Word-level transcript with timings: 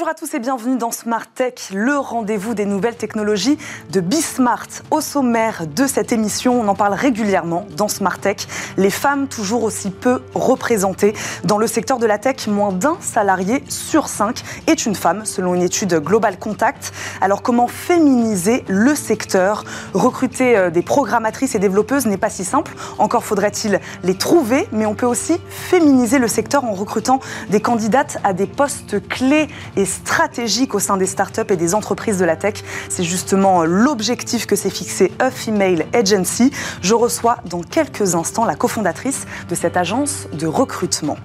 Bonjour 0.00 0.12
à 0.12 0.14
tous 0.14 0.32
et 0.32 0.38
bienvenue 0.38 0.78
dans 0.78 0.92
Smart 0.92 1.26
Tech, 1.26 1.72
le 1.74 1.98
rendez-vous 1.98 2.54
des 2.54 2.64
nouvelles 2.64 2.96
technologies 2.96 3.58
de 3.90 4.00
Bismart. 4.00 4.66
Au 4.90 5.02
sommaire 5.02 5.66
de 5.66 5.86
cette 5.86 6.10
émission, 6.10 6.58
on 6.58 6.68
en 6.68 6.74
parle 6.74 6.94
régulièrement 6.94 7.66
dans 7.76 7.86
Smart 7.86 8.18
Tech. 8.18 8.48
Les 8.78 8.88
femmes 8.88 9.28
toujours 9.28 9.62
aussi 9.62 9.90
peu 9.90 10.22
représentées 10.32 11.12
dans 11.44 11.58
le 11.58 11.66
secteur 11.66 11.98
de 11.98 12.06
la 12.06 12.16
tech, 12.16 12.46
moins 12.46 12.72
d'un 12.72 12.96
salarié 13.00 13.62
sur 13.68 14.08
cinq 14.08 14.42
est 14.66 14.86
une 14.86 14.94
femme, 14.94 15.26
selon 15.26 15.54
une 15.54 15.60
étude 15.60 15.94
Global 15.96 16.38
Contact. 16.38 16.94
Alors 17.20 17.42
comment 17.42 17.68
féminiser 17.68 18.64
le 18.68 18.94
secteur? 18.94 19.64
Recruter 19.92 20.56
euh, 20.56 20.70
des 20.70 20.80
programmatrices 20.80 21.54
et 21.54 21.58
développeuses 21.58 22.06
n'est 22.06 22.16
pas 22.16 22.30
si 22.30 22.46
simple. 22.46 22.72
Encore 22.96 23.22
faudrait-il 23.22 23.80
les 24.02 24.14
trouver, 24.14 24.66
mais 24.72 24.86
on 24.86 24.94
peut 24.94 25.04
aussi 25.04 25.38
féminiser 25.50 26.18
le 26.18 26.28
secteur 26.28 26.64
en 26.64 26.72
recrutant 26.72 27.20
des 27.50 27.60
candidates 27.60 28.16
à 28.24 28.32
des 28.32 28.46
postes 28.46 29.06
clés 29.06 29.48
et 29.76 29.89
stratégique 29.90 30.74
au 30.74 30.78
sein 30.78 30.96
des 30.96 31.06
startups 31.06 31.50
et 31.50 31.56
des 31.56 31.74
entreprises 31.74 32.18
de 32.18 32.24
la 32.24 32.36
tech. 32.36 32.62
C'est 32.88 33.04
justement 33.04 33.64
l'objectif 33.64 34.46
que 34.46 34.56
s'est 34.56 34.70
fixé 34.70 35.12
A 35.18 35.30
Female 35.30 35.84
Agency. 35.92 36.52
Je 36.80 36.94
reçois 36.94 37.38
dans 37.44 37.62
quelques 37.62 38.14
instants 38.14 38.44
la 38.44 38.54
cofondatrice 38.54 39.26
de 39.48 39.54
cette 39.54 39.76
agence 39.76 40.28
de 40.32 40.46
recrutement. 40.46 41.16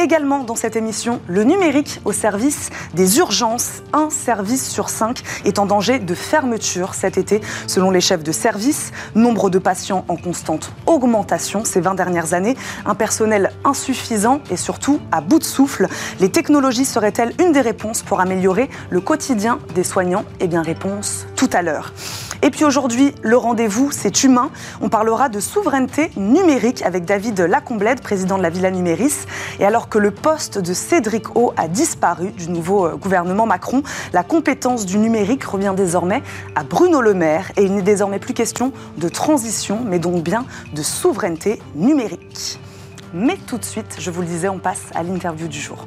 Également 0.00 0.44
dans 0.44 0.54
cette 0.54 0.76
émission, 0.76 1.20
le 1.26 1.44
numérique 1.44 2.00
au 2.04 2.12
service 2.12 2.70
des 2.94 3.18
urgences. 3.18 3.82
Un 3.92 4.10
service 4.10 4.68
sur 4.68 4.88
cinq 4.88 5.22
est 5.44 5.58
en 5.58 5.66
danger 5.66 5.98
de 5.98 6.14
fermeture 6.14 6.94
cet 6.94 7.18
été, 7.18 7.40
selon 7.66 7.90
les 7.90 8.00
chefs 8.00 8.22
de 8.22 8.32
service. 8.32 8.92
Nombre 9.14 9.50
de 9.50 9.58
patients 9.58 10.04
en 10.08 10.16
constante 10.16 10.72
augmentation 10.86 11.64
ces 11.64 11.80
20 11.80 11.94
dernières 11.94 12.34
années. 12.34 12.56
Un 12.86 12.94
personnel 12.94 13.52
insuffisant 13.64 14.40
et 14.50 14.56
surtout 14.56 15.00
à 15.12 15.20
bout 15.20 15.38
de 15.38 15.44
souffle. 15.44 15.88
Les 16.20 16.30
technologies 16.30 16.84
seraient-elles 16.84 17.34
une 17.40 17.52
des 17.52 17.60
réponses 17.60 17.97
pour 18.02 18.20
améliorer 18.20 18.68
le 18.90 19.00
quotidien 19.00 19.58
des 19.74 19.84
soignants 19.84 20.24
Eh 20.40 20.46
bien, 20.46 20.62
réponse 20.62 21.26
tout 21.36 21.50
à 21.52 21.62
l'heure. 21.62 21.92
Et 22.40 22.50
puis 22.50 22.64
aujourd'hui, 22.64 23.14
le 23.22 23.36
rendez-vous, 23.36 23.90
c'est 23.90 24.22
humain. 24.22 24.50
On 24.80 24.88
parlera 24.88 25.28
de 25.28 25.40
souveraineté 25.40 26.12
numérique 26.16 26.82
avec 26.82 27.04
David 27.04 27.40
Lacomblède, 27.40 28.00
président 28.00 28.38
de 28.38 28.42
la 28.42 28.50
Villa 28.50 28.70
Numéris. 28.70 29.26
Et 29.58 29.64
alors 29.64 29.88
que 29.88 29.98
le 29.98 30.12
poste 30.12 30.58
de 30.58 30.72
Cédric 30.72 31.36
O 31.36 31.52
a 31.56 31.66
disparu 31.66 32.30
du 32.30 32.48
nouveau 32.48 32.86
euh, 32.86 32.96
gouvernement 32.96 33.46
Macron, 33.46 33.82
la 34.12 34.22
compétence 34.22 34.86
du 34.86 34.98
numérique 34.98 35.42
revient 35.44 35.74
désormais 35.76 36.22
à 36.54 36.62
Bruno 36.62 37.00
Le 37.00 37.14
Maire. 37.14 37.50
Et 37.56 37.64
il 37.64 37.74
n'est 37.74 37.82
désormais 37.82 38.20
plus 38.20 38.34
question 38.34 38.72
de 38.98 39.08
transition, 39.08 39.80
mais 39.84 39.98
donc 39.98 40.22
bien 40.22 40.44
de 40.72 40.82
souveraineté 40.82 41.60
numérique. 41.74 42.60
Mais 43.12 43.36
tout 43.46 43.58
de 43.58 43.64
suite, 43.64 43.96
je 43.98 44.10
vous 44.10 44.20
le 44.20 44.28
disais, 44.28 44.48
on 44.48 44.58
passe 44.58 44.84
à 44.94 45.02
l'interview 45.02 45.48
du 45.48 45.60
jour. 45.60 45.86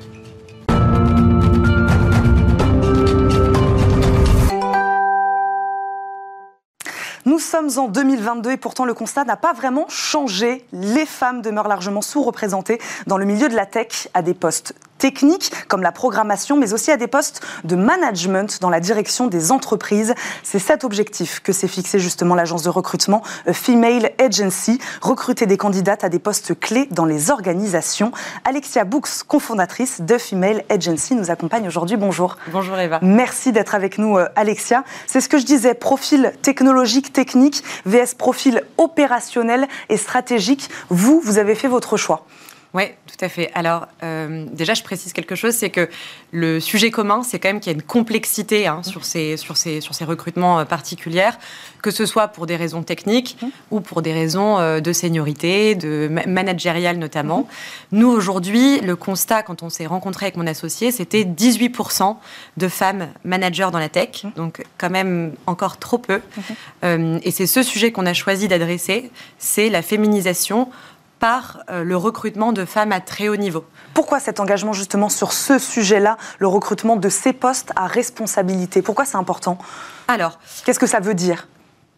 Nous 7.32 7.40
sommes 7.40 7.70
en 7.78 7.88
2022 7.88 8.52
et 8.52 8.58
pourtant 8.58 8.84
le 8.84 8.94
constat 8.94 9.24
n'a 9.24 9.38
pas 9.38 9.54
vraiment 9.54 9.86
changé. 9.88 10.66
Les 10.74 11.06
femmes 11.06 11.42
demeurent 11.42 11.70
largement 11.70 12.02
sous-représentées 12.02 12.78
dans 13.08 13.18
le 13.18 13.24
milieu 13.24 13.48
de 13.48 13.56
la 13.56 13.66
tech 13.66 14.10
à 14.14 14.22
des 14.22 14.34
postes 14.34 14.76
techniques 15.02 15.52
comme 15.68 15.82
la 15.82 15.92
programmation, 15.92 16.58
mais 16.58 16.74
aussi 16.74 16.92
à 16.92 16.98
des 16.98 17.08
postes 17.08 17.42
de 17.64 17.76
management 17.76 18.62
dans 18.62 18.70
la 18.70 18.80
direction 18.80 19.26
des 19.26 19.52
entreprises. 19.52 20.14
C'est 20.44 20.60
cet 20.60 20.84
objectif 20.84 21.40
que 21.40 21.52
s'est 21.52 21.68
fixé 21.68 21.98
justement 21.98 22.36
l'agence 22.36 22.62
de 22.62 22.70
recrutement 22.70 23.24
Female 23.52 24.12
Agency, 24.20 24.80
recruter 25.02 25.48
des 25.48 25.58
candidates 25.58 26.04
à 26.04 26.10
des 26.10 26.20
postes 26.20 26.58
clés 26.60 26.88
dans 26.92 27.06
les 27.06 27.32
organisations. 27.32 28.12
Alexia 28.46 28.84
Books, 28.84 29.24
cofondatrice 29.28 30.02
de 30.02 30.20
Female 30.20 30.64
Agency, 30.70 31.16
nous 31.16 31.32
accompagne 31.32 31.68
aujourd'hui. 31.68 31.98
Bonjour. 31.98 32.38
Bonjour 32.52 32.78
Eva. 32.78 33.00
Merci 33.02 33.52
d'être 33.52 33.74
avec 33.74 33.98
nous, 33.98 34.20
euh, 34.20 34.28
Alexia. 34.36 34.84
C'est 35.08 35.20
ce 35.20 35.30
que 35.30 35.40
je 35.40 35.46
disais, 35.46 35.74
profil 35.74 36.32
technologique, 36.44 37.12
technique, 37.12 37.64
VS 37.88 38.14
profil 38.16 38.62
opérationnel 38.78 39.68
et 39.90 39.98
stratégique. 39.98 40.70
Vous, 40.90 41.20
vous 41.24 41.40
avez 41.40 41.56
fait 41.56 41.68
votre 41.68 41.98
choix. 41.98 42.24
Oui, 42.74 42.84
tout 43.06 43.26
à 43.26 43.28
fait. 43.28 43.52
Alors, 43.54 43.88
euh, 44.02 44.46
déjà, 44.54 44.74
je 44.74 44.84
précise 44.84 45.12
quelque 45.12 45.36
chose, 45.36 45.54
c'est 45.54 45.70
que 45.70 45.90
le 46.32 46.62
sujet 46.62 46.90
commun, 46.90 47.22
c'est 47.22 47.38
quand 47.38 47.50
même 47.50 47.60
qu'il 47.60 47.70
y 47.70 47.76
a 47.76 47.78
une 47.78 47.84
complexité 47.84 48.66
hein, 48.66 48.82
sur, 48.84 49.04
ces, 49.04 49.36
sur, 49.36 49.58
ces, 49.58 49.82
sur 49.82 49.94
ces 49.94 50.06
recrutements 50.06 50.60
euh, 50.60 50.64
particuliers, 50.64 51.32
que 51.82 51.92
ce 51.92 52.06
soit 52.06 52.30
pour 52.30 52.46
des 52.46 52.56
raisons 52.56 52.82
techniques 52.82 53.38
mmh. 53.42 53.48
ou 53.72 53.82
pour 53.82 54.02
des 54.02 54.14
raisons 54.14 54.58
euh, 54.58 54.80
de 54.80 54.94
seniorité, 54.94 55.76
de 55.76 56.10
managériale 56.26 56.98
notamment. 56.98 57.42
Mmh. 57.92 57.98
Nous, 57.98 58.08
aujourd'hui, 58.10 58.80
le 58.80 58.96
constat, 58.96 59.44
quand 59.44 59.64
on 59.64 59.70
s'est 59.70 59.86
rencontré 59.86 60.28
avec 60.28 60.38
mon 60.38 60.48
associé, 60.48 60.92
c'était 60.92 61.24
18% 61.24 62.16
de 62.56 62.68
femmes 62.70 63.10
managers 63.26 63.70
dans 63.74 63.80
la 63.80 63.90
tech, 63.90 64.24
mmh. 64.24 64.30
donc 64.38 64.64
quand 64.78 64.90
même 64.90 65.34
encore 65.46 65.76
trop 65.76 65.98
peu. 65.98 66.22
et 66.84 67.32
c'est 67.32 67.48
ce 67.48 67.64
sujet 67.64 67.92
qu'on 67.92 68.06
a 68.06 68.14
choisi 68.14 68.48
d'adresser, 68.48 69.12
c'est 69.40 69.70
la 69.70 69.82
féminisation 69.82 70.70
par 71.22 71.60
euh, 71.70 71.84
le 71.84 71.96
recrutement 71.96 72.52
de 72.52 72.66
femmes 72.66 72.92
à 72.92 73.00
très 73.00 73.30
haut 73.30 73.38
niveau. 73.38 73.64
Pourquoi 73.94 74.20
cet 74.20 74.40
engagement 74.40 74.74
justement 74.74 75.08
sur 75.08 75.32
ce 75.32 75.60
sujet-là, 75.60 76.18
le 76.40 76.48
recrutement 76.48 76.98
de 76.98 77.10
ces 77.10 77.32
postes 77.32 77.72
à 77.76 77.86
responsabilité? 77.88 78.82
Pourquoi 78.82 79.06
c'est 79.06 79.18
important? 79.18 79.60
Alors, 80.08 80.40
qu'est-ce 80.66 80.80
que 80.80 80.88
ça 80.88 81.00
veut 81.00 81.14
dire? 81.14 81.48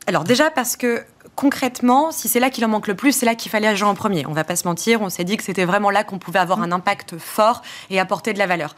Alors 0.05 0.25
déjà 0.25 0.51
parce 0.51 0.75
que 0.75 1.03
concrètement, 1.35 2.11
si 2.11 2.27
c'est 2.27 2.41
là 2.41 2.49
qu'il 2.49 2.65
en 2.65 2.67
manque 2.67 2.87
le 2.87 2.95
plus, 2.95 3.13
c'est 3.13 3.25
là 3.25 3.35
qu'il 3.35 3.49
fallait 3.49 3.67
agir 3.67 3.87
en 3.87 3.95
premier. 3.95 4.25
On 4.27 4.33
va 4.33 4.43
pas 4.43 4.57
se 4.57 4.67
mentir, 4.67 5.01
on 5.01 5.09
s'est 5.09 5.23
dit 5.23 5.37
que 5.37 5.43
c'était 5.43 5.63
vraiment 5.63 5.89
là 5.89 6.03
qu'on 6.03 6.19
pouvait 6.19 6.39
avoir 6.39 6.61
un 6.61 6.73
impact 6.73 7.17
fort 7.17 7.61
et 7.89 8.01
apporter 8.01 8.33
de 8.33 8.39
la 8.39 8.45
valeur. 8.45 8.75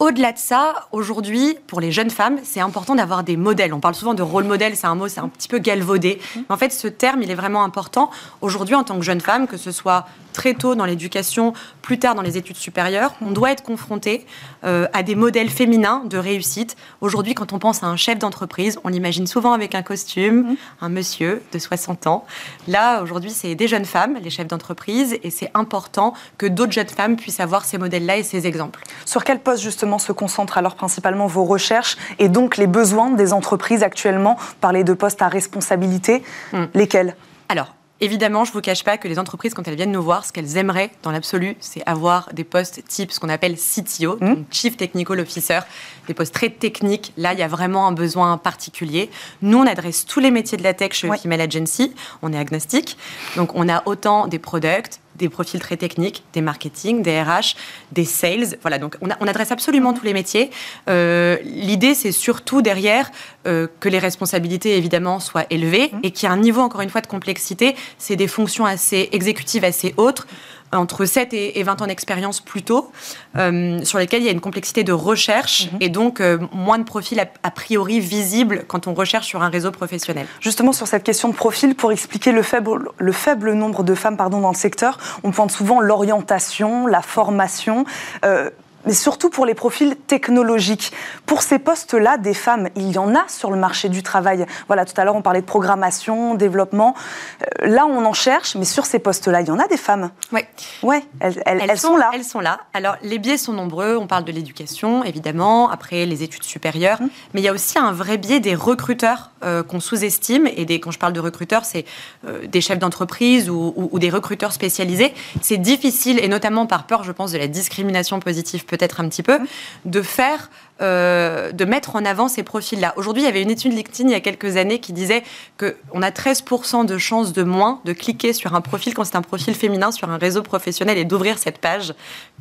Au-delà 0.00 0.32
de 0.32 0.38
ça, 0.38 0.86
aujourd'hui, 0.92 1.58
pour 1.66 1.78
les 1.78 1.92
jeunes 1.92 2.08
femmes, 2.08 2.38
c'est 2.42 2.60
important 2.60 2.94
d'avoir 2.94 3.22
des 3.22 3.36
modèles. 3.36 3.74
On 3.74 3.80
parle 3.80 3.94
souvent 3.94 4.14
de 4.14 4.22
rôle 4.22 4.44
modèle, 4.44 4.74
c'est 4.74 4.86
un 4.86 4.94
mot, 4.94 5.08
c'est 5.08 5.20
un 5.20 5.28
petit 5.28 5.46
peu 5.46 5.58
galvaudé. 5.58 6.18
Mais 6.36 6.44
en 6.48 6.56
fait, 6.56 6.70
ce 6.70 6.88
terme, 6.88 7.20
il 7.22 7.30
est 7.30 7.34
vraiment 7.34 7.64
important. 7.64 8.10
Aujourd'hui, 8.40 8.74
en 8.74 8.82
tant 8.82 8.96
que 8.96 9.04
jeune 9.04 9.20
femme, 9.20 9.46
que 9.46 9.58
ce 9.58 9.70
soit 9.70 10.06
très 10.32 10.54
tôt 10.54 10.74
dans 10.74 10.84
l'éducation, 10.84 11.52
plus 11.82 11.98
tard 11.98 12.14
dans 12.14 12.22
les 12.22 12.36
études 12.36 12.56
supérieures, 12.56 13.14
on 13.20 13.30
doit 13.30 13.52
être 13.52 13.62
confronté 13.62 14.26
euh, 14.64 14.86
à 14.92 15.02
des 15.02 15.14
modèles 15.14 15.50
féminins 15.50 16.02
de 16.06 16.18
réussite. 16.18 16.76
Aujourd'hui, 17.00 17.34
quand 17.34 17.52
on 17.52 17.58
pense 17.58 17.82
à 17.82 17.86
un 17.86 17.96
chef 17.96 18.18
d'entreprise, 18.18 18.78
on 18.84 18.88
l'imagine 18.88 19.26
souvent 19.26 19.52
avec 19.52 19.74
un 19.74 19.82
costume, 19.82 20.56
un 20.80 20.88
monsieur 20.88 21.42
de 21.52 21.58
60 21.58 22.06
ans. 22.06 22.24
Là, 22.68 23.02
aujourd'hui, 23.02 23.30
c'est 23.30 23.54
des 23.54 23.68
jeunes 23.68 23.84
femmes, 23.84 24.18
les 24.22 24.30
chefs 24.30 24.48
d'entreprise, 24.48 25.18
et 25.22 25.30
c'est 25.30 25.50
important 25.54 26.14
que 26.38 26.46
d'autres 26.46 26.72
jeunes 26.72 26.88
femmes 26.88 27.16
puissent 27.16 27.40
avoir 27.40 27.64
ces 27.64 27.78
modèles-là 27.78 28.18
et 28.18 28.22
ces 28.22 28.46
exemples. 28.46 28.82
Sur 29.04 29.24
quel 29.24 29.40
poste, 29.40 29.62
justement, 29.62 29.98
se 29.98 30.12
concentrent 30.12 30.58
alors 30.58 30.74
principalement 30.74 31.26
vos 31.26 31.44
recherches 31.44 31.96
et 32.18 32.28
donc 32.28 32.56
les 32.56 32.66
besoins 32.66 33.10
des 33.10 33.32
entreprises 33.32 33.82
actuellement 33.82 34.36
Parler 34.60 34.84
de 34.84 34.92
postes 34.92 35.22
à 35.22 35.28
responsabilité, 35.28 36.22
hmm. 36.52 36.64
lesquels? 36.74 37.16
Alors, 37.48 37.74
Évidemment, 38.02 38.44
je 38.44 38.50
ne 38.50 38.54
vous 38.54 38.60
cache 38.60 38.82
pas 38.82 38.96
que 38.96 39.08
les 39.08 39.18
entreprises, 39.18 39.52
quand 39.52 39.66
elles 39.68 39.74
viennent 39.74 39.92
nous 39.92 40.02
voir, 40.02 40.24
ce 40.24 40.32
qu'elles 40.32 40.56
aimeraient 40.56 40.90
dans 41.02 41.10
l'absolu, 41.10 41.56
c'est 41.60 41.82
avoir 41.86 42.32
des 42.32 42.44
postes 42.44 42.82
type 42.88 43.12
ce 43.12 43.20
qu'on 43.20 43.28
appelle 43.28 43.56
CTO, 43.56 44.16
hmm. 44.16 44.34
donc 44.34 44.46
Chief 44.50 44.76
Technical 44.76 45.20
Officer, 45.20 45.60
des 46.06 46.14
postes 46.14 46.34
très 46.34 46.48
techniques. 46.48 47.12
Là, 47.16 47.34
il 47.34 47.38
y 47.38 47.42
a 47.42 47.48
vraiment 47.48 47.86
un 47.86 47.92
besoin 47.92 48.38
particulier. 48.38 49.10
Nous, 49.42 49.58
on 49.58 49.66
adresse 49.66 50.06
tous 50.06 50.20
les 50.20 50.30
métiers 50.30 50.56
de 50.56 50.62
la 50.62 50.72
tech 50.72 50.92
chez 50.92 51.10
Female 51.18 51.42
Agency. 51.42 51.94
On 52.22 52.32
est 52.32 52.38
agnostique. 52.38 52.96
Donc, 53.36 53.54
on 53.54 53.68
a 53.68 53.82
autant 53.86 54.26
des 54.26 54.38
products, 54.38 54.98
des 55.16 55.28
profils 55.28 55.60
très 55.60 55.76
techniques, 55.76 56.24
des 56.32 56.40
marketing, 56.40 57.02
des 57.02 57.22
RH, 57.22 57.54
des 57.92 58.04
sales. 58.04 58.56
Voilà, 58.62 58.78
donc 58.78 58.96
on, 59.02 59.10
adresse 59.10 59.52
absolument 59.52 59.92
tous 59.92 60.04
les 60.04 60.14
métiers. 60.14 60.50
Euh, 60.88 61.36
l'idée, 61.44 61.94
c'est 61.94 62.12
surtout 62.12 62.62
derrière 62.62 63.10
euh, 63.46 63.66
que 63.80 63.88
les 63.88 63.98
responsabilités, 63.98 64.76
évidemment, 64.76 65.20
soient 65.20 65.46
élevées 65.50 65.90
mmh. 65.92 65.98
et 66.02 66.10
qu'il 66.10 66.28
y 66.28 66.32
ait 66.32 66.34
un 66.34 66.38
niveau, 66.38 66.60
encore 66.60 66.80
une 66.80 66.90
fois, 66.90 67.00
de 67.00 67.06
complexité. 67.06 67.74
C'est 67.98 68.16
des 68.16 68.28
fonctions 68.28 68.66
assez 68.66 69.08
exécutives, 69.12 69.64
assez 69.64 69.94
hautes 69.96 70.26
entre 70.72 71.04
7 71.04 71.32
et 71.32 71.62
20 71.62 71.82
ans 71.82 71.86
d'expérience 71.86 72.40
plus 72.40 72.62
tôt, 72.62 72.92
euh, 73.36 73.82
sur 73.84 73.98
lesquels 73.98 74.22
il 74.22 74.26
y 74.26 74.28
a 74.28 74.32
une 74.32 74.40
complexité 74.40 74.84
de 74.84 74.92
recherche 74.92 75.70
mhm. 75.72 75.78
et 75.80 75.88
donc 75.88 76.20
euh, 76.20 76.38
moins 76.52 76.78
de 76.78 76.84
profils 76.84 77.20
a, 77.20 77.50
priori 77.50 78.00
visibles 78.00 78.64
quand 78.68 78.86
on 78.86 78.94
recherche 78.94 79.26
sur 79.26 79.42
un 79.42 79.48
réseau 79.48 79.70
professionnel. 79.72 80.26
Justement, 80.40 80.72
sur 80.72 80.86
cette 80.86 81.02
question 81.02 81.28
de 81.28 81.34
profil, 81.34 81.74
pour 81.74 81.92
expliquer 81.92 82.32
le 82.32 82.42
faible, 82.42 82.90
le 82.96 83.12
faible 83.12 83.52
nombre 83.54 83.82
de 83.82 83.94
femmes 83.94 84.16
pardon, 84.16 84.40
dans 84.40 84.50
le 84.50 84.56
secteur, 84.56 84.98
on 85.24 85.32
pointe 85.32 85.50
souvent 85.50 85.80
l'orientation, 85.80 86.86
la 86.86 87.02
formation. 87.02 87.84
Euh, 88.24 88.50
mais 88.86 88.94
surtout 88.94 89.30
pour 89.30 89.46
les 89.46 89.54
profils 89.54 89.96
technologiques. 89.96 90.92
Pour 91.26 91.42
ces 91.42 91.58
postes-là, 91.58 92.18
des 92.18 92.34
femmes, 92.34 92.68
il 92.76 92.90
y 92.90 92.98
en 92.98 93.14
a 93.14 93.26
sur 93.28 93.50
le 93.50 93.56
marché 93.56 93.88
du 93.88 94.02
travail. 94.02 94.46
Voilà, 94.66 94.84
tout 94.84 94.98
à 94.98 95.04
l'heure, 95.04 95.16
on 95.16 95.22
parlait 95.22 95.40
de 95.40 95.46
programmation, 95.46 96.34
développement. 96.34 96.94
Euh, 97.42 97.68
là, 97.68 97.86
on 97.86 98.04
en 98.04 98.12
cherche, 98.12 98.56
mais 98.56 98.64
sur 98.64 98.86
ces 98.86 98.98
postes-là, 98.98 99.40
il 99.42 99.48
y 99.48 99.50
en 99.50 99.58
a 99.58 99.66
des 99.66 99.76
femmes. 99.76 100.10
Oui. 100.32 100.40
Ouais, 100.82 101.02
elles, 101.20 101.42
elles, 101.46 101.78
sont, 101.78 101.96
là. 101.96 102.10
Elles 102.14 102.24
sont 102.24 102.40
là. 102.40 102.60
Alors, 102.74 102.96
les 103.02 103.18
biais 103.18 103.38
sont 103.38 103.52
nombreux. 103.52 103.96
On 103.96 104.06
parle 104.06 104.24
de 104.24 104.32
l'éducation, 104.32 105.04
évidemment, 105.04 105.70
après 105.70 106.06
les 106.06 106.22
études 106.22 106.44
supérieures. 106.44 107.00
Mmh. 107.00 107.08
Mais 107.34 107.40
il 107.40 107.44
y 107.44 107.48
a 107.48 107.52
aussi 107.52 107.78
un 107.78 107.92
vrai 107.92 108.18
biais 108.18 108.40
des 108.40 108.54
recruteurs 108.54 109.30
euh, 109.42 109.62
qu'on 109.62 109.80
sous-estime. 109.80 110.48
Et 110.56 110.64
des, 110.64 110.80
quand 110.80 110.90
je 110.90 110.98
parle 110.98 111.12
de 111.12 111.20
recruteurs, 111.20 111.64
c'est 111.64 111.84
euh, 112.26 112.46
des 112.46 112.60
chefs 112.60 112.78
d'entreprise 112.78 113.48
ou, 113.50 113.72
ou, 113.76 113.98
des 113.98 114.10
recruteurs 114.10 114.52
spécialisés. 114.52 115.14
C'est 115.40 115.58
difficile, 115.58 116.18
et 116.22 116.28
notamment 116.28 116.66
par 116.66 116.84
peur, 116.84 117.04
je 117.04 117.12
pense, 117.12 117.32
de 117.32 117.38
la 117.38 117.48
discrimination 117.48 118.20
positive 118.20 118.64
peut-être 118.70 119.00
un 119.00 119.08
petit 119.08 119.22
peu, 119.22 119.38
de 119.84 120.00
faire 120.00 120.50
euh, 120.80 121.52
de 121.52 121.64
mettre 121.64 121.96
en 121.96 122.04
avant 122.04 122.28
ces 122.28 122.42
profils-là. 122.42 122.94
Aujourd'hui, 122.96 123.22
il 123.22 123.26
y 123.26 123.28
avait 123.28 123.42
une 123.42 123.50
étude 123.50 123.72
LinkedIn 123.72 124.08
il 124.08 124.12
y 124.12 124.14
a 124.14 124.20
quelques 124.20 124.56
années 124.56 124.78
qui 124.78 124.92
disait 124.92 125.22
qu'on 125.58 126.02
a 126.02 126.10
13% 126.10 126.86
de 126.86 126.96
chances 126.96 127.32
de 127.32 127.42
moins 127.42 127.80
de 127.84 127.92
cliquer 127.92 128.32
sur 128.32 128.54
un 128.54 128.60
profil 128.62 128.94
quand 128.94 129.04
c'est 129.04 129.16
un 129.16 129.22
profil 129.22 129.54
féminin 129.54 129.92
sur 129.92 130.08
un 130.08 130.16
réseau 130.16 130.42
professionnel 130.42 130.96
et 130.96 131.04
d'ouvrir 131.04 131.38
cette 131.38 131.58
page 131.58 131.92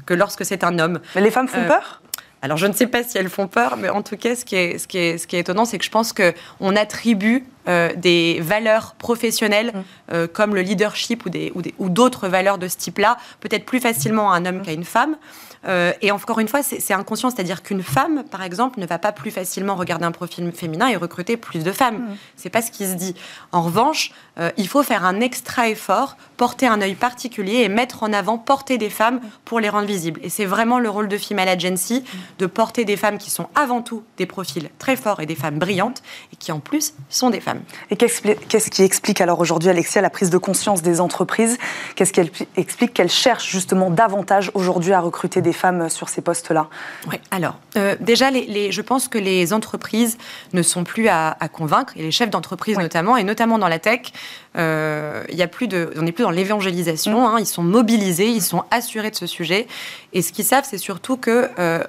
que 0.05 0.13
lorsque 0.13 0.45
c'est 0.45 0.63
un 0.63 0.79
homme. 0.79 0.99
Mais 1.15 1.21
les 1.21 1.31
femmes 1.31 1.49
font 1.49 1.65
peur? 1.67 2.01
alors, 2.41 2.57
je 2.57 2.67
ne 2.67 2.73
sais 2.73 2.87
pas 2.87 3.03
si 3.03 3.17
elles 3.17 3.29
font 3.29 3.47
peur, 3.47 3.75
mais 3.75 3.89
en 3.89 4.01
tout 4.01 4.15
cas, 4.15 4.35
ce 4.35 4.45
qui 4.45 4.55
est, 4.55 4.77
ce 4.77 4.87
qui 4.87 4.97
est, 4.97 5.17
ce 5.17 5.27
qui 5.27 5.35
est 5.35 5.39
étonnant, 5.39 5.65
c'est 5.65 5.77
que 5.77 5.83
je 5.83 5.89
pense 5.89 6.13
qu'on 6.13 6.75
attribue 6.75 7.43
euh, 7.67 7.91
des 7.97 8.39
valeurs 8.41 8.95
professionnelles 8.97 9.73
euh, 10.13 10.27
comme 10.27 10.55
le 10.55 10.61
leadership 10.61 11.25
ou, 11.25 11.29
des, 11.29 11.51
ou, 11.55 11.89
d'autres 11.89 12.29
valeurs 12.29 12.57
de 12.57 12.69
ce 12.69 12.77
type-là, 12.77 13.17
peut-être 13.41 13.65
plus 13.65 13.81
facilement 13.81 14.31
à 14.31 14.37
un 14.37 14.45
homme 14.45 14.59
mmh. 14.59 14.61
qu'à 14.61 14.71
une 14.71 14.85
femme. 14.85 15.17
Euh, 15.67 15.91
et 16.01 16.11
encore 16.11 16.39
une 16.39 16.47
fois, 16.47 16.63
c'est 16.63 16.93
inconscient, 16.93 17.29
c'est-à-dire 17.29 17.63
qu'une 17.63 17.83
femme, 17.83 18.23
par 18.23 18.43
exemple, 18.43 18.79
ne 18.79 18.85
va 18.85 18.97
pas 18.97 19.11
plus 19.11 19.31
facilement 19.31 19.75
regarder 19.75 20.05
un 20.05 20.11
profil 20.11 20.49
féminin 20.51 20.87
et 20.87 20.95
recruter 20.95 21.37
plus 21.37 21.63
de 21.63 21.71
femmes. 21.71 21.97
Ce 21.97 22.11
mmh. 22.11 22.17
C'est 22.37 22.49
pas 22.49 22.61
ce 22.61 22.71
qui 22.71 22.87
se 22.87 22.93
dit. 22.93 23.15
En 23.51 23.61
revanche, 23.61 24.11
il 24.57 24.67
faut 24.67 24.83
faire 24.83 25.05
un 25.05 25.19
extra 25.19 25.69
effort, 25.69 26.17
porter 26.37 26.67
un 26.67 26.81
œil 26.81 26.95
particulier 26.95 27.63
et 27.63 27.69
mettre 27.69 28.03
en 28.03 28.13
avant, 28.13 28.37
porter 28.37 28.77
des 28.77 28.89
femmes 28.89 29.19
pour 29.45 29.59
les 29.59 29.69
rendre 29.69 29.87
visibles. 29.87 30.19
Et 30.23 30.29
c'est 30.29 30.45
vraiment 30.45 30.79
le 30.79 30.89
rôle 30.89 31.07
de 31.07 31.17
Female 31.17 31.49
Agency 31.49 32.03
de 32.37 32.45
porter 32.45 32.85
des 32.85 32.95
femmes 32.95 33.17
qui 33.17 33.29
sont 33.29 33.47
avant 33.55 33.81
tout 33.81 34.03
des 34.17 34.25
profils 34.25 34.69
très 34.79 34.95
forts 34.95 35.19
et 35.19 35.25
des 35.25 35.35
femmes 35.35 35.59
brillantes 35.59 36.01
et 36.33 36.35
qui 36.35 36.51
en 36.51 36.59
plus 36.59 36.93
sont 37.09 37.29
des 37.29 37.41
femmes. 37.41 37.61
Et 37.89 37.95
qu'est-ce 37.97 38.69
qui 38.69 38.83
explique 38.83 39.21
alors 39.21 39.39
aujourd'hui, 39.39 39.69
Alexia, 39.69 40.01
la 40.01 40.09
prise 40.09 40.29
de 40.29 40.37
conscience 40.37 40.81
des 40.81 41.01
entreprises? 41.01 41.57
Qu'est-ce 41.95 42.13
qui 42.13 42.21
explique 42.55 42.93
qu'elles 42.93 43.09
cherchent 43.09 43.49
justement 43.49 43.89
davantage 43.89 44.51
aujourd'hui 44.53 44.93
à 44.93 45.01
recruter 45.01 45.41
des 45.41 45.53
femmes 45.53 45.89
sur 45.89 46.09
ces 46.09 46.21
postes-là? 46.21 46.67
Oui, 47.09 47.17
alors, 47.31 47.55
euh, 47.75 47.95
déjà, 47.99 48.31
les, 48.31 48.71
je 48.71 48.81
pense 48.81 49.07
que 49.07 49.17
les 49.17 49.53
entreprises 49.53 50.17
ne 50.53 50.61
sont 50.61 50.83
plus 50.83 51.07
à, 51.07 51.35
convaincre, 51.51 51.93
et 51.95 52.03
les 52.03 52.11
chefs 52.11 52.29
d'entreprise 52.29 52.77
notamment, 52.77 53.17
et 53.17 53.23
notamment 53.23 53.57
dans 53.57 53.67
la 53.67 53.79
tech, 53.79 54.11
euh, 54.57 55.23
y 55.29 55.41
a 55.41 55.47
plus 55.47 55.67
de, 55.67 55.91
on 55.97 56.01
n'est 56.01 56.11
plus 56.11 56.23
dans 56.23 56.31
l'évangélisation, 56.31 57.27
hein, 57.27 57.37
ils 57.39 57.45
sont 57.45 57.63
mobilisés, 57.63 58.29
ils 58.29 58.41
sont 58.41 58.63
assurés 58.71 59.11
de 59.11 59.15
ce 59.15 59.27
sujet, 59.27 59.67
et 60.13 60.21
ce 60.21 60.31
qu'ils 60.31 60.45
savent, 60.45 60.65
c'est 60.69 60.77
surtout 60.77 61.17
que... 61.17 61.49
Euh, 61.59 61.83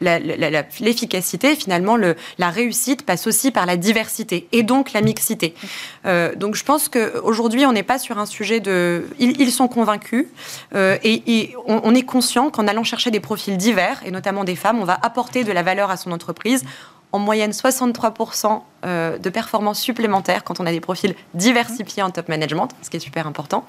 l'efficacité, 0.00 1.54
finalement, 1.54 1.96
le, 1.96 2.16
la 2.38 2.50
réussite 2.50 3.04
passe 3.04 3.26
aussi 3.26 3.50
par 3.50 3.66
la 3.66 3.76
diversité 3.76 4.48
et 4.52 4.62
donc 4.62 4.92
la 4.92 5.02
mixité. 5.02 5.54
Euh, 6.06 6.34
donc 6.34 6.54
je 6.54 6.64
pense 6.64 6.88
qu'aujourd'hui, 6.88 7.66
on 7.66 7.72
n'est 7.72 7.82
pas 7.82 7.98
sur 7.98 8.18
un 8.18 8.26
sujet 8.26 8.60
de... 8.60 9.06
Ils, 9.18 9.50
sont 9.52 9.68
convaincus 9.68 10.26
euh, 10.74 10.96
et, 11.02 11.54
on, 11.66 11.94
est 11.94 12.02
conscient 12.02 12.50
qu'en 12.50 12.66
allant 12.66 12.84
chercher 12.84 13.10
des 13.10 13.20
profils 13.20 13.56
divers, 13.56 14.00
et 14.04 14.10
notamment 14.10 14.44
des 14.44 14.56
femmes, 14.56 14.80
on 14.80 14.84
va 14.84 14.98
apporter 15.02 15.44
de 15.44 15.52
la 15.52 15.62
valeur 15.62 15.90
à 15.90 15.96
son 15.96 16.12
entreprise 16.12 16.64
en 17.12 17.18
moyenne 17.18 17.50
63% 17.50 18.62
euh, 18.84 19.18
de 19.18 19.30
performances 19.30 19.80
supplémentaires 19.80 20.44
quand 20.44 20.60
on 20.60 20.66
a 20.66 20.70
des 20.70 20.80
profils 20.80 21.14
diversifiés 21.34 22.02
en 22.02 22.10
top 22.10 22.28
management, 22.28 22.68
ce 22.82 22.90
qui 22.90 22.96
est 22.96 23.00
super 23.00 23.26
important. 23.26 23.64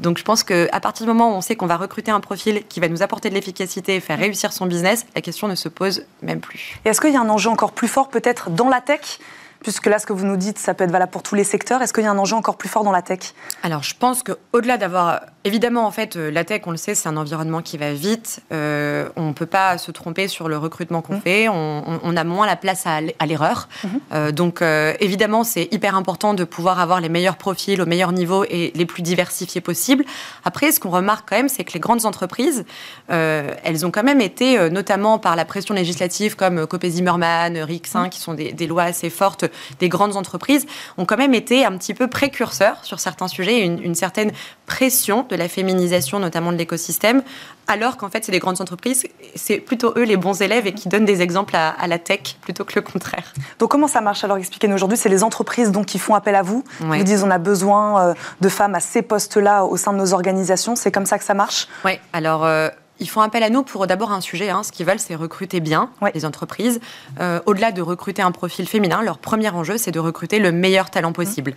Donc 0.00 0.18
je 0.18 0.24
pense 0.24 0.42
qu'à 0.42 0.80
partir 0.80 1.06
du 1.06 1.12
moment 1.12 1.30
où 1.30 1.34
on 1.34 1.40
sait 1.40 1.56
qu'on 1.56 1.66
va 1.66 1.76
recruter 1.76 2.10
un 2.10 2.20
profil 2.20 2.64
qui 2.68 2.80
va 2.80 2.88
nous 2.88 3.02
apporter 3.02 3.30
de 3.30 3.34
l'efficacité 3.34 3.96
et 3.96 4.00
faire 4.00 4.18
réussir 4.18 4.52
son 4.52 4.66
business, 4.66 5.06
la 5.14 5.20
question 5.20 5.48
ne 5.48 5.54
se 5.54 5.68
pose 5.68 6.04
même 6.22 6.40
plus. 6.40 6.78
Et 6.84 6.90
est-ce 6.90 7.00
qu'il 7.00 7.12
y 7.12 7.16
a 7.16 7.20
un 7.20 7.28
enjeu 7.28 7.50
encore 7.50 7.72
plus 7.72 7.88
fort 7.88 8.08
peut-être 8.08 8.50
dans 8.50 8.68
la 8.68 8.80
tech? 8.80 9.18
Puisque 9.60 9.86
là, 9.86 9.98
ce 9.98 10.04
que 10.04 10.12
vous 10.12 10.26
nous 10.26 10.36
dites, 10.36 10.58
ça 10.58 10.74
peut 10.74 10.84
être 10.84 10.90
valable 10.90 11.10
pour 11.10 11.22
tous 11.22 11.34
les 11.34 11.44
secteurs. 11.44 11.80
Est-ce 11.80 11.94
qu'il 11.94 12.04
y 12.04 12.06
a 12.06 12.10
un 12.10 12.18
enjeu 12.18 12.36
encore 12.36 12.58
plus 12.58 12.68
fort 12.68 12.84
dans 12.84 12.92
la 12.92 13.00
tech? 13.00 13.32
Alors, 13.62 13.82
je 13.82 13.94
pense 13.96 14.22
qu'au-delà 14.22 14.76
d'avoir 14.76 15.22
Évidemment, 15.46 15.86
en 15.86 15.90
fait, 15.90 16.16
euh, 16.16 16.30
la 16.30 16.42
tech, 16.42 16.62
on 16.64 16.70
le 16.70 16.78
sait, 16.78 16.94
c'est 16.94 17.06
un 17.06 17.18
environnement 17.18 17.60
qui 17.60 17.76
va 17.76 17.92
vite. 17.92 18.40
Euh, 18.50 19.10
on 19.14 19.28
ne 19.28 19.32
peut 19.34 19.44
pas 19.44 19.76
se 19.76 19.90
tromper 19.90 20.26
sur 20.26 20.48
le 20.48 20.56
recrutement 20.56 21.02
qu'on 21.02 21.16
mmh. 21.16 21.20
fait. 21.20 21.48
On, 21.50 22.16
a 22.16 22.24
moins 22.24 22.46
la 22.46 22.56
place 22.56 22.86
à, 22.86 23.02
l'erreur. 23.26 23.68
Mmh. 23.82 23.88
Euh, 24.14 24.32
donc, 24.32 24.62
évidemment, 25.00 25.44
c'est 25.44 25.68
hyper 25.70 25.96
important 25.96 26.32
de 26.32 26.44
pouvoir 26.44 26.80
avoir 26.80 27.00
les 27.00 27.10
meilleurs 27.10 27.36
profils 27.36 27.80
au 27.82 27.86
meilleur 27.86 28.12
niveau 28.12 28.44
et 28.48 28.72
les 28.74 28.86
plus 28.86 29.02
diversifiés 29.02 29.60
possibles. 29.60 30.04
Après, 30.44 30.72
ce 30.72 30.80
qu'on 30.80 30.90
remarque 30.90 31.28
quand 31.28 31.36
même, 31.36 31.50
c'est 31.50 31.64
que 31.64 31.74
les 31.74 31.80
grandes 31.80 32.06
entreprises, 32.06 32.64
elles 33.08 33.84
ont 33.84 33.90
quand 33.90 34.04
même 34.04 34.22
été, 34.22 34.70
notamment 34.70 35.18
par 35.18 35.36
la 35.36 35.44
pression 35.44 35.74
législative 35.74 36.36
comme 36.36 36.66
Copé 36.66 36.88
Zimmerman, 36.88 37.54
RIC5, 37.56 38.06
mmh. 38.06 38.08
qui 38.10 38.20
sont 38.20 38.32
des, 38.32 38.52
des, 38.52 38.66
lois 38.66 38.84
assez 38.84 39.10
fortes, 39.10 39.44
des 39.78 39.90
grandes 39.90 40.16
entreprises, 40.16 40.64
ont 40.96 41.04
quand 41.04 41.18
même 41.18 41.34
été 41.34 41.66
un 41.66 41.76
petit 41.76 41.92
peu 41.92 42.08
précurseurs 42.08 42.82
sur 42.84 43.00
certains 43.00 43.28
sujets, 43.28 43.60
une, 43.60 43.82
une 43.82 43.94
certaine 43.94 44.32
pression 44.66 45.26
de 45.28 45.33
la 45.36 45.48
féminisation 45.48 46.18
notamment 46.18 46.52
de 46.52 46.56
l'écosystème, 46.56 47.22
alors 47.66 47.96
qu'en 47.96 48.10
fait 48.10 48.24
c'est 48.24 48.32
des 48.32 48.38
grandes 48.38 48.60
entreprises, 48.60 49.04
c'est 49.34 49.58
plutôt 49.58 49.92
eux 49.96 50.04
les 50.04 50.16
bons 50.16 50.40
élèves 50.42 50.66
et 50.66 50.72
qui 50.72 50.88
donnent 50.88 51.04
des 51.04 51.22
exemples 51.22 51.56
à, 51.56 51.86
la 51.86 51.98
tech 51.98 52.36
plutôt 52.40 52.64
que 52.64 52.72
le 52.74 52.82
contraire. 52.82 53.32
Donc 53.58 53.70
comment 53.70 53.88
ça 53.88 54.00
marche 54.00 54.24
alors 54.24 54.36
Expliquez-nous 54.36 54.74
aujourd'hui, 54.74 54.98
c'est 54.98 55.08
les 55.08 55.22
entreprises 55.22 55.70
donc 55.70 55.86
qui 55.86 55.98
font 55.98 56.14
appel 56.14 56.34
à 56.34 56.42
vous, 56.42 56.64
Ils 56.80 56.86
vous 56.86 57.04
disent 57.04 57.24
on 57.24 57.30
a 57.30 57.38
besoin 57.38 58.08
euh, 58.08 58.14
de 58.40 58.48
femmes 58.48 58.74
à 58.74 58.80
ces 58.80 59.02
postes-là 59.02 59.64
au 59.64 59.76
sein 59.76 59.92
de 59.92 59.98
nos 59.98 60.12
organisations, 60.12 60.76
c'est 60.76 60.92
comme 60.92 61.06
ça 61.06 61.18
que 61.18 61.24
ça 61.24 61.34
marche 61.34 61.68
Oui, 61.84 61.92
alors... 62.12 62.44
Euh, 62.44 62.68
ils 63.00 63.08
font 63.08 63.20
appel 63.20 63.42
à 63.42 63.50
nous 63.50 63.62
pour 63.62 63.86
d'abord 63.86 64.12
un 64.12 64.20
sujet. 64.20 64.50
Hein. 64.50 64.62
Ce 64.62 64.70
qu'ils 64.70 64.86
veulent, 64.86 65.00
c'est 65.00 65.14
recruter 65.14 65.60
bien 65.60 65.90
les 66.14 66.24
entreprises. 66.24 66.80
Euh, 67.20 67.40
au-delà 67.46 67.72
de 67.72 67.82
recruter 67.82 68.22
un 68.22 68.30
profil 68.30 68.68
féminin, 68.68 69.02
leur 69.02 69.18
premier 69.18 69.50
enjeu, 69.50 69.78
c'est 69.78 69.90
de 69.90 69.98
recruter 69.98 70.38
le 70.38 70.52
meilleur 70.52 70.90
talent 70.90 71.12
possible. 71.12 71.54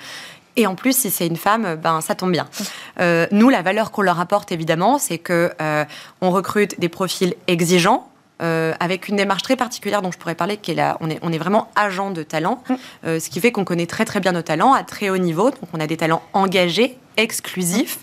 Et 0.57 0.65
en 0.65 0.75
plus, 0.75 0.97
si 0.97 1.11
c'est 1.11 1.27
une 1.27 1.37
femme, 1.37 1.75
ben 1.81 2.01
ça 2.01 2.15
tombe 2.15 2.31
bien. 2.31 2.47
Euh, 2.99 3.27
nous, 3.31 3.49
la 3.49 3.61
valeur 3.61 3.91
qu'on 3.91 4.01
leur 4.01 4.19
apporte, 4.19 4.51
évidemment, 4.51 4.97
c'est 4.97 5.19
que 5.19 5.51
euh, 5.61 5.85
on 6.19 6.31
recrute 6.31 6.79
des 6.79 6.89
profils 6.89 7.35
exigeants, 7.47 8.09
euh, 8.41 8.73
avec 8.79 9.07
une 9.07 9.15
démarche 9.15 9.43
très 9.43 9.55
particulière 9.55 10.01
dont 10.01 10.11
je 10.11 10.17
pourrais 10.17 10.35
parler, 10.35 10.57
qui 10.57 10.71
est 10.71 10.75
là, 10.75 10.97
on 10.99 11.11
est, 11.11 11.19
on 11.21 11.31
est 11.31 11.37
vraiment 11.37 11.69
agent 11.75 12.09
de 12.09 12.23
talent, 12.23 12.63
mm. 12.69 13.19
ce 13.19 13.29
qui 13.29 13.39
fait 13.39 13.51
qu'on 13.51 13.65
connaît 13.65 13.85
très 13.85 14.03
très 14.03 14.19
bien 14.19 14.31
nos 14.31 14.41
talents 14.41 14.73
à 14.73 14.83
très 14.83 15.09
haut 15.09 15.17
niveau. 15.17 15.51
Donc 15.51 15.69
on 15.73 15.79
a 15.79 15.87
des 15.87 15.97
talents 15.97 16.23
engagés, 16.33 16.97
exclusifs, 17.17 17.99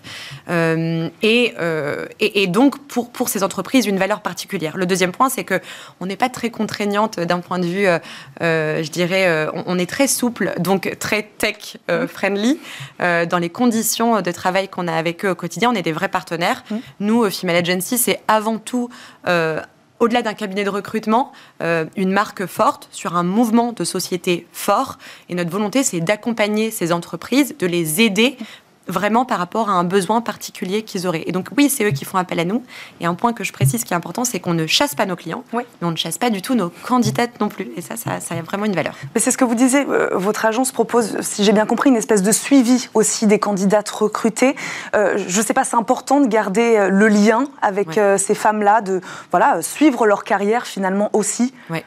euh, 0.51 1.09
euh, 1.25 2.07
et, 2.21 2.43
et, 2.43 2.47
donc 2.47 2.79
pour, 2.87 3.11
pour 3.11 3.29
ces 3.29 3.43
entreprises 3.43 3.87
une 3.87 3.99
valeur 3.99 4.21
particulière. 4.21 4.77
Le 4.77 4.87
deuxième 4.87 5.13
point, 5.13 5.29
c'est 5.29 5.45
que 5.45 5.61
on 6.01 6.07
n'est 6.07 6.17
pas 6.17 6.29
très 6.29 6.51
contraignante 6.51 7.21
d'un 7.21 7.41
point 7.41 7.59
de 7.59 7.67
vue, 7.67 7.87
euh, 7.87 8.83
je 8.83 8.91
dirais, 8.91 9.49
on, 9.67 9.79
est 9.79 9.89
très 9.89 10.09
souple, 10.09 10.53
donc 10.59 10.97
très 10.99 11.23
tech 11.23 11.77
friendly 12.09 12.59
dans 12.99 13.39
les 13.41 13.51
conditions 13.51 14.21
de 14.21 14.31
travail 14.33 14.69
qu'on 14.69 14.89
a 14.89 14.95
avec 14.95 15.25
eux 15.25 15.31
au 15.31 15.35
quotidien. 15.35 15.71
On 15.71 15.75
est 15.75 15.83
des 15.83 15.93
vrais 15.93 16.09
partenaires. 16.09 16.65
Mmh. 16.71 16.77
Nous, 17.01 17.31
Female 17.31 17.57
Agency, 17.57 17.99
c'est 17.99 18.21
avant 18.29 18.59
tout 18.59 18.91
au-delà 20.01 20.23
d'un 20.23 20.35
cabinet 20.35 20.65
de 20.65 20.71
recrutement, 20.71 21.33
une 21.61 22.13
marque 22.13 22.47
forte 22.47 22.89
sur 22.91 23.17
un 23.17 23.23
mouvement 23.23 23.73
de 23.73 23.85
société 23.85 24.47
fort. 24.53 24.99
Et 25.29 25.35
notre 25.35 25.51
volonté, 25.51 25.83
c'est 25.85 26.01
d'accompagner 26.01 26.71
ces 26.71 26.93
entreprises, 26.93 27.57
de 27.59 27.67
les 27.67 28.03
aider 28.03 28.37
vraiment 28.87 29.25
par 29.25 29.39
rapport 29.39 29.71
à 29.71 29.73
un 29.73 29.85
besoin 29.85 30.21
particulier 30.21 30.83
qu'ils 30.83 31.07
auraient. 31.07 31.25
Et 31.27 31.33
donc 31.33 31.49
oui, 31.57 31.71
c'est 31.71 31.85
eux 31.85 31.91
qui 31.91 32.05
font 32.05 32.19
appel 32.19 32.39
à 32.41 32.45
nous. 32.45 32.63
Et 33.01 33.07
un 33.07 33.15
point 33.15 33.33
que 33.33 33.45
je 33.45 33.53
précise 33.53 33.85
qui 33.85 33.93
est 33.93 33.97
important, 33.97 34.25
c'est 34.25 34.41
qu'on 34.41 34.55
ne 34.55 34.67
chasse 34.67 34.95
pas 34.95 35.07
nos 35.07 35.17
clients, 35.17 35.45
mais 35.53 35.65
on 35.83 35.91
ne 35.91 35.97
chasse 35.97 36.19
pas 36.19 36.31
du 36.31 36.43
tout 36.43 36.55
nos 36.55 36.71
candidates 36.71 37.41
non 37.41 37.49
plus. 37.49 37.69
Et 37.77 37.81
ça, 37.81 37.97
ça, 37.97 38.11
a 38.13 38.43
vraiment 38.43 38.67
une 38.67 38.75
valeur. 38.75 38.95
Mais 39.15 39.21
c'est 39.21 39.31
ce 39.31 39.39
que 39.39 39.45
vous 39.45 39.55
disiez, 39.55 39.85
euh, 39.89 40.11
votre 40.13 40.45
agence 40.45 40.73
propose, 40.73 41.21
si 41.21 41.45
j'ai 41.45 41.53
bien 41.53 41.67
compris, 41.67 41.91
une 41.91 41.97
espèce 41.97 42.23
de 42.23 42.33
suivi 42.33 42.89
aussi 42.95 43.27
des 43.27 43.39
candidates 43.39 43.89
recrutées. 43.91 44.55
Euh, 44.95 45.19
je 45.27 45.39
ne 45.39 45.45
sais 45.45 45.55
pas, 45.55 45.65
c'est 45.65 45.77
important 45.77 46.21
de 46.21 46.27
garder 46.27 46.77
euh, 46.77 46.89
le 46.89 47.09
lien 47.09 47.45
avec 47.63 47.99
ces 48.19 48.35
femmes-là, 48.35 48.81
de 48.81 49.01
voilà, 49.31 49.63
suivre 49.63 50.07
leur 50.07 50.25
carrière 50.25 50.67
finalement 50.67 51.11
aussi. 51.13 51.55
Oui. 51.71 51.83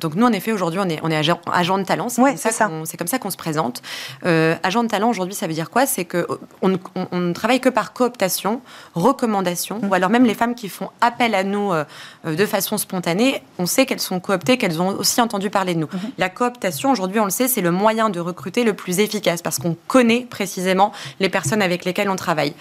donc 0.00 0.14
nous, 0.14 0.26
en 0.26 0.32
effet, 0.32 0.52
aujourd'hui, 0.52 0.80
on 0.82 0.88
est, 0.88 1.00
on 1.02 1.10
est 1.10 1.16
agent, 1.16 1.40
agent 1.52 1.78
de 1.78 1.84
talent. 1.84 2.08
C'est 2.08 2.22
comme, 2.58 2.84
comme, 2.98 3.06
ça 3.06 3.18
qu'on 3.18 3.30
se 3.30 3.36
présente. 3.36 3.82
agent 4.22 4.82
de 4.82 4.88
talent, 4.88 5.10
aujourd'hui, 5.10 5.34
ça 5.34 5.46
veut 5.46 5.52
dire 5.52 5.70
quoi? 5.70 5.86
C'est 5.98 6.04
qu'on 6.04 6.78
on, 7.10 7.18
ne 7.18 7.32
travaille 7.32 7.58
que 7.58 7.68
par 7.68 7.92
cooptation, 7.92 8.60
recommandation, 8.94 9.80
ou 9.82 9.94
alors 9.94 10.10
même 10.10 10.24
les 10.24 10.34
femmes 10.34 10.54
qui 10.54 10.68
font 10.68 10.90
appel 11.00 11.34
à 11.34 11.42
nous 11.42 11.72
euh, 11.72 11.84
de 12.24 12.46
façon 12.46 12.78
spontanée, 12.78 13.42
on 13.58 13.66
sait 13.66 13.84
qu'elles 13.84 13.98
sont 13.98 14.20
cooptées, 14.20 14.58
qu'elles 14.58 14.80
ont 14.80 14.90
aussi 14.90 15.20
entendu 15.20 15.50
parler 15.50 15.74
de 15.74 15.80
nous. 15.80 15.88
Mhm. 15.92 16.10
La 16.16 16.28
cooptation, 16.28 16.92
aujourd'hui, 16.92 17.18
on 17.18 17.24
le 17.24 17.30
sait, 17.30 17.48
c'est 17.48 17.62
le 17.62 17.72
moyen 17.72 18.10
de 18.10 18.20
recruter 18.20 18.62
le 18.62 18.74
plus 18.74 19.00
efficace 19.00 19.42
parce 19.42 19.58
qu'on 19.58 19.76
connaît 19.88 20.24
précisément 20.30 20.92
les 21.18 21.28
personnes 21.28 21.62
avec 21.62 21.84
lesquelles 21.84 22.10
on 22.10 22.16
travaille. 22.16 22.54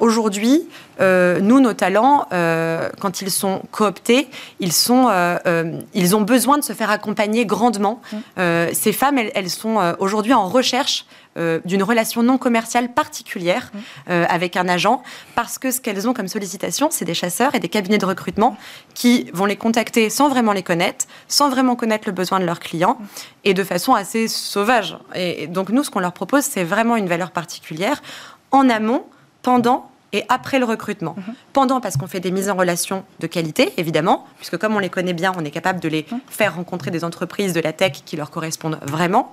Aujourd'hui, 0.00 0.68
nous, 1.00 1.60
nos 1.60 1.72
talents, 1.72 2.26
quand 2.30 3.20
ils 3.20 3.30
sont 3.30 3.62
cooptés, 3.70 4.28
ils, 4.60 4.72
sont, 4.72 5.08
ils 5.94 6.16
ont 6.16 6.20
besoin 6.20 6.58
de 6.58 6.64
se 6.64 6.72
faire 6.72 6.90
accompagner 6.90 7.46
grandement. 7.46 8.00
Mmh. 8.12 8.40
ces 8.72 8.92
femmes, 8.92 9.18
elles 9.34 9.50
sont 9.50 9.94
aujourd'hui 9.98 10.34
en 10.34 10.48
recherche 10.48 11.06
euh, 11.38 11.60
d'une 11.66 11.82
relation 11.82 12.22
non 12.22 12.38
commerciale 12.38 12.94
particulière 12.94 13.70
euh, 14.08 14.24
avec 14.30 14.56
un 14.56 14.68
agent, 14.68 15.02
parce 15.34 15.58
que 15.58 15.70
ce 15.70 15.82
qu'elles 15.82 16.08
ont 16.08 16.14
comme 16.14 16.28
sollicitation, 16.28 16.88
c'est 16.90 17.04
des 17.04 17.12
chasseurs 17.12 17.54
et 17.54 17.60
des 17.60 17.68
cabinets 17.68 17.98
de 17.98 18.06
recrutement 18.06 18.56
qui 18.94 19.28
vont 19.34 19.44
les 19.44 19.56
contacter 19.56 20.08
sans 20.08 20.30
vraiment 20.30 20.52
les 20.52 20.62
connaître, 20.62 21.04
sans 21.28 21.50
vraiment 21.50 21.76
connaître 21.76 22.04
le 22.06 22.12
besoin 22.12 22.40
de 22.40 22.46
leurs 22.46 22.60
clients, 22.60 22.96
et 23.44 23.52
de 23.52 23.64
façon 23.64 23.92
assez 23.92 24.28
sauvage. 24.28 24.96
Et 25.14 25.46
donc 25.46 25.68
nous, 25.68 25.84
ce 25.84 25.90
qu'on 25.90 26.00
leur 26.00 26.14
propose, 26.14 26.44
c'est 26.44 26.64
vraiment 26.64 26.96
une 26.96 27.06
valeur 27.06 27.30
particulière 27.32 28.02
en 28.50 28.70
amont, 28.70 29.04
pendant 29.46 29.88
et 30.12 30.24
après 30.28 30.58
le 30.58 30.64
recrutement. 30.64 31.14
Mmh. 31.16 31.32
Pendant, 31.52 31.80
parce 31.80 31.96
qu'on 31.96 32.08
fait 32.08 32.18
des 32.18 32.32
mises 32.32 32.50
en 32.50 32.56
relation 32.56 33.04
de 33.20 33.28
qualité, 33.28 33.72
évidemment, 33.76 34.26
puisque 34.38 34.56
comme 34.56 34.74
on 34.74 34.80
les 34.80 34.88
connaît 34.90 35.12
bien, 35.12 35.32
on 35.38 35.44
est 35.44 35.52
capable 35.52 35.78
de 35.78 35.88
les 35.88 36.04
mmh. 36.10 36.16
faire 36.26 36.56
rencontrer 36.56 36.90
des 36.90 37.04
entreprises 37.04 37.52
de 37.52 37.60
la 37.60 37.72
tech 37.72 38.02
qui 38.04 38.16
leur 38.16 38.32
correspondent 38.32 38.80
vraiment 38.82 39.32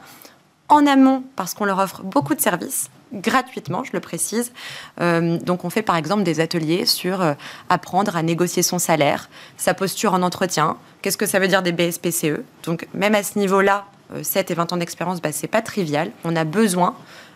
en 0.69 0.85
amont 0.85 1.23
parce 1.35 1.55
qu'on 1.55 1.65
leur 1.65 1.79
offre 1.79 2.03
beaucoup 2.03 2.35
de 2.35 2.41
services 2.41 2.91
gratuitement, 3.11 3.83
je 3.83 3.91
le 3.93 3.99
précise. 3.99 4.53
Euh, 5.01 5.37
donc 5.37 5.65
on 5.65 5.69
fait 5.69 5.83
par 5.83 5.95
exemple 5.95 6.23
des 6.23 6.39
ateliers 6.39 6.87
sur 6.87 7.21
euh, 7.21 7.33
apprendre 7.69 8.15
à 8.15 8.23
négocier 8.23 8.63
son 8.63 8.79
salaire, 8.79 9.29
sa 9.55 9.75
posture 9.75 10.13
en 10.13 10.23
entretien, 10.23 10.77
qu'est-ce 11.01 11.17
que 11.17 11.27
ça 11.27 11.37
veut 11.37 11.47
dire 11.47 11.61
des 11.61 11.71
BSPCE. 11.71 12.41
Donc 12.63 12.87
même 12.95 13.13
à 13.13 13.21
ce 13.21 13.37
niveau-là, 13.37 13.85
7 14.21 14.49
euh, 14.49 14.53
et 14.53 14.55
20 14.55 14.73
ans 14.73 14.77
d'expérience, 14.77 15.21
bah, 15.21 15.31
c'est 15.31 15.47
pas 15.47 15.61
trivial. 15.61 16.11
On 16.23 16.35
a 16.35 16.43
besoin 16.43 16.95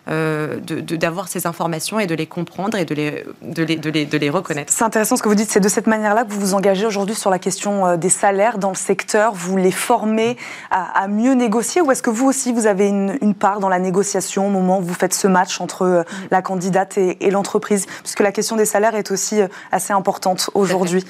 euh, 0.10 0.60
d'avoir 0.62 1.28
ces 1.28 1.48
informations 1.48 2.00
et 2.00 2.08
de 2.08 2.16
les 2.16 2.28
comprendre 2.28 2.78
et 2.78 2.86
de 2.86 2.96
les, 2.96 3.26
de 3.42 3.64
les, 3.64 4.06
de 4.06 4.18
les, 4.18 4.30
reconnaître. 4.30 4.72
C'est 4.72 4.86
intéressant 4.86 5.18
ce 5.18 5.24
que 5.24 5.28
vous 5.28 5.36
dites, 5.36 5.52
c'est 5.52 5.60
de 5.60 5.68
cette 5.68 5.88
manière-là 5.88 6.24
que 6.24 6.32
vous 6.32 6.40
vous 6.40 6.54
engagez 6.54 6.86
aujourd'hui 6.86 7.16
sur 7.16 7.30
la 7.30 7.40
question 7.40 7.86
euh, 7.86 7.98
des 7.98 8.10
salaires 8.10 8.58
dans 8.58 8.70
le 8.70 8.76
secteur, 8.76 9.34
vous 9.34 9.58
les 9.58 9.72
formez 9.72 10.38
à, 10.72 11.10
mieux 11.10 11.34
négocier 11.34 11.82
ou 11.82 11.92
est-ce 11.92 12.02
que 12.02 12.10
vous 12.10 12.26
aussi 12.26 12.54
vous 12.54 12.68
avez 12.68 12.88
une, 12.88 13.34
part 13.34 13.60
dans 13.60 13.68
la 13.68 13.80
négociation 13.80 14.48
au 14.48 14.50
moment 14.50 14.80
où 14.80 14.82
vous 14.82 14.94
faites 14.94 15.14
ce 15.14 15.28
match 15.28 15.60
entre 15.60 15.82
euh, 15.82 16.04
la 16.32 16.42
candidate 16.42 16.98
et, 16.98 17.30
l'entreprise? 17.30 17.86
Puisque 18.02 18.22
la 18.22 18.32
question 18.32 18.56
des 18.56 18.66
salaires 18.66 18.96
est 18.96 19.12
aussi 19.12 19.42
assez 19.74 19.92
importante 19.92 20.50
aujourd'hui. 20.54 21.04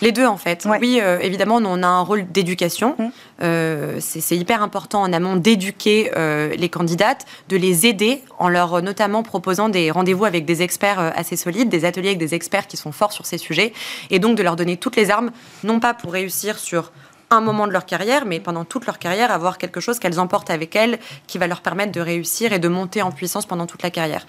Les 0.00 0.12
deux 0.12 0.26
en 0.26 0.36
fait. 0.36 0.66
Oui, 0.80 1.00
évidemment, 1.20 1.56
on 1.56 1.82
a 1.82 1.86
un 1.86 2.00
rôle 2.02 2.30
d'éducation. 2.30 2.94
Mmh. 2.98 4.00
c'est 4.00 4.36
hyper 4.36 4.62
important 4.62 5.02
en 5.02 5.12
amont 5.12 5.36
d'éduquer 5.36 6.10
les 6.56 6.68
candidates, 6.68 7.24
de 7.48 7.56
les 7.56 7.86
aider 7.86 8.22
en 8.43 8.43
leur 8.48 8.82
notamment 8.82 9.22
proposant 9.22 9.68
des 9.68 9.90
rendez-vous 9.90 10.24
avec 10.24 10.44
des 10.44 10.62
experts 10.62 11.00
euh, 11.00 11.10
assez 11.14 11.36
solides, 11.36 11.68
des 11.68 11.84
ateliers 11.84 12.08
avec 12.08 12.18
des 12.18 12.34
experts 12.34 12.66
qui 12.66 12.76
sont 12.76 12.92
forts 12.92 13.12
sur 13.12 13.26
ces 13.26 13.38
sujets, 13.38 13.72
et 14.10 14.18
donc 14.18 14.36
de 14.36 14.42
leur 14.42 14.56
donner 14.56 14.76
toutes 14.76 14.96
les 14.96 15.10
armes, 15.10 15.30
non 15.62 15.80
pas 15.80 15.94
pour 15.94 16.12
réussir 16.12 16.58
sur 16.58 16.92
un 17.30 17.40
moment 17.40 17.66
de 17.66 17.72
leur 17.72 17.86
carrière, 17.86 18.24
mais 18.26 18.40
pendant 18.40 18.64
toute 18.64 18.86
leur 18.86 18.98
carrière, 18.98 19.30
avoir 19.30 19.58
quelque 19.58 19.80
chose 19.80 19.98
qu'elles 19.98 20.20
emportent 20.20 20.50
avec 20.50 20.76
elles 20.76 20.98
qui 21.26 21.38
va 21.38 21.46
leur 21.46 21.60
permettre 21.60 21.92
de 21.92 22.00
réussir 22.00 22.52
et 22.52 22.58
de 22.58 22.68
monter 22.68 23.02
en 23.02 23.10
puissance 23.10 23.46
pendant 23.46 23.66
toute 23.66 23.82
la 23.82 23.90
carrière. 23.90 24.26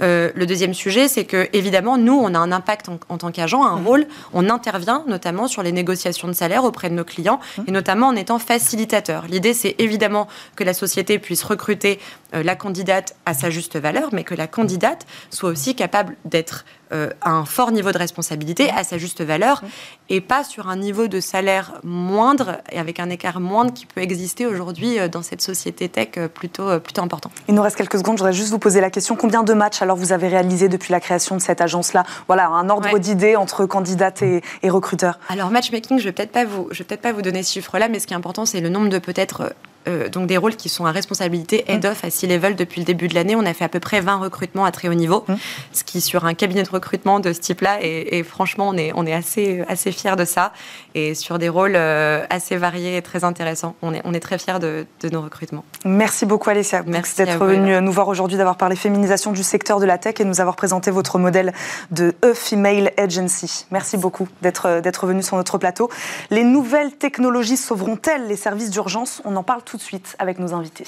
Euh, 0.00 0.30
le 0.34 0.46
deuxième 0.46 0.74
sujet, 0.74 1.08
c'est 1.08 1.24
que 1.24 1.48
évidemment, 1.52 1.98
nous, 1.98 2.14
on 2.14 2.34
a 2.34 2.38
un 2.38 2.52
impact 2.52 2.88
en, 3.08 3.18
tant 3.18 3.30
qu'agent, 3.30 3.64
un 3.64 3.76
mmh. 3.76 3.86
rôle. 3.86 4.06
On 4.32 4.48
intervient 4.50 5.04
notamment 5.06 5.48
sur 5.48 5.62
les 5.62 5.72
négociations 5.72 6.28
de 6.28 6.32
salaire 6.32 6.64
auprès 6.64 6.90
de 6.90 6.94
nos 6.94 7.04
clients 7.04 7.40
mmh. 7.58 7.62
et 7.68 7.70
notamment 7.70 8.08
en 8.08 8.16
étant 8.16 8.38
facilitateur. 8.38 9.24
L'idée, 9.28 9.54
c'est 9.54 9.74
évidemment 9.78 10.28
que 10.56 10.64
la 10.64 10.74
société 10.74 11.18
puisse 11.18 11.44
recruter 11.44 11.98
euh, 11.98 12.21
la 12.32 12.56
candidate 12.56 13.14
à 13.26 13.34
sa 13.34 13.50
juste 13.50 13.78
valeur, 13.78 14.10
mais 14.12 14.24
que 14.24 14.34
la 14.34 14.46
candidate 14.46 15.06
soit 15.30 15.50
aussi 15.50 15.74
capable 15.74 16.16
d'être 16.24 16.64
euh, 16.92 17.08
à 17.22 17.30
un 17.30 17.46
fort 17.46 17.72
niveau 17.72 17.90
de 17.90 17.96
responsabilité, 17.96 18.68
à 18.70 18.84
sa 18.84 18.98
juste 18.98 19.22
valeur, 19.22 19.62
et 20.10 20.20
pas 20.20 20.44
sur 20.44 20.68
un 20.68 20.76
niveau 20.76 21.06
de 21.06 21.20
salaire 21.20 21.80
moindre 21.82 22.58
et 22.70 22.78
avec 22.78 23.00
un 23.00 23.08
écart 23.08 23.40
moindre 23.40 23.72
qui 23.72 23.86
peut 23.86 24.02
exister 24.02 24.44
aujourd'hui 24.44 24.98
euh, 24.98 25.08
dans 25.08 25.22
cette 25.22 25.40
société 25.40 25.88
tech 25.88 26.08
euh, 26.18 26.28
plutôt, 26.28 26.78
plutôt 26.80 27.00
important. 27.00 27.30
Il 27.48 27.54
nous 27.54 27.62
reste 27.62 27.76
quelques 27.76 27.96
secondes, 27.96 28.18
je 28.18 28.22
voudrais 28.22 28.34
juste 28.34 28.50
vous 28.50 28.58
poser 28.58 28.82
la 28.82 28.90
question. 28.90 29.16
Combien 29.16 29.42
de 29.42 29.54
matchs 29.54 29.80
alors 29.80 29.96
vous 29.96 30.12
avez 30.12 30.28
réalisé 30.28 30.68
depuis 30.68 30.92
la 30.92 31.00
création 31.00 31.34
de 31.34 31.40
cette 31.40 31.62
agence-là? 31.62 32.04
Voilà, 32.26 32.48
un 32.48 32.68
ordre 32.68 32.98
d'idée 32.98 33.36
entre 33.36 33.64
candidates 33.64 34.20
et, 34.20 34.42
recruteurs. 34.68 35.18
Alors 35.30 35.50
matchmaking, 35.50 35.98
je 35.98 36.02
ne 36.02 36.08
vais 36.08 36.12
peut-être 36.12 36.32
pas, 36.32 36.44
vous, 36.44 36.64
peut 36.64 36.96
pas 36.96 37.12
vous 37.12 37.22
donner 37.22 37.42
ce 37.42 37.52
chiffre-là, 37.52 37.88
mais 37.88 38.00
ce 38.00 38.06
qui 38.06 38.12
est 38.12 38.16
important, 38.16 38.44
c'est 38.44 38.60
le 38.60 38.68
nombre 38.68 38.90
de 38.90 38.98
peut-être 38.98 39.54
euh, 39.88 40.08
donc 40.08 40.26
des 40.26 40.36
rôles 40.36 40.56
qui 40.56 40.68
sont 40.68 40.86
à 40.86 40.92
responsabilité 40.92 41.64
head 41.68 41.84
of 41.86 42.04
à 42.04 42.10
C-level 42.10 42.56
depuis 42.56 42.80
le 42.80 42.84
début 42.84 43.08
de 43.08 43.14
l'année. 43.14 43.36
On 43.36 43.44
a 43.44 43.54
fait 43.54 43.64
à 43.64 43.68
peu 43.68 43.80
près 43.80 44.00
20 44.00 44.16
recrutements 44.16 44.64
à 44.64 44.72
très 44.72 44.88
haut 44.88 44.94
niveau, 44.94 45.24
mmh. 45.26 45.34
ce 45.72 45.84
qui 45.84 46.00
sur 46.00 46.24
un 46.24 46.34
cabinet 46.34 46.62
de 46.62 46.70
recrutement 46.70 47.20
de 47.20 47.32
ce 47.32 47.40
type-là, 47.40 47.78
et, 47.82 48.22
franchement, 48.22 48.68
on 48.68 48.76
est, 48.76 48.92
on 48.94 49.06
est 49.06 49.12
assez, 49.12 49.62
assez 49.68 49.92
fiers 49.92 50.16
de 50.16 50.24
ça. 50.24 50.52
Et 50.94 51.14
sur 51.14 51.38
des 51.38 51.48
rôles 51.48 51.74
euh, 51.74 52.24
assez 52.30 52.56
variés 52.56 52.96
et 52.96 53.02
très 53.02 53.24
intéressants, 53.24 53.74
on 53.82 53.94
est, 53.94 54.02
on 54.04 54.14
est 54.14 54.20
très 54.20 54.38
fiers 54.38 54.58
de, 54.58 54.86
de 55.00 55.08
nos 55.08 55.22
recrutements. 55.22 55.64
Merci 55.84 56.26
beaucoup 56.26 56.50
Alessia 56.50 56.82
Merci 56.86 57.16
d'être 57.16 57.44
venue 57.44 57.80
nous 57.80 57.92
voir 57.92 58.08
aujourd'hui, 58.08 58.36
d'avoir 58.36 58.56
parlé 58.56 58.76
féminisation 58.76 59.32
du 59.32 59.42
secteur 59.42 59.80
de 59.80 59.86
la 59.86 59.98
tech 59.98 60.14
et 60.20 60.24
nous 60.24 60.40
avoir 60.40 60.56
présenté 60.56 60.90
votre 60.90 61.18
modèle 61.18 61.52
de 61.90 62.14
E-Female 62.24 62.92
Agency. 62.96 63.66
Merci 63.70 63.96
beaucoup 63.96 64.28
d'être 64.42 65.06
venu 65.06 65.22
sur 65.22 65.36
notre 65.36 65.58
plateau. 65.58 65.90
Les 66.30 66.44
nouvelles 66.44 66.92
technologies 66.92 67.56
sauveront-elles 67.56 68.26
les 68.26 68.36
services 68.36 68.70
d'urgence? 68.70 69.22
On 69.24 69.36
en 69.36 69.42
parle 69.42 69.62
tout 69.62 69.71
tout 69.72 69.78
de 69.78 69.82
suite 69.82 70.16
avec 70.18 70.38
nos 70.38 70.52
invités. 70.52 70.84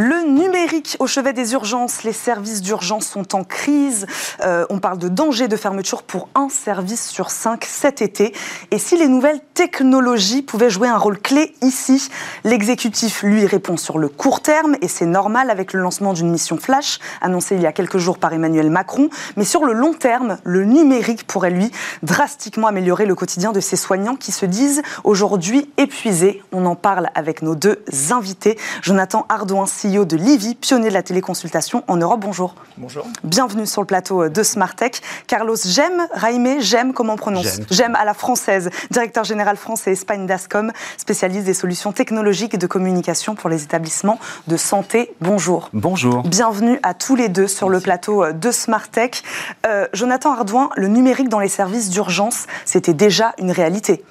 Le 0.00 0.22
numérique 0.28 0.96
au 1.00 1.08
chevet 1.08 1.32
des 1.32 1.54
urgences, 1.54 2.04
les 2.04 2.12
services 2.12 2.62
d'urgence 2.62 3.04
sont 3.04 3.34
en 3.34 3.42
crise. 3.42 4.06
Euh, 4.44 4.64
on 4.70 4.78
parle 4.78 4.98
de 4.98 5.08
danger 5.08 5.48
de 5.48 5.56
fermeture 5.56 6.04
pour 6.04 6.28
un 6.36 6.48
service 6.48 7.08
sur 7.08 7.32
cinq 7.32 7.64
cet 7.64 8.00
été. 8.00 8.32
Et 8.70 8.78
si 8.78 8.96
les 8.96 9.08
nouvelles 9.08 9.40
technologies 9.54 10.42
pouvaient 10.42 10.70
jouer 10.70 10.86
un 10.86 10.98
rôle 10.98 11.18
clé 11.18 11.52
ici, 11.62 12.10
l'exécutif, 12.44 13.24
lui, 13.24 13.44
répond 13.44 13.76
sur 13.76 13.98
le 13.98 14.08
court 14.08 14.40
terme, 14.40 14.76
et 14.82 14.86
c'est 14.86 15.04
normal 15.04 15.50
avec 15.50 15.72
le 15.72 15.80
lancement 15.80 16.12
d'une 16.12 16.30
mission 16.30 16.58
Flash, 16.58 17.00
annoncée 17.20 17.56
il 17.56 17.62
y 17.62 17.66
a 17.66 17.72
quelques 17.72 17.98
jours 17.98 18.18
par 18.18 18.32
Emmanuel 18.32 18.70
Macron. 18.70 19.10
Mais 19.36 19.44
sur 19.44 19.64
le 19.64 19.72
long 19.72 19.94
terme, 19.94 20.38
le 20.44 20.64
numérique 20.64 21.26
pourrait, 21.26 21.50
lui, 21.50 21.72
drastiquement 22.04 22.68
améliorer 22.68 23.04
le 23.04 23.16
quotidien 23.16 23.50
de 23.50 23.58
ces 23.58 23.74
soignants 23.74 24.14
qui 24.14 24.30
se 24.30 24.46
disent 24.46 24.82
aujourd'hui 25.02 25.72
épuisés. 25.76 26.40
On 26.52 26.66
en 26.66 26.76
parle 26.76 27.10
avec 27.16 27.42
nos 27.42 27.56
deux 27.56 27.82
invités. 28.12 28.56
Jonathan 28.80 29.26
Ardouin, 29.28 29.66
CEO 29.88 30.04
de 30.04 30.16
Livy, 30.16 30.54
pionnier 30.54 30.88
de 30.88 30.94
la 30.94 31.02
téléconsultation 31.02 31.82
en 31.88 31.96
Europe. 31.96 32.20
Bonjour. 32.20 32.54
Bonjour. 32.76 33.06
Bienvenue 33.24 33.66
sur 33.66 33.80
le 33.80 33.86
plateau 33.86 34.28
de 34.28 34.42
Smartech. 34.42 35.00
Carlos 35.26 35.56
Gem, 35.56 36.06
Raimé, 36.12 36.60
Gem, 36.60 36.92
comment 36.92 37.14
on 37.14 37.16
prononce 37.16 37.60
Gem 37.70 37.94
à 37.94 38.04
la 38.04 38.14
française, 38.14 38.70
directeur 38.90 39.24
général 39.24 39.56
France 39.56 39.86
et 39.86 39.92
Espagne 39.92 40.26
d'Ascom, 40.26 40.72
spécialiste 40.96 41.44
des 41.44 41.54
solutions 41.54 41.92
technologiques 41.92 42.54
et 42.54 42.58
de 42.58 42.66
communication 42.66 43.34
pour 43.34 43.50
les 43.50 43.62
établissements 43.62 44.18
de 44.46 44.56
santé. 44.56 45.14
Bonjour. 45.20 45.70
Bonjour. 45.72 46.22
Bienvenue 46.22 46.78
à 46.82 46.94
tous 46.94 47.16
les 47.16 47.28
deux 47.28 47.48
sur 47.48 47.68
le 47.68 47.80
plateau 47.80 48.32
de 48.32 48.50
Smartech. 48.50 49.22
Euh, 49.66 49.86
Jonathan 49.92 50.32
Ardouin, 50.32 50.70
le 50.76 50.88
numérique 50.88 51.28
dans 51.28 51.40
les 51.40 51.48
services 51.48 51.90
d'urgence, 51.90 52.46
c'était 52.64 52.94
déjà 52.94 53.34
une 53.38 53.50
réalité. 53.50 54.04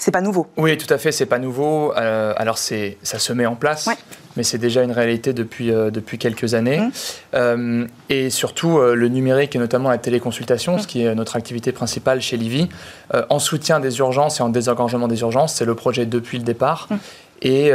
C'est 0.00 0.10
pas 0.10 0.22
nouveau. 0.22 0.46
Oui, 0.56 0.78
tout 0.78 0.92
à 0.92 0.96
fait, 0.96 1.12
c'est 1.12 1.26
pas 1.26 1.38
nouveau. 1.38 1.92
Euh, 1.94 2.32
alors 2.38 2.56
c'est, 2.56 2.96
ça 3.02 3.18
se 3.18 3.34
met 3.34 3.44
en 3.44 3.54
place, 3.54 3.86
mais 4.36 4.42
c'est 4.42 4.58
déjà 4.58 4.82
une 4.82 4.92
réalité 4.92 5.32
depuis, 5.32 5.72
euh, 5.72 5.90
depuis 5.90 6.18
quelques 6.18 6.54
années. 6.54 6.78
Mmh. 6.78 6.90
Euh, 7.34 7.86
et 8.08 8.30
surtout, 8.30 8.78
le 8.80 9.08
numérique 9.08 9.56
et 9.56 9.58
notamment 9.58 9.90
la 9.90 9.98
téléconsultation, 9.98 10.78
ce 10.78 10.84
mmh. 10.84 10.86
qui 10.86 11.04
est 11.04 11.14
notre 11.14 11.36
activité 11.36 11.72
principale 11.72 12.20
chez 12.20 12.36
Livy, 12.36 12.68
en 13.28 13.38
soutien 13.38 13.80
des 13.80 13.98
urgences 13.98 14.40
et 14.40 14.42
en 14.42 14.48
désengorgement 14.48 15.08
des 15.08 15.20
urgences, 15.20 15.54
c'est 15.54 15.64
le 15.64 15.74
projet 15.74 16.06
depuis 16.06 16.38
le 16.38 16.44
départ 16.44 16.88
mmh. 16.90 16.96
et, 17.42 17.72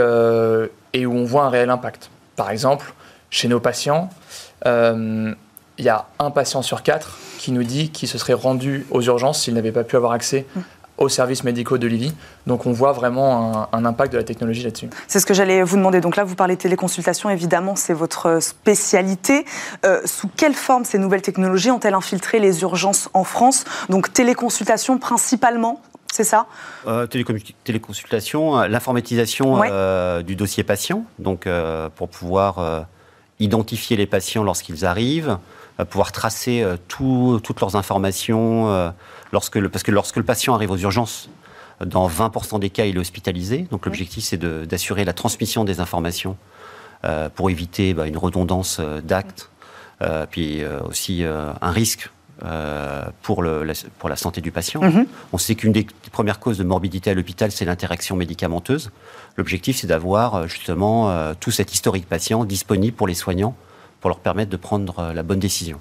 et 0.94 1.06
où 1.06 1.14
on 1.14 1.24
voit 1.26 1.44
un 1.44 1.50
réel 1.50 1.70
impact. 1.70 2.10
Par 2.36 2.52
exemple, 2.52 2.94
chez 3.30 3.48
nos 3.48 3.60
patients, 3.60 4.10
il 4.66 5.36
y 5.80 5.90
a 5.90 6.06
un 6.20 6.32
patient 6.32 6.62
sur 6.62 6.84
quatre 6.84 7.18
qui 7.38 7.52
nous 7.52 7.64
dit 7.64 7.90
qu'il 7.90 8.08
se 8.08 8.18
serait 8.18 8.34
rendu 8.34 8.86
aux 8.92 9.02
urgences 9.02 9.44
s'il 9.44 9.54
n'avait 9.54 9.72
pas 9.72 9.84
pu 9.84 9.96
avoir 9.96 10.14
accès 10.14 10.46
aux 10.98 11.10
services 11.10 11.44
médicaux 11.44 11.78
de 11.78 11.88
Livy. 11.88 12.14
Donc 12.48 12.66
on 12.66 12.72
voit 12.72 12.94
vraiment 12.94 13.68
un, 13.74 13.86
impact 13.86 14.14
de 14.14 14.18
la 14.18 14.24
technologie 14.24 14.64
là-dessus. 14.64 14.90
C'est 15.08 15.20
ce 15.20 15.25
que 15.25 15.34
j'allais 15.34 15.62
vous 15.64 15.78
demander. 15.78 16.02
Donc 16.02 16.16
là, 16.16 16.24
vous 16.24 16.36
parlez 16.36 16.56
de 16.56 16.62
téléconsultation, 16.62 17.30
évidemment, 17.30 17.75
c'est 17.75 17.94
votre 17.94 18.40
spécialité. 18.42 19.46
Euh, 19.86 20.02
sous 20.06 20.30
quelle 20.36 20.54
forme 20.54 20.86
ces 20.86 20.98
nouvelles 20.98 21.22
technologies 21.22 21.72
ont-elles 21.72 21.94
infiltré 21.94 22.40
les 22.40 22.62
urgences 22.62 23.10
en 23.14 23.24
France? 23.24 23.66
Donc 23.90 24.14
téléconsultation 24.14 24.98
principalement 24.98 25.82
c'est 26.12 26.24
ça? 26.24 26.46
Euh, 26.88 27.08
Téléconsultation, 27.08 28.58
euh, 28.58 28.68
l'informatisation 28.70 29.60
du 30.22 30.36
dossier 30.38 30.64
patient, 30.64 31.04
donc 31.20 31.46
pour 31.96 32.08
pouvoir 32.08 32.86
identifier 33.42 33.98
les 33.98 34.06
patients 34.06 34.44
lorsqu'ils 34.44 34.86
arrivent, 34.86 35.38
pouvoir 35.90 36.14
tracer 36.14 36.66
toutes 36.88 37.60
leurs 37.60 37.75
informations 37.75 38.94
lorsque 39.32 39.65
parce 39.67 39.84
que 39.84 39.91
lorsque 39.91 40.17
le 40.17 40.24
patient 40.24 40.53
arrive 40.53 40.72
aux 40.72 40.77
urgences, 40.77 41.29
dans 41.84 42.08
20% 42.08 42.60
des 42.60 42.70
cas, 42.70 42.86
il 42.86 42.96
est 42.96 43.00
hospitalisé. 43.00 43.67
Donc 43.72 43.86
l'objectif, 43.86 44.24
c'est 44.24 44.38
d'assurer 44.38 45.03
la 45.03 45.13
transmission 45.13 45.63
des 45.63 45.79
informations 45.79 46.38
pour 47.36 47.50
éviter 47.50 47.94
bah, 47.94 48.08
une 48.08 48.17
redondance 48.17 48.79
d'actes, 49.03 49.50
puis 50.32 50.63
aussi 50.88 51.24
un 51.24 51.72
risque 51.72 52.10
pour, 53.22 53.44
le, 53.44 53.63
la, 53.63 53.74
pour 54.00 54.08
la 54.08 54.15
santé 54.15 54.39
du 54.39 54.51
patient. 54.51 54.79
Mm-hmm. 54.82 55.05
On 55.34 55.38
sait 55.38 55.55
qu'une 55.55 55.74
des 55.74 55.86
premières 56.13 56.39
causes 56.39 56.58
de 56.58 56.63
morbidité 56.63 57.12
à 57.12 57.13
l'hôpital, 57.13 57.51
c'est 57.51 57.65
l'interaction 57.65 58.15
médicamenteuse. 58.15 58.91
L'objectif, 59.36 59.75
c'est 59.75 59.88
d'avoir 59.88 60.48
justement 60.48 61.34
tout 61.41 61.51
cet 61.51 61.74
historique 61.74 62.08
patient 62.08 62.46
disponible 62.46 62.96
pour 62.96 63.08
les 63.08 63.15
soignants 63.15 63.55
pour 64.00 64.10
leur 64.10 64.20
permettre 64.20 64.51
de 64.51 64.58
prendre 64.58 65.12
la 65.13 65.24
bonne 65.24 65.39
décision. 65.39 65.79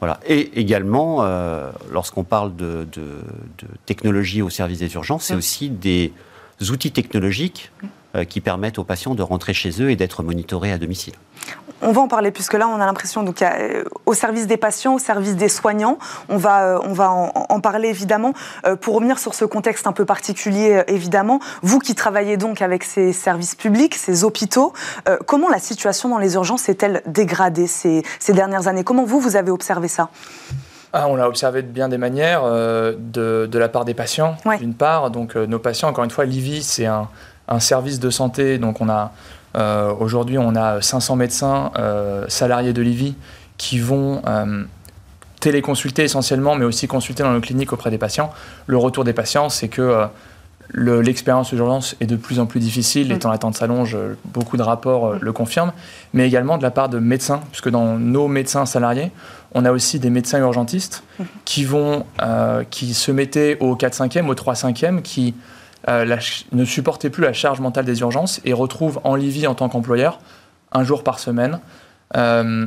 Voilà. 0.00 0.20
Et 0.26 0.60
également, 0.60 1.24
euh, 1.24 1.70
lorsqu'on 1.90 2.24
parle 2.24 2.54
de, 2.54 2.86
technologie 3.86 4.42
au 4.42 4.50
service 4.50 4.78
des 4.78 4.94
urgences, 4.94 5.24
c'est 5.24 5.34
aussi 5.34 5.70
des 5.70 6.12
outils 6.70 6.92
technologiques 6.92 7.72
euh, 8.14 8.24
qui 8.24 8.40
permettent 8.40 8.78
aux 8.78 8.84
patients 8.84 9.14
de 9.14 9.22
rentrer 9.22 9.54
chez 9.54 9.82
eux 9.82 9.90
et 9.90 9.96
d'être 9.96 10.22
monitorés 10.22 10.72
à 10.72 10.78
domicile. 10.78 11.14
On 11.80 11.92
va 11.92 12.00
en 12.00 12.08
parler 12.08 12.30
puisque 12.32 12.54
là 12.54 12.66
on 12.68 12.80
a 12.80 12.86
l'impression 12.86 13.22
donc 13.22 13.40
euh, 13.40 13.84
au 14.04 14.14
service 14.14 14.46
des 14.46 14.56
patients, 14.56 14.94
au 14.94 14.98
service 14.98 15.36
des 15.36 15.48
soignants, 15.48 15.98
on 16.28 16.36
va 16.36 16.64
euh, 16.64 16.78
on 16.84 16.92
va 16.92 17.10
en, 17.10 17.60
parler 17.60 17.88
évidemment 17.88 18.32
euh, 18.66 18.74
pour 18.74 18.96
revenir 18.96 19.18
sur 19.18 19.34
ce 19.34 19.44
contexte 19.44 19.86
un 19.86 19.92
peu 19.92 20.04
particulier 20.04 20.82
évidemment. 20.88 21.40
Vous 21.62 21.78
qui 21.78 21.94
travaillez 21.94 22.36
donc 22.36 22.62
avec 22.62 22.82
ces 22.82 23.12
services 23.12 23.54
publics, 23.54 23.94
ces 23.94 24.24
hôpitaux, 24.24 24.72
comment 25.26 25.48
la 25.48 25.58
situation 25.58 26.08
dans 26.08 26.18
les 26.18 26.34
urgences 26.34 26.62
s'est-elle 26.62 27.02
dégradée 27.06 27.66
ces, 27.66 28.02
ces, 28.18 28.32
dernières 28.32 28.68
années? 28.68 28.84
Comment 28.84 29.04
vous 29.04 29.20
vous 29.20 29.36
avez 29.36 29.50
observé 29.50 29.88
ça? 29.88 30.08
Ah, 30.92 31.06
on 31.08 31.16
l'a 31.16 31.28
observé 31.28 31.62
de 31.62 31.68
bien 31.68 31.88
des 31.88 31.98
manières, 31.98 32.42
de, 32.44 32.96
de, 33.46 33.58
la 33.58 33.68
part 33.68 33.84
des 33.84 33.94
patients, 33.94 34.36
d'une 34.58 34.74
part. 34.74 35.10
Donc, 35.10 35.36
nos 35.36 35.58
patients, 35.58 35.88
encore 35.88 36.04
une 36.04 36.10
fois, 36.10 36.24
l'IVI, 36.24 36.62
c'est 36.62 36.86
un, 36.86 37.08
un, 37.48 37.60
service 37.60 38.00
de 38.00 38.10
santé. 38.10 38.58
Donc, 38.58 38.80
on 38.80 38.88
a 38.88 39.12
euh, 39.58 39.92
aujourd'hui, 39.98 40.38
on 40.38 40.54
a 40.54 40.80
500 40.80 41.16
médecins 41.16 41.72
euh, 41.78 42.24
salariés 42.28 42.72
de 42.72 42.80
l'IVI 42.80 43.14
qui 43.56 43.80
vont 43.80 44.22
euh, 44.26 44.64
téléconsulter 45.40 46.04
essentiellement, 46.04 46.54
mais 46.54 46.64
aussi 46.64 46.86
consulter 46.86 47.24
dans 47.24 47.32
nos 47.32 47.40
cliniques 47.40 47.72
auprès 47.72 47.90
des 47.90 47.98
patients. 47.98 48.30
Le 48.66 48.76
retour 48.76 49.04
des 49.04 49.12
patients, 49.12 49.48
c'est 49.48 49.68
que 49.68 50.06
l'expérience 50.74 51.52
d'urgence 51.52 51.96
est 52.00 52.06
de 52.06 52.16
plus 52.16 52.38
en 52.38 52.46
plus 52.46 52.60
difficile, 52.60 53.08
les 53.08 53.16
mm. 53.16 53.18
temps 53.18 53.30
d'attente 53.30 53.56
s'allongent, 53.56 53.96
beaucoup 54.26 54.56
de 54.56 54.62
rapports 54.62 55.14
le 55.20 55.32
confirment, 55.32 55.72
mais 56.12 56.26
également 56.26 56.58
de 56.58 56.62
la 56.62 56.70
part 56.70 56.88
de 56.88 56.98
médecins, 56.98 57.40
puisque 57.50 57.70
dans 57.70 57.98
nos 57.98 58.28
médecins 58.28 58.66
salariés, 58.66 59.10
on 59.54 59.64
a 59.64 59.72
aussi 59.72 59.98
des 59.98 60.10
médecins 60.10 60.38
urgentistes 60.38 61.02
mm. 61.18 61.24
qui, 61.44 61.64
vont, 61.64 62.04
qui 62.70 62.94
se 62.94 63.10
mettaient 63.10 63.56
au 63.58 63.74
4-5e, 63.74 64.26
au 64.28 64.34
3-5e, 64.34 65.02
qui 65.02 65.34
euh, 65.88 66.16
ne 66.52 66.64
supportait 66.64 67.10
plus 67.10 67.22
la 67.22 67.32
charge 67.32 67.60
mentale 67.60 67.84
des 67.84 68.00
urgences 68.00 68.40
et 68.44 68.52
retrouve 68.52 69.00
en 69.04 69.14
Livy 69.14 69.46
en 69.46 69.54
tant 69.54 69.68
qu'employeur, 69.68 70.18
un 70.72 70.82
jour 70.82 71.04
par 71.04 71.18
semaine, 71.18 71.60
euh, 72.16 72.66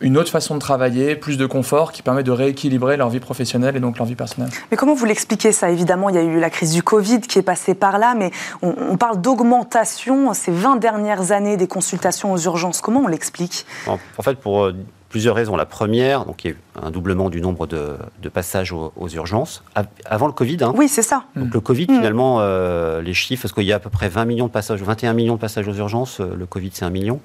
une 0.00 0.18
autre 0.18 0.30
façon 0.30 0.54
de 0.54 0.60
travailler, 0.60 1.16
plus 1.16 1.38
de 1.38 1.46
confort, 1.46 1.92
qui 1.92 2.02
permet 2.02 2.22
de 2.22 2.30
rééquilibrer 2.30 2.96
leur 2.96 3.08
vie 3.08 3.20
professionnelle 3.20 3.76
et 3.76 3.80
donc 3.80 3.98
leur 3.98 4.06
vie 4.06 4.14
personnelle. 4.14 4.50
Mais 4.70 4.76
comment 4.76 4.94
vous 4.94 5.06
l'expliquez 5.06 5.52
ça? 5.52 5.70
Évidemment, 5.70 6.10
il 6.10 6.16
y 6.16 6.18
a 6.18 6.22
eu 6.22 6.38
la 6.38 6.50
crise 6.50 6.72
du 6.72 6.82
Covid 6.82 7.20
qui 7.20 7.38
est 7.38 7.42
passée 7.42 7.74
par 7.74 7.98
là, 7.98 8.14
mais 8.14 8.30
on, 8.60 8.74
on 8.90 8.96
parle 8.96 9.20
d'augmentation 9.20 10.34
ces 10.34 10.52
20 10.52 10.76
dernières 10.76 11.32
années 11.32 11.56
des 11.56 11.66
consultations 11.66 12.32
aux 12.32 12.38
urgences. 12.38 12.80
Comment 12.80 13.00
on 13.00 13.08
l'explique? 13.08 13.66
En 13.86 14.22
fait, 14.22 14.34
pour 14.34 14.64
euh, 14.64 14.74
plusieurs 15.08 15.34
raisons. 15.34 15.56
La 15.56 15.66
première, 15.66 16.24
donc 16.24 16.44
il 16.44 16.48
y 16.48 16.50
a 16.50 16.54
eu 16.54 16.58
un 16.82 16.90
doublement 16.90 17.30
du 17.30 17.40
nombre 17.40 17.66
de, 17.66 17.96
passages 18.32 18.72
aux, 18.72 19.08
urgences. 19.08 19.62
Avant 20.04 20.26
le 20.26 20.32
Covid. 20.32 20.58
Hein. 20.62 20.72
oui, 20.76 20.88
c'est 20.88 21.02
ça. 21.02 21.24
Donc 21.36 21.54
le 21.54 21.60
Covid, 21.60 21.86
mm. 21.88 21.94
finalement, 21.94 22.38
euh, 22.40 23.00
les 23.00 23.14
chiffres, 23.14 23.42
parce 23.42 23.52
qu'il 23.52 23.64
y 23.64 23.72
a 23.72 23.76
à 23.76 23.78
peu 23.78 23.90
près 23.90 24.08
20 24.08 24.24
millions 24.24 24.46
de 24.46 24.52
passages, 24.52 24.82
21 24.82 25.12
millions 25.12 25.34
de 25.36 25.40
passages 25.40 25.68
aux 25.68 25.74
urgences, 25.74 26.20
euh, 26.20 26.34
le 26.36 26.46
Covid 26.46 26.70
c'est 26.72 26.84
un 26.84 26.90
million. 26.90 27.20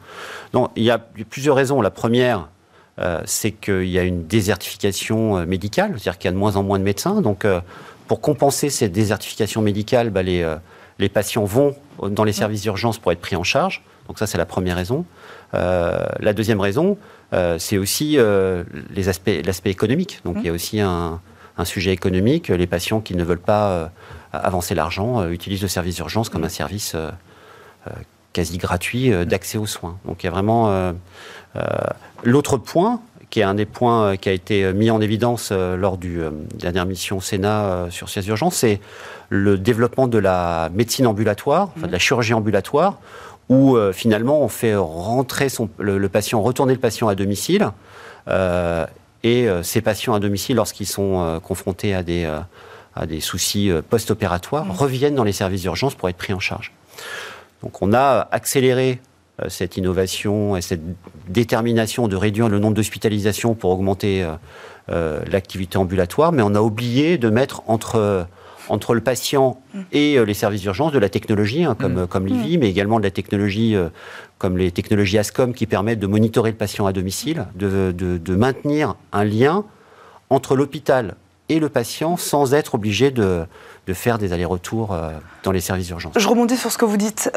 Donc 0.53 0.71
il 0.75 0.83
y 0.83 0.91
a 0.91 0.97
plusieurs 0.97 1.55
raisons. 1.55 1.81
La 1.81 1.91
première, 1.91 2.47
euh, 2.99 3.21
c'est 3.25 3.51
qu'il 3.51 3.89
y 3.89 3.97
a 3.97 4.03
une 4.03 4.27
désertification 4.27 5.45
médicale, 5.45 5.91
c'est-à-dire 5.91 6.17
qu'il 6.17 6.27
y 6.27 6.29
a 6.29 6.33
de 6.33 6.37
moins 6.37 6.55
en 6.55 6.63
moins 6.63 6.79
de 6.79 6.83
médecins. 6.83 7.21
Donc 7.21 7.45
pour 8.07 8.21
compenser 8.21 8.69
cette 8.69 8.91
désertification 8.91 9.61
médicale, 9.61 10.09
bah, 10.09 10.23
les, 10.23 10.47
les 10.99 11.09
patients 11.09 11.45
vont 11.45 11.75
dans 12.09 12.23
les 12.23 12.33
services 12.33 12.61
d'urgence 12.61 12.99
pour 12.99 13.11
être 13.11 13.21
pris 13.21 13.35
en 13.35 13.43
charge. 13.43 13.83
Donc 14.07 14.19
ça, 14.19 14.27
c'est 14.27 14.37
la 14.37 14.45
première 14.45 14.75
raison. 14.75 15.05
la 15.53 16.33
deuxième 16.33 16.59
raison, 16.59 16.97
euh, 17.33 17.57
c'est 17.59 17.77
aussi 17.77 18.17
euh, 18.17 18.63
l'aspect 18.95 19.69
économique. 19.69 20.19
Donc 20.25 20.37
il 20.39 20.45
y 20.45 20.49
a 20.49 20.51
aussi 20.51 20.79
un, 20.79 21.19
sujet 21.63 21.91
économique. 21.91 22.47
Les 22.47 22.65
patients 22.65 23.01
qui 23.01 23.13
ne 23.13 23.23
veulent 23.23 23.37
pas 23.37 23.69
euh, 23.69 23.87
avancer 24.33 24.73
l'argent 24.73 25.29
utilisent 25.29 25.61
le 25.61 25.67
service 25.67 25.95
d'urgence 25.95 26.29
comme 26.29 26.43
un 26.43 26.49
service 26.49 26.95
quasi 28.33 28.57
gratuit 28.57 29.11
d'accès 29.27 29.59
aux 29.59 29.67
soins. 29.67 29.99
Donc 30.05 30.23
il 30.23 30.25
y 30.25 30.29
a 30.29 30.31
vraiment 30.31 30.93
l'autre 32.23 32.57
point 32.57 33.01
qui 33.29 33.41
est 33.41 33.43
un 33.43 33.53
des 33.53 33.67
points 33.67 34.17
qui 34.17 34.29
a 34.29 34.31
été 34.31 34.73
mis 34.73 34.89
en 34.89 35.01
évidence 35.01 35.51
lors 35.51 35.99
du 35.99 36.21
dernière 36.55 36.87
mission 36.87 37.19
Sénat 37.19 37.87
sur 37.91 38.09
ces 38.09 38.27
urgences, 38.27 38.55
c'est 38.55 38.81
le 39.29 39.59
développement 39.59 40.07
de 40.07 40.17
la 40.17 40.69
médecine 40.73 41.05
ambulatoire, 41.05 41.69
de 41.75 41.91
la 41.91 41.99
chirurgie 41.99 42.33
ambulatoire, 42.33 42.97
où 43.51 43.75
euh, 43.75 43.91
finalement 43.91 44.39
on 44.39 44.47
fait 44.47 44.75
rentrer 44.75 45.47
le, 45.77 46.07
patient, 46.07 46.41
retourner 46.41 46.73
le 46.73 46.79
patient 46.79 47.09
à 47.09 47.15
domicile. 47.15 47.69
Euh, 48.29 48.87
et 49.23 49.47
euh, 49.47 49.61
ces 49.61 49.81
patients 49.81 50.13
à 50.13 50.19
domicile, 50.19 50.55
lorsqu'ils 50.55 50.87
sont 50.87 51.39
confrontés 51.43 51.93
à 51.93 52.01
des, 52.01 52.25
à 52.95 53.05
des 53.05 53.19
soucis 53.19 53.69
post-opératoires, 53.89 54.65
mmh. 54.65 54.71
reviennent 54.71 55.15
dans 55.15 55.25
les 55.25 55.33
services 55.33 55.61
d'urgence 55.61 55.95
pour 55.95 56.07
être 56.07 56.17
pris 56.17 56.33
en 56.33 56.39
charge. 56.39 56.71
Donc 57.61 57.81
on 57.81 57.93
a 57.93 58.27
accéléré 58.31 59.01
cette 59.49 59.75
innovation 59.75 60.55
et 60.55 60.61
cette 60.61 60.81
détermination 61.27 62.07
de 62.07 62.15
réduire 62.15 62.47
le 62.47 62.57
nombre 62.57 62.75
d'hospitalisations 62.75 63.53
pour 63.53 63.71
augmenter 63.71 64.25
l'activité 64.87 65.77
ambulatoire, 65.77 66.31
mais 66.31 66.41
on 66.41 66.55
a 66.55 66.61
oublié 66.61 67.17
de 67.17 67.29
mettre 67.29 67.63
entre 67.67 68.27
entre 68.69 68.93
le 68.93 69.01
patient 69.01 69.59
et 69.91 70.17
euh, 70.17 70.23
les 70.23 70.33
services 70.33 70.61
d'urgence 70.61 70.91
de 70.91 70.99
la 70.99 71.09
technologie, 71.09 71.63
hein, 71.63 71.75
comme, 71.79 72.03
mm. 72.03 72.07
comme 72.07 72.27
l'IVI, 72.27 72.57
mm. 72.57 72.59
mais 72.59 72.69
également 72.69 72.99
de 72.99 73.03
la 73.03 73.11
technologie 73.11 73.75
euh, 73.75 73.89
comme 74.37 74.57
les 74.57 74.71
technologies 74.71 75.17
ASCOM 75.17 75.53
qui 75.53 75.67
permettent 75.67 75.99
de 75.99 76.07
monitorer 76.07 76.51
le 76.51 76.57
patient 76.57 76.85
à 76.85 76.93
domicile, 76.93 77.45
de, 77.55 77.91
de, 77.91 78.35
maintenir 78.35 78.95
un 79.11 79.23
lien 79.23 79.65
entre 80.31 80.55
l'hôpital 80.55 81.15
et 81.49 81.59
le 81.59 81.69
patient 81.69 82.17
sans 82.17 82.55
être 82.55 82.73
obligé 82.73 83.11
de, 83.11 83.43
de 83.85 83.93
faire 83.93 84.17
des 84.17 84.33
allers-retours 84.33 84.93
euh, 84.93 85.11
dans 85.43 85.51
les 85.51 85.59
services 85.59 85.87
d'urgence. 85.87 86.13
Je 86.17 86.27
rebondis 86.27 86.57
sur 86.57 86.71
ce 86.71 86.77
que 86.79 86.85
vous 86.85 86.97
dites, 86.97 87.29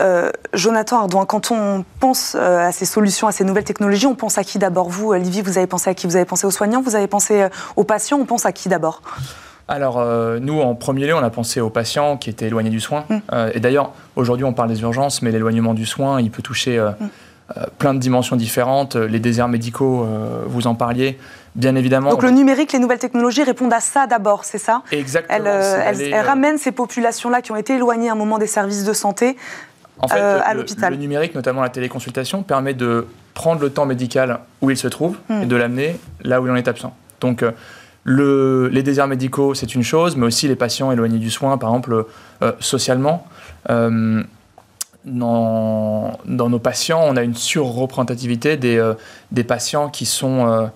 Jonathan 0.55 1.01
Ardouin. 1.01 1.27
Quand 1.27 1.51
on 1.51 1.85
pense 2.01 2.37
à 2.37 2.73
ces 2.73 2.87
solutions, 2.87 3.27
à 3.27 3.33
ces 3.33 3.45
nouvelles 3.45 3.65
technologies, 3.65 4.07
on 4.07 4.15
pense 4.15 4.39
à 4.39 4.45
qui 4.45 4.59
d'abord? 4.59 4.89
Vous, 4.89 5.09
Olivier, 5.09 5.43
vous 5.43 5.59
avez 5.59 5.67
pensé 5.67 5.91
à 5.91 5.95
qui? 5.95 6.07
Vous 6.07 6.17
avez 6.17 6.25
pensé 6.25 6.47
aux 6.47 6.53
soignants? 6.53 6.81
Vous 6.81 6.95
avez 6.95 7.09
pensé 7.09 7.49
aux 7.77 7.85
patients? 7.85 8.19
On 8.19 8.25
pense 8.25 8.47
à 8.47 8.53
qui 8.53 8.69
d'abord? 8.69 9.03
Alors, 9.66 9.98
euh, 9.98 10.38
nous, 10.40 10.61
en 10.61 10.74
premier 10.74 11.07
lieu, 11.07 11.14
on 11.14 11.22
a 11.22 11.31
pensé 11.31 11.61
aux 11.61 11.70
patients 11.70 12.16
qui 12.16 12.29
étaient 12.29 12.46
éloignés 12.46 12.70
du 12.70 12.81
soin. 12.81 13.05
Mm. 13.09 13.16
Euh, 13.33 13.50
et 13.55 13.61
d'ailleurs, 13.61 13.92
aujourd'hui, 14.14 14.44
on 14.44 14.53
parle 14.53 14.68
des 14.68 14.83
urgences, 14.83 15.22
mais 15.22 15.31
l'éloignement 15.31 15.74
du 15.74 15.87
soin, 15.87 16.20
il 16.20 16.31
peut 16.31 16.42
toucher 16.42 16.79
euh, 16.79 16.90
mm. 16.90 17.66
plein 17.79 17.94
de 17.94 17.98
dimensions 17.98 18.37
différentes. 18.37 18.96
Les 18.96 19.20
déserts 19.20 19.48
médicaux, 19.48 20.07
vous 20.46 20.66
en 20.66 20.74
parliez, 20.74 21.18
bien 21.55 21.77
évidemment. 21.77 22.11
Donc, 22.11 22.22
le 22.22 22.31
numérique, 22.31 22.72
les 22.72 22.79
nouvelles 22.79 22.98
technologies 22.98 23.42
répondent 23.42 23.72
à 23.72 23.81
ça 23.81 24.07
d'abord, 24.07 24.44
c'est 24.44 24.59
ça? 24.59 24.83
Exactement. 24.92 25.44
Elles, 25.46 26.14
ramènent 26.20 26.59
ces 26.59 26.72
populations-là 26.72 27.40
qui 27.40 27.53
ont 27.53 27.57
été 27.57 27.74
éloignées 27.74 28.11
à 28.11 28.12
un 28.12 28.16
moment 28.16 28.38
des 28.38 28.46
services 28.46 28.85
de 28.85 28.92
santé 28.92 29.37
en 29.98 30.09
fait, 30.09 30.18
à 30.18 30.53
l'hôpital. 30.53 30.92
Le, 30.92 30.98
numérique, 30.98 31.35
notamment 31.35 31.62
la 31.62 31.70
téléconsultation, 31.70 32.42
permet 32.42 32.74
de 32.74 33.07
prendre 33.33 33.62
le 33.62 33.70
temps 33.70 33.87
médical 33.87 34.40
où 34.61 34.70
il 34.70 34.77
se 34.77 34.88
trouve 34.88 35.16
mm. 35.31 35.42
et 35.42 35.46
de 35.46 35.57
l'amener 35.57 35.96
là 36.22 36.42
où 36.42 36.46
il 36.46 36.50
en 36.50 36.57
est 36.57 36.68
absent. 36.68 36.94
Donc, 37.20 37.42
les 38.07 38.83
déserts 38.83 39.09
médicaux, 39.09 39.55
c'est 39.55 39.75
une 39.75 39.83
chose, 39.83 40.17
mais 40.17 40.27
aussi 40.27 40.49
les 40.49 40.57
patients 40.57 40.93
éloignés 40.93 41.19
du 41.19 41.31
soin, 41.31 41.57
par 41.59 41.71
exemple, 41.71 42.07
euh, 42.43 42.53
socialement. 42.61 43.27
Euh, 43.71 44.23
dans, 45.05 46.19
nos 46.25 46.59
patients, 46.59 47.03
on 47.03 47.17
a 47.17 47.23
une 47.23 47.35
surreprésentativité 47.35 48.57
des, 48.57 48.79
euh, 48.79 48.95
des 49.33 49.45
patients 49.45 49.88
qui 49.90 50.07
sont 50.07 50.71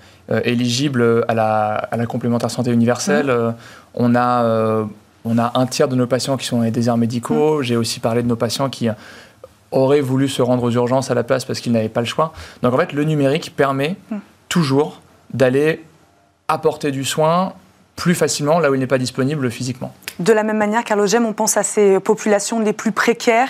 éligibles 0.45 1.25
à 1.29 1.35
la, 1.35 1.75
à 1.75 1.97
la, 1.97 2.07
complémentaire 2.07 2.51
santé 2.51 2.71
universelle. 2.71 3.29
Mmh. 3.29 3.55
on, 3.95 4.15
a, 4.15 4.87
on 5.25 5.39
a 5.39 5.53
un 5.55 5.67
tiers 5.67 5.89
de 5.89 5.97
nos 5.97 6.07
patients 6.07 6.37
qui 6.37 6.47
sont 6.47 6.59
dans 6.59 6.65
les 6.65 6.71
déserts 6.71 6.99
médicaux. 6.99 7.61
Mmh. 7.61 7.63
J'ai 7.63 7.77
aussi 7.77 8.01
parlé 8.01 8.23
de 8.23 8.29
nos 8.29 8.37
patients 8.37 8.69
qui 8.69 8.89
auraient 9.71 10.03
voulu 10.03 10.29
se 10.29 10.43
rendre 10.43 10.63
aux 10.63 10.71
urgences 10.71 11.11
à 11.11 11.15
la 11.15 11.25
place 11.25 11.47
parce 11.47 11.61
qu'ils 11.61 11.73
n'avaient 11.73 11.89
pas 11.89 12.01
le 12.01 12.07
choix. 12.07 12.35
Donc 12.63 12.75
en 12.75 12.77
fait, 12.77 12.93
le 12.93 13.05
numérique 13.05 13.55
permet 13.57 13.97
mmh. 14.11 14.17
toujours 14.51 15.01
d'aller 15.33 15.83
apporter 16.49 16.91
du 16.91 17.05
soin 17.05 17.53
plus 17.99 18.15
facilement 18.15 18.61
là 18.61 18.71
où 18.71 18.75
il 18.75 18.81
n'est 18.81 18.87
pas 18.87 18.99
disponible 18.99 19.51
physiquement. 19.51 19.93
De 20.21 20.33
la 20.33 20.45
même 20.45 20.57
manière, 20.57 20.85
Carlos 20.85 21.07
Gem, 21.07 21.27
on 21.27 21.33
pense 21.33 21.57
à 21.57 21.65
ces 21.65 21.99
populations 21.99 22.61
les 22.61 22.73
plus 22.73 22.93
précaires 22.93 23.49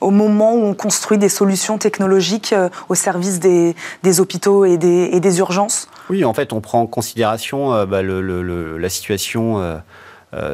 au 0.00 0.10
moment 0.10 0.54
où 0.54 0.62
on 0.64 0.74
construit 0.74 1.18
des 1.18 1.28
solutions 1.28 1.78
technologiques 1.78 2.52
euh, 2.52 2.68
au 2.88 2.94
service 2.94 3.40
des, 3.40 3.74
hôpitaux 4.20 4.64
et 4.64 4.78
des, 4.78 5.38
urgences 5.40 5.88
Oui, 6.10 6.24
en 6.24 6.32
fait, 6.32 6.52
on 6.52 6.60
prend 6.60 6.80
en 6.80 6.86
considération 6.86 7.74
euh, 7.74 7.86
bah, 7.86 8.02
la 8.02 8.88
situation 8.88 9.82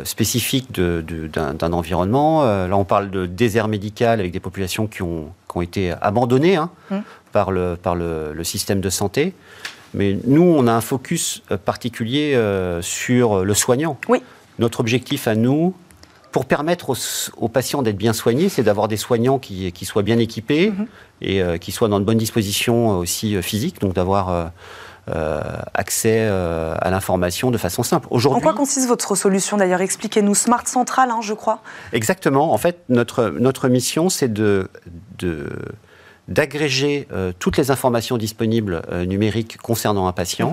spécifique 0.05 0.73
d'un 0.73 1.73
environnement. 1.73 2.45
là, 2.45 2.77
on 2.77 2.85
parle 2.85 3.11
de 3.11 3.27
désert 3.27 3.69
médical 3.69 4.21
avec 4.21 4.33
des 4.33 4.41
populations 4.41 4.87
qui 4.87 5.03
ont, 5.03 5.33
été 5.61 5.95
abandonnées 6.01 6.57
hein, 6.57 6.71
mmh. 6.91 6.97
par, 7.31 7.53
le, 7.53 7.77
par 7.77 7.95
le, 7.95 8.43
système 8.43 8.81
de 8.81 8.91
santé. 8.91 9.35
Mais 9.95 10.19
nous, 10.27 10.43
on 10.43 10.67
a 10.67 10.73
un 10.73 10.81
focus 10.81 11.43
particulier 11.65 12.39
sur 12.83 13.45
le 13.45 13.55
soignant. 13.55 13.99
Oui. 14.09 14.23
Notre 14.59 14.81
objectif 14.81 15.27
à 15.27 15.35
nous, 15.35 15.75
pour 16.35 16.47
permettre 16.47 16.97
aux, 17.37 17.49
patients 17.49 17.83
d'être 17.83 17.97
bien 17.97 18.13
soignés, 18.13 18.49
c'est 18.49 18.65
d'avoir 18.65 18.89
des 18.89 18.97
soignants 18.97 19.39
qui, 19.39 19.73
soient 19.85 20.03
bien 20.03 20.19
équipés 20.19 20.71
mhm. 20.71 20.87
et 21.23 21.41
euh, 21.41 21.59
qui 21.59 21.71
soient 21.71 21.87
dans 21.87 22.01
de 22.01 22.05
bonnes 22.05 22.19
dispositions 22.19 22.91
euh, 22.91 22.97
aussi 22.97 23.37
euh, 23.37 23.41
physiques, 23.41 23.81
donc 23.81 23.93
d'avoir 23.93 24.51
accès 25.75 26.27
à 26.27 26.91
l'information 26.91 27.53
de 27.53 27.59
façon 27.59 27.85
simple. 27.85 28.09
En 28.11 28.41
quoi 28.41 28.53
consiste 28.53 28.89
votre 28.89 29.15
solution 29.15 29.57
d'ailleurs? 29.57 29.81
Expliquez-nous. 29.81 30.35
Smart 30.35 30.67
Central, 30.67 31.11
hein, 31.11 31.21
je 31.21 31.35
crois. 31.35 31.61
Exactement. 31.93 32.53
En 32.53 32.59
fait, 32.59 32.81
notre, 32.89 33.29
notre 33.29 33.69
mission, 33.69 34.09
c'est 34.09 34.33
de, 34.33 34.69
d'agréger 36.29 37.07
toutes 37.39 37.59
les 37.59 37.71
informations 37.71 38.17
disponibles 38.17 38.83
numériques 39.07 39.59
concernant 39.59 40.07
un 40.07 40.13
patient, 40.13 40.53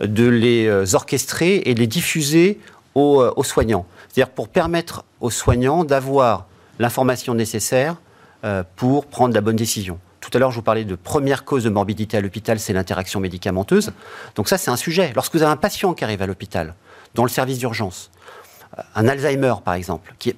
mhm. 0.00 0.06
de 0.06 0.26
les 0.26 0.94
orchestrer 0.94 1.62
et 1.66 1.74
de 1.74 1.80
les 1.80 1.86
diffuser 1.86 2.58
aux 2.94 3.44
soignants. 3.44 3.86
C'est-à-dire 4.08 4.32
pour 4.32 4.48
permettre 4.48 5.04
aux 5.20 5.30
soignants 5.30 5.84
d'avoir 5.84 6.46
l'information 6.78 7.34
nécessaire 7.34 7.96
euh, 8.44 8.62
pour 8.76 9.06
prendre 9.06 9.34
la 9.34 9.40
bonne 9.40 9.56
décision. 9.56 9.98
Tout 10.20 10.30
à 10.34 10.38
l'heure, 10.38 10.50
je 10.50 10.56
vous 10.56 10.62
parlais 10.62 10.84
de 10.84 10.94
première 10.94 11.44
cause 11.44 11.64
de 11.64 11.70
morbidité 11.70 12.16
à 12.16 12.20
l'hôpital, 12.20 12.58
c'est 12.58 12.72
l'interaction 12.72 13.20
médicamenteuse. 13.20 13.92
Donc 14.34 14.48
ça, 14.48 14.58
c'est 14.58 14.70
un 14.70 14.76
sujet. 14.76 15.12
Lorsque 15.14 15.34
vous 15.34 15.42
avez 15.42 15.52
un 15.52 15.56
patient 15.56 15.94
qui 15.94 16.04
arrive 16.04 16.22
à 16.22 16.26
l'hôpital, 16.26 16.74
dans 17.14 17.22
le 17.22 17.28
service 17.28 17.58
d'urgence, 17.58 18.10
euh, 18.78 18.82
un 18.94 19.08
Alzheimer 19.08 19.54
par 19.64 19.74
exemple, 19.74 20.14
qui 20.18 20.34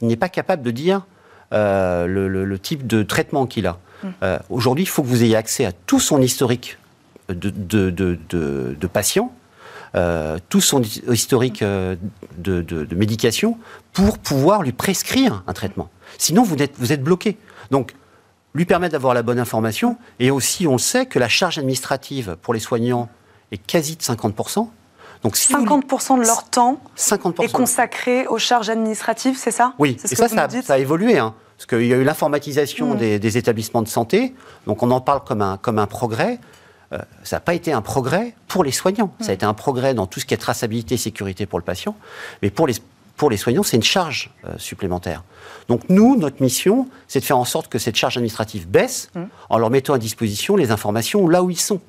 n'est 0.00 0.16
pas, 0.16 0.28
capable 0.28 0.62
de 0.62 0.70
dire 0.70 1.06
euh, 1.52 2.06
le, 2.06 2.58
type 2.58 2.86
de 2.86 3.02
traitement 3.02 3.46
qu'il 3.46 3.66
a, 3.66 3.78
mm. 4.02 4.38
aujourd'hui, 4.50 4.84
il 4.84 4.88
faut 4.88 5.02
que 5.02 5.08
vous 5.08 5.22
ayez 5.22 5.36
accès 5.36 5.64
à 5.64 5.72
tout 5.72 6.00
son 6.00 6.20
historique 6.20 6.78
de, 7.28 7.50
de, 7.50 8.18
de 8.28 8.86
patients 8.86 9.32
euh, 9.94 10.38
tout 10.48 10.62
son 10.62 10.80
historique 10.80 11.60
euh, 11.60 11.96
de, 12.38 12.94
médication 12.94 13.58
pour 13.92 14.16
pouvoir 14.16 14.62
lui 14.62 14.72
prescrire 14.72 15.42
un 15.46 15.52
traitement. 15.52 15.90
Sinon, 16.16 16.44
vous 16.44 16.56
êtes, 16.56 16.72
vous 16.78 16.92
êtes 16.92 17.02
bloqué. 17.02 17.36
Donc, 17.70 17.94
lui 18.54 18.64
permettre 18.64 18.92
d'avoir 18.92 19.12
la 19.12 19.22
bonne 19.22 19.38
information, 19.38 19.98
et 20.18 20.30
aussi, 20.30 20.66
on 20.66 20.78
sait 20.78 21.04
que 21.04 21.18
la 21.18 21.28
charge 21.28 21.58
administrative 21.58 22.38
pour 22.40 22.54
les 22.54 22.60
soignants 22.60 23.10
est 23.50 23.58
quasi 23.58 23.96
de 23.96 24.02
50%. 24.02 24.66
Donc, 25.24 25.36
50% 25.36 26.18
de 26.18 26.22
leur 26.22 26.44
temps 26.44 26.80
est 27.42 27.52
consacré 27.52 28.26
aux 28.28 28.38
charges 28.38 28.70
administratives, 28.70 29.36
c'est 29.36 29.50
ça? 29.50 29.74
Oui, 29.78 29.98
et 30.02 30.14
ça, 30.14 30.26
ça, 30.28 30.48
a 30.72 30.78
évolué. 30.78 31.18
Hein, 31.18 31.34
parce 31.62 31.80
qu'il 31.80 31.88
y 31.88 31.94
a 31.94 31.96
eu 31.96 32.02
l'informatisation 32.02 32.96
des, 32.96 33.20
des, 33.20 33.38
établissements 33.38 33.82
de 33.82 33.88
santé, 33.88 34.34
donc 34.66 34.82
on 34.82 34.90
en 34.90 35.00
parle 35.00 35.22
comme 35.24 35.42
un, 35.42 35.58
comme 35.58 35.78
un 35.78 35.86
progrès. 35.86 36.40
Euh, 36.92 36.98
ça 37.22 37.36
n'a 37.36 37.40
pas 37.40 37.54
été 37.54 37.72
un 37.72 37.82
progrès 37.82 38.34
pour 38.48 38.64
les 38.64 38.72
soignants. 38.72 39.14
Ça 39.20 39.30
a 39.30 39.34
été 39.34 39.46
un 39.46 39.54
progrès 39.54 39.94
dans 39.94 40.06
tout 40.06 40.18
ce 40.18 40.26
qui 40.26 40.34
est 40.34 40.38
traçabilité 40.38 40.96
et 40.96 40.98
sécurité 40.98 41.46
pour 41.46 41.60
le 41.60 41.64
patient. 41.64 41.94
Mais 42.42 42.50
pour 42.50 42.66
les, 42.66 42.74
pour 43.16 43.30
les 43.30 43.36
soignants, 43.36 43.62
c'est 43.62 43.76
une 43.76 43.84
charge 43.84 44.30
euh, 44.44 44.54
supplémentaire. 44.58 45.22
Donc 45.68 45.82
nous, 45.88 46.16
notre 46.16 46.42
mission, 46.42 46.88
c'est 47.06 47.20
de 47.20 47.24
faire 47.24 47.38
en 47.38 47.44
sorte 47.44 47.68
que 47.68 47.78
cette 47.78 47.96
charge 47.96 48.16
administrative 48.16 48.68
baisse 48.68 49.12
en 49.48 49.58
leur 49.58 49.70
mettant 49.70 49.94
à 49.94 49.98
disposition 49.98 50.56
les 50.56 50.72
informations 50.72 51.28
là 51.28 51.44
où 51.44 51.50
ils 51.50 51.60
sont. 51.60 51.80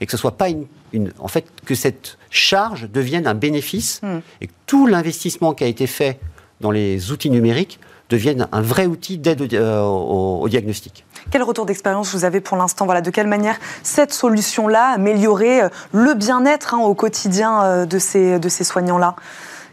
Et 0.00 0.04
que 0.04 0.12
ce 0.12 0.18
soit 0.18 0.36
pas 0.36 0.48
une, 0.50 1.12
en 1.18 1.28
fait, 1.28 1.46
que 1.64 1.74
cette 1.74 2.18
charge 2.28 2.90
devienne 2.90 3.26
un 3.26 3.34
bénéfice 3.34 4.02
et 4.42 4.48
que 4.48 4.52
tout 4.66 4.86
l'investissement 4.86 5.54
qui 5.54 5.64
a 5.64 5.68
été 5.68 5.86
fait 5.86 6.20
dans 6.60 6.70
les 6.70 7.12
outils 7.12 7.30
numériques 7.30 7.80
devienne 8.12 8.46
un 8.52 8.60
vrai 8.60 8.86
outil 8.86 9.18
d'aide 9.18 9.54
euh, 9.54 9.80
au 9.80 10.46
diagnostic. 10.48 11.04
Quel 11.30 11.42
retour 11.42 11.66
d'expérience 11.66 12.14
vous 12.14 12.24
avez 12.24 12.40
pour 12.40 12.56
l'instant? 12.56 12.84
Voilà, 12.84 13.00
De 13.00 13.10
quelle 13.10 13.26
manière 13.26 13.56
cette 13.82 14.12
solution-là 14.12 14.88
améliorer 14.94 15.62
euh, 15.62 15.68
le 15.92 16.14
bien-être 16.14 16.74
hein, 16.74 16.78
au 16.78 16.94
quotidien 16.94 17.62
euh, 17.62 17.86
de 17.86 17.98
ces, 17.98 18.38
de 18.38 18.48
ces 18.48 18.64
soignants-là? 18.64 19.16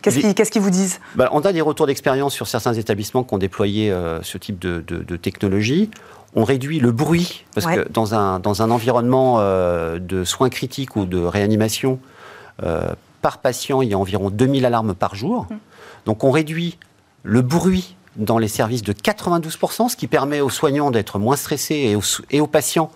Qu'est-ce 0.02 0.52
qu'ils 0.52 0.62
vous 0.62 0.69
disent? 0.69 1.02
Bah, 1.15 1.28
On 1.34 1.41
a 1.41 1.52
des 1.52 1.60
retours 1.60 1.86
d'expérience 1.86 2.34
sur 2.34 2.47
certains 2.47 2.73
établissements 2.73 3.25
qui 3.25 3.34
ont 3.34 3.38
déployé 3.38 3.91
euh, 3.91 4.23
ce 4.23 4.38
type 4.38 4.58
de, 4.58 4.82
de, 4.88 5.15
technologie. 5.17 5.91
On 6.36 6.45
réduit 6.45 6.80
le 6.80 6.93
bruit, 6.93 7.43
parce 7.54 7.67
que 7.67 7.89
dans 7.89 8.15
un, 8.15 8.39
dans 8.39 8.62
un 8.62 8.71
environnement 8.71 9.39
de 9.41 10.23
soins 10.23 10.49
critiques 10.49 10.95
ou 10.95 11.06
de 11.06 11.17
réanimation, 11.17 11.99
par 13.21 13.39
patient, 13.39 13.82
il 13.82 13.89
y 13.89 13.93
a 13.93 13.97
environ 13.97 14.30
2000 14.30 14.63
alarmes 14.65 14.93
par 14.93 15.15
jour. 15.15 15.47
Hum. 15.49 15.58
Donc 16.06 16.23
on 16.23 16.32
réduit 16.32 16.78
le 17.23 17.41
bruit 17.41 17.97
dans 18.19 18.38
les 18.38 18.47
services 18.47 18.84
de 18.84 18.93
92%, 18.93 19.89
ce 19.89 19.95
qui 19.95 20.08
permet 20.08 20.41
aux 20.41 20.49
soignants 20.49 20.91
d'être 20.91 21.17
moins 21.19 21.36
stressés 21.36 21.97
et 22.29 22.39
aux, 22.39 22.47
patients 22.47 22.91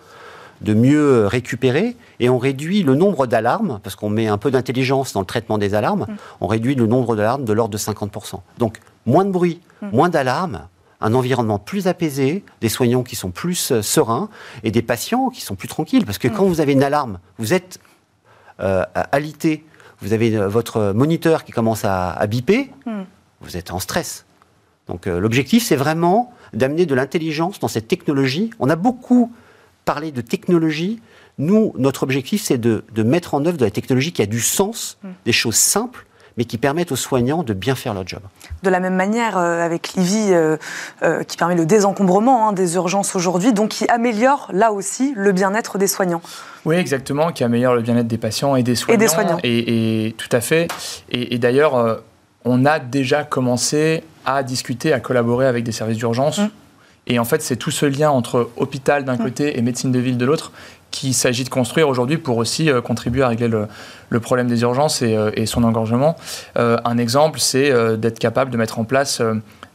de 0.62 0.74
mieux 0.74 1.26
récupérer. 1.26 1.96
Et 2.20 2.30
on 2.30 2.38
réduit 2.38 2.84
le 2.84 2.96
nombre 2.96 3.26
d'alarmes, 3.26 3.80
parce 3.84 3.96
qu'on 3.96 4.10
met 4.10 4.28
un 4.28 4.38
peu 4.38 4.52
d'intelligence 4.52 5.14
dans 5.14 5.22
le 5.22 5.26
traitement 5.26 5.58
des 5.58 5.76
alarmes, 5.76 6.06
mm. 6.08 6.16
on 6.42 6.48
réduit 6.48 6.76
le 6.76 6.88
nombre 6.88 7.16
d'alarmes 7.16 7.46
de 7.46 7.54
l'ordre 7.54 7.74
de 7.74 7.78
50%. 7.78 8.42
Donc 8.60 8.80
moins 9.06 9.26
de 9.26 9.32
bruit, 9.32 9.62
mm. 9.82 9.90
moins 9.92 10.10
d'alarmes, 10.10 10.68
un 11.02 11.14
environnement 11.14 11.60
plus 11.60 11.88
apaisé, 11.88 12.44
des 12.62 12.70
soignants 12.70 13.04
qui 13.04 13.16
sont 13.16 13.32
plus 13.32 13.72
euh, 13.72 13.82
sereins 13.82 14.30
et 14.64 14.72
des 14.72 14.82
patients 14.82 15.30
qui 15.30 15.42
sont 15.42 15.56
plus 15.56 15.68
tranquilles. 15.68 16.06
Parce 16.06 16.18
que 16.18 16.28
mm. 16.28 16.34
quand 16.34 16.46
vous 16.46 16.62
avez 16.62 16.74
une 16.74 16.84
alarme, 16.84 17.20
vous 17.38 17.54
êtes 17.54 17.80
euh, 18.60 18.86
alité, 19.12 19.66
vous 20.02 20.14
avez 20.14 20.36
euh, 20.36 20.48
votre 20.48 20.94
moniteur 20.94 21.44
qui 21.44 21.52
commence 21.52 21.84
à, 21.86 22.12
à 22.12 22.28
biper, 22.28 22.70
vous 23.42 23.58
êtes 23.58 23.72
en 23.72 23.80
stress. 23.80 24.26
Donc 24.88 25.08
euh, 25.08 25.20
l'objectif, 25.20 25.64
c'est 25.64 25.76
vraiment 25.76 26.32
d'amener 26.54 26.86
de 26.86 26.96
l'intelligence 26.96 27.60
dans 27.60 27.68
cette 27.68 27.88
technologie. 27.88 28.50
On 28.60 28.70
a 28.70 28.76
beaucoup 28.76 29.32
parlé 29.86 30.12
de 30.12 30.22
technologie. 30.22 31.02
Nous, 31.38 31.74
notre 31.78 32.04
objectif, 32.04 32.44
c'est 32.44 32.58
de, 32.58 32.84
mettre 32.98 33.34
en 33.34 33.46
œuvre 33.46 33.58
de 33.58 33.66
la 33.66 33.72
technologie 33.72 34.12
qui 34.12 34.22
a 34.22 34.26
du 34.26 34.40
sens, 34.42 34.98
mm. 35.04 35.10
des 35.26 35.32
choses 35.32 35.56
simples, 35.56 36.06
mais 36.38 36.46
qui 36.46 36.58
permettent 36.58 36.92
aux 36.92 36.98
soignants 36.98 37.44
de 37.44 37.54
bien 37.54 37.76
faire 37.76 37.94
leur 37.94 38.08
job. 38.08 38.22
De 38.64 38.70
la 38.70 38.80
même 38.80 38.96
manière, 38.96 39.38
euh, 39.38 39.64
avec 39.64 39.94
Livy, 39.94 40.30
euh, 40.32 40.58
qui 41.28 41.38
permet 41.38 41.56
le 41.56 41.66
désencombrement 41.66 42.50
hein, 42.50 42.54
des 42.54 42.76
urgences 42.76 43.16
aujourd'hui, 43.16 43.54
donc 43.54 43.70
qui 43.70 43.88
améliore 43.88 44.50
là 44.52 44.72
aussi 44.72 45.14
le 45.16 45.32
bien-être 45.32 45.78
des 45.78 45.88
soignants. 45.88 46.22
Oui, 46.66 46.76
exactement, 46.76 47.32
qui 47.32 47.44
améliore 47.44 47.76
le 47.76 47.82
bien-être 47.82 48.08
des 48.08 48.18
patients 48.18 48.56
et 48.56 48.64
des 48.64 48.76
soignants. 48.76 48.96
Et 48.96 49.00
des 49.00 49.08
soignants. 49.08 49.40
Et, 49.44 50.16
tout 50.18 50.36
à 50.36 50.42
fait. 50.42 50.68
Et, 51.10 51.38
d'ailleurs, 51.38 52.02
on 52.46 52.66
a 52.66 52.80
déjà 52.80 53.24
commencé 53.24 54.04
à 54.26 54.44
discuter, 54.44 54.94
à 54.94 55.00
collaborer 55.00 55.48
avec 55.48 55.64
des 55.64 55.72
services 55.72 55.98
d'urgence. 55.98 56.40
Mmh. 56.40 56.50
Et 57.08 57.20
en 57.20 57.26
fait, 57.26 57.42
c'est 57.42 57.58
tout 57.58 57.72
ce 57.72 57.86
lien 57.86 58.10
entre 58.10 58.50
hôpital 58.56 59.04
d'un 59.04 59.16
mmh. 59.16 59.24
côté 59.24 59.58
et 59.58 59.62
médecine 59.62 59.92
de 59.92 60.00
ville 60.00 60.18
de 60.18 60.26
l'autre 60.26 60.52
qu'il 60.92 61.14
s'agit 61.16 61.44
de 61.44 61.50
construire 61.50 61.90
aujourd'hui 61.90 62.18
pour 62.18 62.38
aussi 62.38 62.70
euh, 62.70 62.80
contribuer 62.80 63.24
à 63.24 63.28
régler 63.30 63.48
le, 63.48 64.20
problème 64.20 64.48
des 64.48 64.62
urgences 64.62 65.02
et, 65.02 65.18
euh, 65.18 65.46
son 65.48 65.64
engorgement. 65.64 66.16
Euh, 66.58 66.78
un 66.86 67.00
exemple, 67.00 67.40
c'est 67.40 67.74
d'être 67.98 68.20
capable 68.20 68.52
de 68.52 68.58
mettre 68.58 68.80
en 68.80 68.84
place 68.84 69.22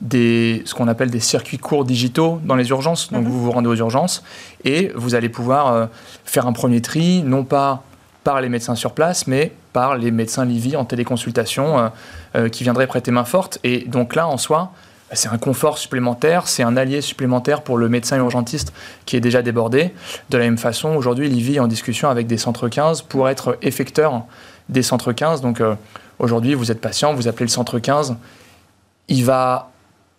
des, 0.00 0.62
ce 0.64 0.74
qu'on 0.74 0.86
appelle 0.86 1.10
des 1.10 1.20
circuits 1.20 1.58
courts 1.58 1.84
digitaux 1.84 2.40
dans 2.44 2.54
les 2.54 2.68
urgences. 2.70 3.12
Donc 3.12 3.24
mmh. 3.24 3.28
vous 3.28 3.42
vous 3.42 3.50
rendez 3.50 3.68
aux 3.68 3.76
urgences 3.76 4.22
et 4.64 4.92
vous 4.94 5.16
allez 5.16 5.28
pouvoir 5.28 5.88
faire 6.24 6.46
un 6.46 6.52
premier 6.52 6.80
tri, 6.80 7.22
non 7.24 7.42
pas 7.42 7.82
par 8.24 8.40
les 8.40 8.48
médecins 8.48 8.74
sur 8.74 8.92
place, 8.92 9.26
mais 9.26 9.52
par 9.72 9.96
les 9.96 10.10
médecins 10.10 10.44
Livy 10.44 10.76
en 10.76 10.84
téléconsultation 10.84 11.78
euh, 11.78 11.88
euh, 12.36 12.48
qui 12.48 12.64
viendraient 12.64 12.86
prêter 12.86 13.10
main 13.10 13.24
forte. 13.24 13.58
Et 13.64 13.80
donc 13.86 14.14
là, 14.14 14.28
en 14.28 14.36
soi, 14.36 14.72
c'est 15.12 15.28
un 15.28 15.38
confort 15.38 15.78
supplémentaire, 15.78 16.48
c'est 16.48 16.62
un 16.62 16.76
allié 16.76 17.00
supplémentaire 17.00 17.62
pour 17.62 17.78
le 17.78 17.88
médecin 17.88 18.18
urgentiste 18.18 18.72
qui 19.06 19.16
est 19.16 19.20
déjà 19.20 19.40
débordé. 19.42 19.94
De 20.30 20.36
la 20.36 20.44
même 20.44 20.58
façon, 20.58 20.90
aujourd'hui, 20.90 21.28
Livy 21.28 21.56
est 21.56 21.60
en 21.60 21.68
discussion 21.68 22.10
avec 22.10 22.26
des 22.26 22.36
centres 22.36 22.68
15 22.68 23.02
pour 23.02 23.28
être 23.28 23.56
effecteur 23.62 24.24
des 24.68 24.82
centres 24.82 25.12
15. 25.12 25.40
Donc 25.40 25.60
euh, 25.60 25.74
aujourd'hui, 26.18 26.54
vous 26.54 26.70
êtes 26.70 26.80
patient, 26.80 27.14
vous 27.14 27.28
appelez 27.28 27.46
le 27.46 27.50
centre 27.50 27.78
15. 27.78 28.16
Il 29.08 29.24
va 29.24 29.70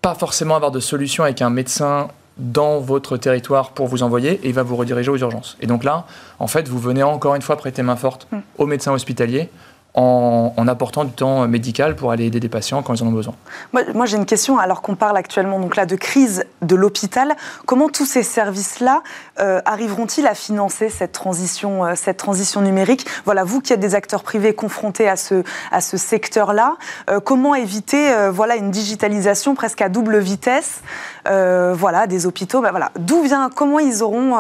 pas 0.02 0.16
forcément 0.16 0.56
avoir 0.56 0.72
de 0.72 0.80
solution 0.80 1.24
avec 1.24 1.42
un 1.42 1.50
médecin 1.50 2.08
dans 2.40 2.80
votre 2.80 3.18
territoire 3.18 3.72
pour 3.72 3.88
vous 3.88 4.04
envoyer 4.04 4.40
et 4.44 4.48
il 4.48 4.54
va 4.54 4.64
vous 4.64 4.76
rediriger 4.76 5.12
aux 5.12 5.18
urgences. 5.18 5.58
Et 5.62 5.68
donc 5.68 5.84
là, 5.84 6.06
en 6.40 6.48
fait, 6.48 6.68
vous 6.68 6.80
venez 6.80 7.04
encore 7.04 7.36
une 7.36 7.42
fois 7.42 7.58
prêter 7.58 7.84
main 7.84 7.96
forte 7.96 8.28
hmm. 8.32 8.40
aux 8.58 8.66
médecins 8.66 8.94
hospitaliers 8.94 9.50
en, 9.96 10.68
apportant 10.68 11.04
du 11.04 11.12
temps 11.12 11.48
médical 11.48 11.96
pour 11.96 12.12
aller 12.12 12.26
aider 12.26 12.40
des 12.40 12.50
patients 12.50 12.84
quand 12.84 12.94
ils 12.94 13.04
en 13.04 13.08
ont 13.08 13.12
besoin. 13.12 13.34
Moi, 13.74 14.06
j'ai 14.06 14.18
une 14.18 14.26
question, 14.26 14.60
alors 14.60 14.82
qu'on 14.82 14.96
parle 14.96 15.18
actuellement 15.18 15.60
donc 15.60 15.76
là, 15.76 15.86
de 15.86 15.96
crise 15.96 16.46
de 16.62 16.76
l'hôpital, 16.76 17.36
comment 17.66 17.90
tous 17.90 18.06
ces 18.06 18.24
services-là 18.24 19.02
euh, 19.40 19.62
arriveront-ils 19.66 20.28
à 20.28 20.36
financer 20.36 20.90
cette 20.90 21.12
transition, 21.12 21.86
euh, 21.86 21.94
cette 21.96 22.18
transition 22.18 22.62
numérique? 22.62 23.06
Voilà, 23.26 23.44
vous 23.44 23.62
qui 23.62 23.74
êtes 23.74 23.80
des 23.80 23.96
acteurs 23.96 24.24
privés 24.24 24.54
confrontés 24.54 25.10
à 25.10 25.16
ce, 25.16 25.44
à 25.72 25.82
ce 25.82 25.98
secteur-là, 25.98 26.78
euh, 27.10 27.20
comment 27.20 27.56
éviter 27.56 28.30
voilà, 28.32 28.56
une 28.56 28.72
digitalisation 28.72 29.56
presque 29.56 29.82
à 29.82 29.90
double 29.90 30.20
vitesse 30.20 30.82
voilà, 31.30 32.08
des 32.08 32.26
hôpitaux 32.26 32.62
ben 32.62 32.72
voilà. 32.72 32.92
D'où 33.00 33.22
vient, 33.22 33.50
comment 33.54 33.80
ils, 33.80 34.02
auront, 34.04 34.38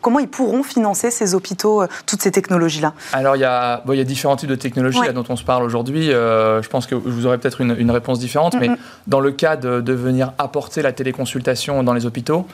comment 0.00 0.18
ils 0.18 0.28
pourront 0.28 0.62
financer 0.62 1.10
ces 1.10 1.34
hôpitaux, 1.34 1.84
toutes 2.06 2.22
ces 2.22 2.30
technologies-là? 2.30 2.94
Alors, 3.12 3.36
il 3.36 3.40
y, 3.40 3.44
a, 3.44 3.82
bon, 3.84 3.92
il 3.92 3.98
y 3.98 4.00
a 4.00 4.04
différents 4.04 4.36
types 4.36 4.48
de 4.48 4.54
technologies 4.54 5.00
dont 5.14 5.24
on 5.28 5.36
se 5.36 5.44
parle 5.44 5.62
aujourd'hui, 5.62 6.06
je 6.06 6.68
pense 6.68 6.86
que 6.86 6.94
vous 6.94 7.26
aurez 7.26 7.38
peut-être 7.38 7.60
une, 7.60 7.90
réponse 7.90 8.18
différente, 8.18 8.56
mais 8.58 8.70
dans 9.06 9.20
le 9.20 9.32
cas 9.32 9.56
de, 9.56 9.80
de 9.80 9.92
venir 9.92 10.32
apporter 10.38 10.82
la 10.82 10.92
téléconsultation 10.92 11.82
dans 11.82 11.92
les 11.92 12.06
hôpitaux, 12.06 12.46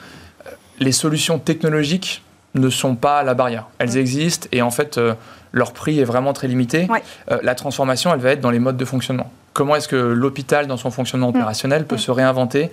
les 0.79 0.91
solutions 0.91 1.39
technologiques 1.39 2.23
ne 2.55 2.69
sont 2.69 2.95
pas 2.95 3.23
la 3.23 3.33
barrière. 3.33 3.65
Elles 3.79 3.97
existent 3.97 4.47
et 4.51 4.61
en 4.61 4.71
fait, 4.71 4.97
euh, 4.97 5.13
leur 5.51 5.73
prix 5.73 5.99
est 5.99 6.03
vraiment 6.05 6.33
très 6.33 6.47
limité. 6.47 6.87
Euh, 7.31 7.37
la 7.43 7.55
transformation, 7.55 8.13
elle 8.13 8.19
va 8.19 8.31
être 8.31 8.41
dans 8.41 8.51
les 8.51 8.59
modes 8.59 8.77
de 8.77 8.85
fonctionnement. 8.85 9.31
Comment 9.53 9.75
est-ce 9.75 9.87
que 9.87 9.95
l'hôpital, 9.95 10.67
dans 10.67 10.77
son 10.77 10.91
fonctionnement 10.91 11.27
mm. 11.27 11.35
opérationnel, 11.35 11.85
peut 11.85 11.95
mm. 11.95 11.99
se 11.99 12.11
réinventer? 12.11 12.71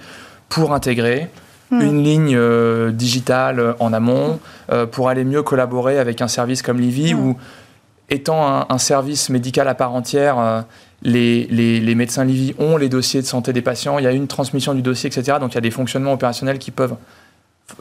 Pour 0.49 0.73
intégrer 0.73 1.31
mm. 1.71 1.81
une 1.81 2.03
ligne 2.03 2.37
euh, 2.37 2.91
digitale 2.91 3.75
en 3.79 3.93
amont, 3.93 4.39
pour 4.93 5.09
aller 5.09 5.25
mieux 5.25 5.43
collaborer 5.43 5.99
avec 5.99 6.23
un 6.23 6.29
service 6.29 6.63
comme 6.63 6.81
Livy, 6.81 7.15
où, 7.15 7.37
étant 8.11 8.67
un, 8.71 8.79
service 8.79 9.31
médical 9.31 9.69
à 9.69 9.75
part 9.75 9.95
entière, 9.95 10.65
les, 11.03 11.47
les, 11.47 11.95
médecins 11.95 12.25
Livy 12.25 12.55
ont 12.59 12.77
les 12.77 12.89
dossiers 12.89 13.21
de 13.21 13.27
santé 13.27 13.53
des 13.53 13.63
patients, 13.63 13.99
il 13.99 14.05
y 14.05 14.07
a 14.07 14.13
une 14.13 14.27
transmission 14.27 14.75
du 14.75 14.83
dossier, 14.83 15.09
etc. 15.09 15.39
Donc 15.41 15.53
il 15.53 15.55
y 15.57 15.59
a 15.59 15.63
des 15.63 15.71
fonctionnements 15.71 16.13
opérationnels 16.13 16.59
qui 16.59 16.71
peuvent 16.71 16.97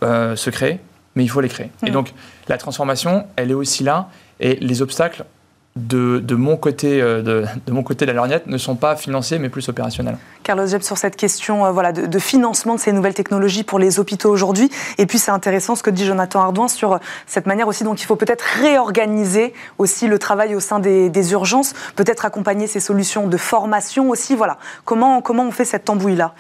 se 0.02 0.50
créer 0.50 0.80
mais 1.16 1.24
il 1.24 1.28
faut 1.28 1.42
les 1.42 1.50
créer. 1.50 1.70
Et 1.86 1.90
mm. 1.90 1.94
donc, 1.94 2.14
la 2.48 2.58
transformation, 2.58 3.26
elle 3.36 3.52
est 3.52 3.56
aussi 3.56 3.84
là, 3.84 4.10
et 4.40 4.56
les 4.56 4.82
obstacles 4.82 5.26
de, 5.76 6.20
de, 6.20 6.36
mon 6.36 6.56
côté, 6.56 7.02
euh, 7.02 7.24
de, 7.24 7.46
de, 7.66 7.72
mon 7.72 7.82
côté 7.82 8.06
de 8.06 8.12
la 8.12 8.16
lorgnette 8.16 8.46
ne 8.46 8.58
sont 8.60 8.76
pas 8.76 8.96
financiers 8.96 9.40
mais 9.40 9.50
plus 9.50 9.68
opérationnels. 9.70 10.18
Carlos 10.44 10.68
Jeb, 10.68 10.84
sur 10.84 10.98
cette 10.98 11.16
question 11.16 11.66
euh, 11.66 11.72
voilà, 11.72 11.92
de, 11.92 12.20
financement 12.20 12.76
de 12.76 12.80
ces 12.80 12.92
nouvelles 12.92 13.16
technologies 13.16 13.64
pour 13.64 13.80
les 13.80 14.00
hôpitaux 14.00 14.30
aujourd'hui. 14.30 14.70
Et 15.00 15.08
puis 15.08 15.18
c'est 15.18 15.32
intéressant 15.32 15.76
ce 15.76 15.82
que 15.82 15.90
dit 15.90 16.06
Jonathan 16.06 16.42
Ardouin 16.42 16.68
sur 16.68 16.94
euh, 16.94 16.98
cette 17.26 17.48
manière 17.48 17.68
aussi 17.68 17.84
dont 17.84 17.96
il 17.96 18.06
faut 18.06 18.16
peut-être 18.16 18.44
réorganiser 18.62 19.54
aussi 19.80 20.08
le 20.08 20.20
travail 20.20 20.54
au 20.54 20.60
sein 20.60 20.80
des, 20.80 21.10
des 21.10 21.32
urgences, 21.32 21.74
peut-être 21.96 22.26
accompagner 22.26 22.68
ces 22.68 22.80
solutions 22.80 23.28
de 23.28 23.38
formation 23.38 24.12
aussi. 24.12 24.36
Voilà. 24.36 24.60
Comment, 24.86 25.22
comment 25.22 25.44
on 25.44 25.52
fait 25.52 25.66
cette 25.66 25.86
tambouille-là? 25.86 26.36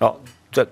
Alors, 0.00 0.20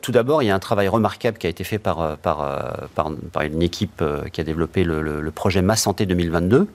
tout 0.00 0.12
d'abord, 0.12 0.42
il 0.42 0.46
y 0.46 0.50
a 0.50 0.55
un 0.55 0.61
travail 0.61 0.87
remarquable 0.87 1.37
qui 1.37 1.46
a 1.46 1.50
été 1.50 1.64
fait 1.64 1.79
par, 1.79 2.16
par, 2.18 2.48
par, 2.94 3.42
une 3.42 3.61
équipe 3.61 4.03
qui 4.33 4.40
a 4.40 4.44
développé 4.44 4.83
le, 4.83 5.31
projet 5.31 5.61
Ma 5.61 5.77
Santé 5.77 6.07
2022. 6.07 6.68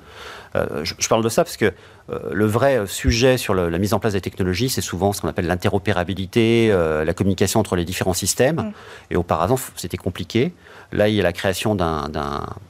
Je, 0.55 1.07
parle 1.07 1.23
de 1.23 1.29
ça 1.29 1.43
parce 1.43 1.57
que 1.57 1.73
le 2.09 2.45
vrai 2.45 2.87
sujet 2.87 3.37
sur 3.37 3.53
la 3.53 3.77
mise 3.77 3.93
en 3.93 3.99
place 3.99 4.13
des 4.13 4.21
technologies, 4.21 4.69
c'est 4.69 4.81
souvent 4.81 5.13
ce 5.13 5.21
qu'on 5.21 5.27
appelle 5.27 5.45
l'interopérabilité, 5.45 6.69
la 6.69 7.13
communication 7.13 7.59
entre 7.59 7.75
les 7.75 7.85
différents 7.85 8.13
systèmes. 8.13 8.55
Mm. 8.55 8.71
Et 9.11 9.15
auparavant, 9.15 9.57
c'était 9.75 9.97
compliqué. 9.97 10.53
Là, 10.91 11.07
il 11.07 11.15
y 11.15 11.19
a 11.19 11.23
la 11.23 11.33
création 11.33 11.75
d'un, 11.75 12.09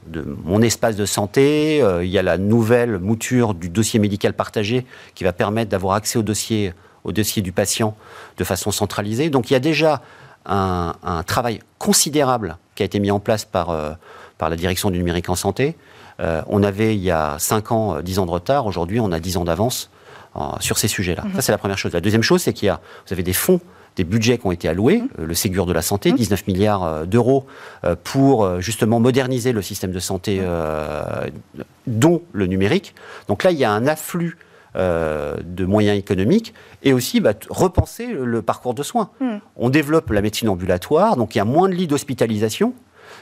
de 0.08 0.22
mon 0.44 0.60
espace 0.60 0.96
de 0.96 1.06
santé, 1.06 1.78
il 2.02 2.08
y 2.08 2.18
a 2.18 2.22
la 2.22 2.36
nouvelle 2.36 2.98
mouture 2.98 3.54
du 3.54 3.70
dossier 3.70 3.98
médical 3.98 4.34
partagé 4.34 4.84
qui 5.14 5.24
va 5.24 5.32
permettre 5.32 5.70
d'avoir 5.70 5.94
accès 5.94 6.18
au 6.18 6.22
dossier, 6.22 6.74
au 7.04 7.12
dossier 7.12 7.40
du 7.40 7.52
patient 7.52 7.96
de 8.36 8.44
façon 8.44 8.70
centralisée. 8.70 9.30
Donc 9.30 9.50
il 9.50 9.54
y 9.54 9.56
a 9.56 9.60
déjà 9.60 10.02
un, 10.46 11.22
travail 11.26 11.60
considérable 11.78 12.56
qui 12.74 12.82
a 12.82 12.86
été 12.86 13.00
mis 13.00 13.10
en 13.10 13.20
place 13.20 13.44
par, 13.44 13.70
euh, 13.70 13.92
par 14.38 14.50
la 14.50 14.56
direction 14.56 14.90
du 14.90 14.98
numérique 14.98 15.28
en 15.28 15.34
santé. 15.34 15.76
Euh, 16.20 16.42
on 16.46 16.62
avait 16.62 16.94
il 16.94 17.02
y 17.02 17.10
a 17.10 17.36
5 17.38 17.72
ans 17.72 18.00
10 18.00 18.18
euh, 18.18 18.22
ans 18.22 18.26
de 18.26 18.30
retard, 18.30 18.66
aujourd'hui 18.66 19.00
on 19.00 19.12
a 19.12 19.20
10 19.20 19.38
ans 19.38 19.44
d'avance 19.44 19.90
sur 20.60 20.78
ces 20.78 20.86
sujets-là. 20.86 21.24
Mhm. 21.24 21.34
Ça 21.34 21.42
c'est 21.42 21.52
la 21.52 21.58
première 21.58 21.78
chose. 21.78 21.92
La 21.92 22.00
deuxième 22.00 22.22
chose 22.22 22.42
c'est 22.42 22.52
qu'il 22.52 22.66
y 22.66 22.70
a, 22.70 22.80
vous 23.06 23.12
avez 23.12 23.22
des 23.22 23.32
fonds 23.32 23.60
des 23.96 24.04
budgets 24.04 24.38
qui 24.38 24.46
ont 24.46 24.52
été 24.52 24.68
alloués, 24.68 25.02
mhm. 25.18 25.26
le 25.26 25.34
Ségur 25.34 25.66
de 25.66 25.72
la 25.72 25.82
santé, 25.82 26.12
19 26.12 26.46
mhm. 26.46 26.52
milliards 26.52 27.06
d'euros 27.06 27.46
pour 28.04 28.60
justement 28.60 29.00
moderniser 29.00 29.52
le 29.52 29.62
système 29.62 29.90
de 29.90 29.98
santé, 29.98 30.40
dont 31.86 32.22
le 32.32 32.46
numérique. 32.46 32.94
Donc 33.26 33.42
là, 33.42 33.50
il 33.50 33.58
y 33.58 33.64
a 33.64 33.72
un 33.72 33.86
afflux 33.88 34.36
euh, 34.76 35.34
de 35.44 35.64
moyens 35.64 35.98
économiques 35.98 36.54
et 36.84 36.92
aussi 36.92 37.18
bah, 37.18 37.32
repenser 37.48 38.06
le, 38.06 38.40
parcours 38.40 38.72
de 38.72 38.84
soins. 38.84 39.10
On 39.56 39.68
développe 39.68 40.10
la 40.10 40.22
médecine 40.22 40.48
ambulatoire, 40.48 41.16
donc 41.16 41.34
il 41.34 41.38
y 41.38 41.40
a 41.40 41.44
moins 41.44 41.68
de 41.68 41.74
lits 41.74 41.88
d'hospitalisation. 41.88 42.72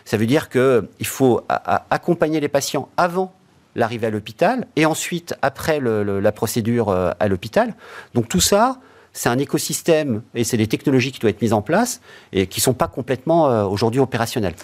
Ça 0.05 0.17
veut 0.17 0.27
dire 0.27 0.49
qu'il 0.49 1.07
faut 1.07 1.43
accompagner 1.91 2.41
les 2.41 2.49
patients 2.49 2.89
avant 2.97 3.35
l'arrivée 3.75 4.09
à 4.09 4.11
l'hôpital 4.11 4.67
et 4.77 4.87
ensuite 4.87 5.35
après 5.43 5.81
la 5.81 6.33
procédure 6.33 6.89
euh, 6.89 7.13
à 7.21 7.29
l'hôpital. 7.29 7.75
Donc 8.15 8.29
tout 8.29 8.41
ça, 8.41 8.79
c'est 9.13 9.29
un 9.29 9.39
écosystème 9.39 10.23
et 10.35 10.45
c'est 10.45 10.57
des 10.57 10.67
technologies 10.67 11.13
qui 11.13 11.21
doivent 11.21 11.31
être 11.31 11.43
mises 11.43 11.53
en 11.53 11.63
place 11.63 12.01
et 12.33 12.47
qui 12.47 12.61
ne 12.61 12.63
sont 12.63 12.75
pas 12.75 12.89
complètement 12.89 13.49
euh, 13.49 13.65
aujourd'hui 13.65 14.01
opérationnelles. 14.01 14.55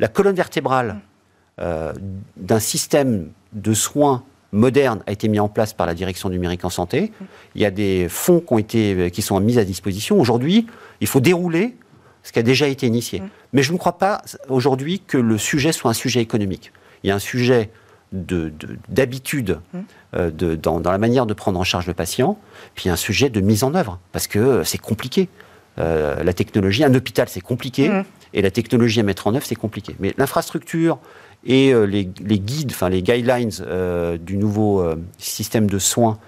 La 0.00 0.08
colonne 0.08 0.36
vertébrale 0.36 1.00
d'un 1.56 2.58
système 2.58 3.30
de 3.52 3.74
soins 3.74 4.24
moderne 4.50 5.04
a 5.06 5.12
été 5.12 5.28
mis 5.28 5.38
en 5.38 5.48
place 5.48 5.72
par 5.72 5.86
la 5.86 5.94
direction 5.94 6.28
numérique 6.28 6.64
en 6.64 6.70
santé. 6.70 7.12
Il 7.54 7.62
y 7.62 7.64
a 7.64 7.70
des 7.70 8.08
fonds 8.08 8.40
qui, 8.40 8.52
ont 8.52 8.58
été, 8.58 9.10
qui 9.12 9.22
sont 9.22 9.38
mis 9.38 9.56
à 9.58 9.64
disposition. 9.64 10.18
Aujourd'hui, 10.18 10.66
il 11.00 11.06
faut 11.06 11.20
dérouler 11.20 11.76
ce 12.24 12.32
qui 12.32 12.40
a 12.40 12.42
déjà 12.42 12.66
été 12.66 12.86
initié. 12.86 13.20
Mm. 13.20 13.28
Mais 13.52 13.62
je 13.62 13.72
ne 13.72 13.78
crois 13.78 13.98
pas 13.98 14.22
aujourd'hui 14.48 15.00
que 15.06 15.16
le 15.16 15.38
sujet 15.38 15.70
soit 15.70 15.90
un 15.90 15.94
sujet 15.94 16.20
économique. 16.20 16.72
Il 17.04 17.08
y 17.08 17.10
a 17.12 17.14
un 17.14 17.20
sujet 17.20 17.70
d'habitude 18.12 19.60
mm. 19.72 19.78
euh, 20.16 20.30
de, 20.30 20.56
dans, 20.56 20.80
la 20.80 20.98
manière 20.98 21.26
de 21.26 21.34
prendre 21.34 21.60
en 21.60 21.64
charge 21.64 21.86
le 21.86 21.94
patient, 21.94 22.38
puis 22.74 22.88
un 22.88 22.96
sujet 22.96 23.30
de 23.30 23.40
mise 23.40 23.62
en 23.62 23.74
œuvre, 23.74 24.00
parce 24.10 24.26
que 24.26 24.64
c'est 24.64 24.78
compliqué. 24.78 25.28
Euh, 25.78 26.22
la 26.24 26.32
technologie, 26.32 26.84
un 26.84 26.94
hôpital, 26.94 27.28
c'est 27.28 27.40
compliqué, 27.40 27.88
mm. 27.88 28.04
et 28.32 28.42
la 28.42 28.50
technologie 28.50 28.98
à 28.98 29.04
mettre 29.04 29.28
en 29.28 29.34
œuvre, 29.34 29.46
c'est 29.46 29.54
compliqué. 29.54 29.94
Mais 30.00 30.14
l'infrastructure, 30.18 30.98
et 31.46 31.72
euh, 31.72 31.84
les, 31.84 32.04
guides, 32.04 32.72
enfin 32.72 32.88
les 32.88 33.02
guidelines 33.02 33.50
euh, 33.60 34.16
du 34.18 34.36
nouveau 34.36 34.80
euh, 34.80 34.96
système 35.18 35.68
de 35.68 35.78
soins 35.78 36.18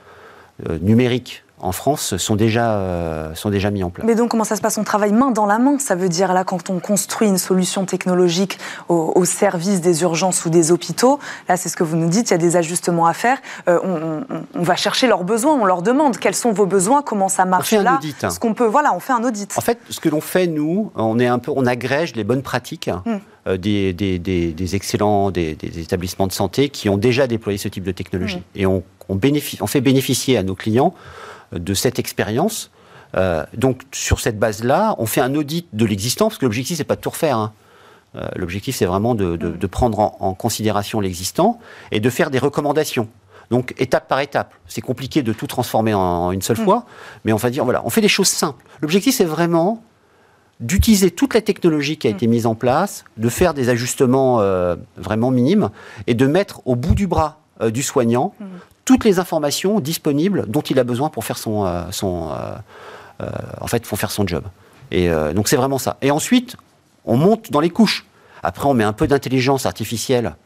numérique 0.81 1.45
en 1.61 1.73
France 1.73 2.17
sont 2.17 2.37
déjà, 2.37 3.33
sont 3.35 3.51
déjà 3.51 3.71
mis 3.71 3.83
en 3.83 3.91
place. 3.91 4.07
Mais 4.07 4.15
donc 4.15 4.31
comment 4.31 4.45
ça 4.45 4.57
se 4.57 4.61
passe? 4.61 4.79
On 4.79 4.85
travaille 4.85 5.13
main 5.13 5.31
dans 5.31 5.47
la 5.47 5.59
main, 5.59 5.79
ça 5.79 5.95
veut 5.95 6.09
dire 6.09 6.33
là 6.33 6.45
quand 6.45 6.71
on 6.71 6.81
construit 6.81 7.29
une 7.29 7.39
solution 7.39 7.85
technologique 7.85 8.59
au, 8.89 9.25
service 9.25 9.81
des 9.81 10.03
urgences 10.03 10.45
ou 10.45 10.51
des 10.51 10.71
hôpitaux, 10.71 11.19
là 11.49 11.57
c'est 11.57 11.69
ce 11.69 11.77
que 11.77 11.85
vous 11.85 11.97
nous 11.97 12.09
dites, 12.09 12.31
il 12.31 12.33
y 12.33 12.35
a 12.35 12.39
des 12.39 12.57
ajustements 12.57 13.07
à 13.07 13.15
faire, 13.15 13.39
on, 13.67 14.23
va 14.55 14.77
chercher 14.77 15.07
leurs 15.07 15.25
besoins, 15.25 15.55
on 15.55 15.65
leur 15.65 15.83
demande 15.83 16.19
quels 16.19 16.35
sont 16.35 16.53
vos 16.53 16.67
besoins, 16.67 17.03
comment 17.03 17.29
ça 17.29 17.45
marche 17.45 17.73
on 17.73 17.77
fait 17.79 17.83
là. 17.83 17.93
Un 17.93 17.97
audit. 17.97 18.31
Ce 18.31 18.39
qu'on 18.39 18.55
peut, 18.55 18.67
voilà, 18.67 18.95
on 18.95 19.01
fait 19.01 19.13
un 19.13 19.25
audit. 19.25 19.53
En 19.57 19.61
fait, 19.61 19.79
ce 19.89 20.01
que 20.01 20.09
l'on 20.09 20.21
fait 20.21 20.47
nous, 20.47 20.93
on 20.95 21.19
est 21.19 21.27
un 21.27 21.39
peu, 21.39 21.53
on 21.55 21.67
agrège 21.67 22.15
les 22.15 22.25
bonnes 22.25 22.43
pratiques. 22.43 22.91
Hmm. 23.05 23.19
Euh, 23.47 23.57
des, 23.57 23.93
des, 23.93 24.75
excellents 24.75 25.31
des, 25.31 25.57
établissements 25.77 26.27
de 26.27 26.33
santé 26.33 26.69
qui 26.69 26.89
ont 26.89 26.97
déjà 26.97 27.29
déployé 27.29 27.59
ce 27.59 27.69
type 27.69 27.85
de 27.85 27.93
technologie. 27.93 28.43
Et 28.57 28.67
on, 28.67 28.83
on, 29.09 29.19
on, 29.61 29.67
fait 29.67 29.81
bénéficier 29.81 30.37
à 30.37 30.43
nos 30.43 30.57
clients 30.57 30.95
euh, 30.95 31.36
de 31.53 31.75
cette 31.75 31.99
expérience. 31.99 32.71
Euh, 33.17 33.45
donc 33.57 33.83
sur 33.93 34.21
cette 34.21 34.39
base-là, 34.39 34.95
on 34.99 35.07
fait 35.07 35.21
un 35.21 35.35
audit 35.35 35.67
de 35.73 35.85
l'existant, 35.85 36.29
parce 36.29 36.39
que 36.39 36.45
l'objectif, 36.45 36.77
c'est 36.77 36.85
pas 36.85 36.97
de 36.97 37.01
tout 37.01 37.11
refaire. 37.11 37.39
Hein. 37.39 37.53
l'objectif, 38.35 38.77
c'est 38.77 38.87
vraiment 38.87 39.15
de, 39.15 39.37
de, 39.37 39.67
prendre 39.67 39.99
en, 40.21 40.35
considération 40.35 41.01
l'existant 41.01 41.59
et 41.93 42.01
de 42.01 42.11
faire 42.11 42.31
des 42.31 42.39
recommandations. 42.39 43.09
Donc 43.51 43.75
étape 43.79 44.09
par 44.09 44.21
étape. 44.21 44.55
C'est 44.67 44.81
compliqué 44.81 45.23
de 45.23 45.33
tout 45.33 45.47
transformer 45.47 45.95
en, 45.95 46.33
une 46.33 46.43
seule 46.43 46.57
fois, 46.57 46.87
mais 47.25 47.33
on 47.33 47.37
va 47.37 47.51
dire, 47.51 47.65
voilà, 47.65 47.83
on 47.85 47.91
fait 47.91 48.01
des 48.01 48.09
choses 48.09 48.29
simples. 48.29 48.65
L'objectif, 48.81 49.15
c'est 49.15 49.25
vraiment 49.25 49.83
d'utiliser 50.61 51.11
toute 51.11 51.35
la 51.35 51.43
technologie 51.43 51.97
qui 51.99 52.09
a 52.09 52.11
mm. 52.11 52.15
été 52.15 52.27
mise 52.27 52.47
en 52.47 52.55
place, 52.55 53.05
de 53.17 53.29
faire 53.29 53.55
des 53.55 53.69
ajustements 53.69 54.41
euh, 54.41 54.77
vraiment 54.97 55.31
minimes 55.31 55.71
et 56.07 56.15
de 56.15 56.27
mettre 56.27 56.63
au 56.65 56.77
bout 56.77 56.95
du 56.95 57.07
bras 57.07 57.41
euh, 57.61 57.71
du 57.71 57.83
soignant 57.83 58.35
mm. 58.41 58.45
Toutes 58.87 59.05
les 59.05 59.19
informations 59.19 59.81
disponibles 59.81 60.47
dont 60.49 60.63
il 60.63 60.79
a 60.79 60.85
besoin 60.85 61.11
pour 61.11 61.27
faire 61.27 61.37
son, 61.37 61.67
euh, 61.67 61.83
son 61.91 62.31
en 63.61 63.67
fait, 63.67 63.87
pour 63.87 63.99
faire 63.99 64.11
son 64.11 64.27
job. 64.27 64.45
Et 64.91 65.11
donc 65.35 65.49
c'est 65.49 65.57
vraiment 65.57 65.79
ça. 65.79 65.99
Et 66.01 66.11
ensuite, 66.11 66.57
on 67.05 67.17
monte 67.17 67.51
dans 67.51 67.61
les 67.61 67.71
couches. 67.71 68.07
Après, 68.43 68.67
on 68.67 68.75
met 68.75 68.85
un 68.85 68.93
peu 68.93 69.07
d'intelligence 69.07 69.67
artificielle 69.67 70.37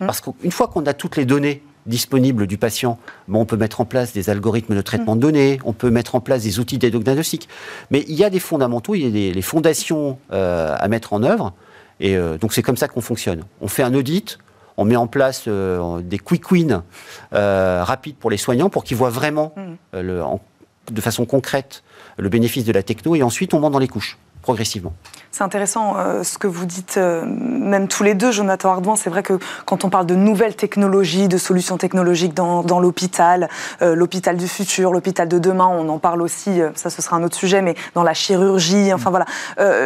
mm. 0.00 0.06
parce 0.06 0.20
qu'une 0.20 0.50
fois 0.50 0.68
qu'on 0.68 0.84
a 0.86 0.94
toutes 0.94 1.16
les 1.16 1.24
données 1.24 1.62
disponible 1.86 2.46
du 2.46 2.58
patient, 2.58 2.98
bon, 3.28 3.40
on 3.40 3.44
peut 3.44 3.56
mettre 3.56 3.80
en 3.80 3.84
place 3.84 4.12
des 4.12 4.30
algorithmes 4.30 4.74
de 4.74 4.80
traitement 4.80 5.16
de 5.16 5.20
données, 5.20 5.58
on 5.64 5.72
peut 5.72 5.90
mettre 5.90 6.14
en 6.14 6.20
place 6.20 6.44
des 6.44 6.60
outils 6.60 6.78
diagnostic. 6.78 7.48
Mais 7.90 8.04
il 8.08 8.14
y 8.14 8.24
a 8.24 8.30
des 8.30 8.38
fondamentaux, 8.38 8.94
il 8.94 9.02
y 9.02 9.06
a 9.06 9.10
des 9.10 9.32
les 9.32 9.42
fondations 9.42 10.18
euh, 10.32 10.76
à 10.78 10.88
mettre 10.88 11.12
en 11.12 11.22
œuvre. 11.22 11.52
Et 12.00 12.16
euh, 12.16 12.38
donc 12.38 12.52
c'est 12.52 12.62
comme 12.62 12.76
ça 12.76 12.88
qu'on 12.88 13.00
fonctionne. 13.00 13.44
On 13.60 13.68
fait 13.68 13.82
un 13.82 13.94
audit, 13.94 14.38
on 14.76 14.84
met 14.84 14.96
en 14.96 15.06
place 15.06 15.44
euh, 15.48 16.00
des 16.00 16.18
quick 16.18 16.50
wins 16.50 16.82
rapides 17.32 18.16
pour 18.16 18.30
les 18.30 18.36
soignants 18.36 18.70
pour 18.70 18.84
qu'ils 18.84 18.96
voient 18.96 19.10
vraiment 19.10 19.52
mm. 19.56 20.00
le, 20.00 20.22
de 20.90 21.00
façon 21.00 21.26
concrète 21.26 21.82
le 22.16 22.28
bénéfice 22.28 22.64
de 22.64 22.72
la 22.72 22.82
techno 22.82 23.14
et 23.14 23.22
ensuite 23.22 23.54
on 23.54 23.60
monte 23.60 23.72
dans 23.72 23.78
les 23.78 23.88
couches 23.88 24.18
progressivement. 24.42 24.92
C'est 25.30 25.44
intéressant 25.44 25.96
euh, 25.96 26.24
ce 26.24 26.36
que 26.36 26.46
vous 26.46 26.66
dites, 26.66 26.98
euh, 26.98 27.24
même 27.24 27.88
tous 27.88 28.02
les 28.02 28.12
deux, 28.12 28.32
Jonathan 28.32 28.72
Ardouin. 28.72 28.96
C'est 28.96 29.08
vrai 29.08 29.22
que 29.22 29.38
quand 29.64 29.84
on 29.84 29.88
parle 29.88 30.04
de 30.04 30.14
nouvelles 30.14 30.56
technologies, 30.56 31.26
de 31.26 31.38
solutions 31.38 31.78
technologiques 31.78 32.34
dans, 32.34 32.62
dans 32.62 32.80
l'hôpital, 32.80 33.48
euh, 33.80 33.94
l'hôpital 33.94 34.36
du 34.36 34.46
futur, 34.46 34.92
l'hôpital 34.92 35.28
de 35.28 35.38
demain, 35.38 35.68
on 35.68 35.88
en 35.88 35.98
parle 35.98 36.20
aussi, 36.20 36.60
ça 36.74 36.90
ce 36.90 37.00
sera 37.00 37.16
un 37.16 37.22
autre 37.22 37.36
sujet, 37.36 37.62
mais 37.62 37.76
dans 37.94 38.02
la 38.02 38.12
chirurgie, 38.12 38.92
enfin 38.92 39.10
voilà. 39.10 39.24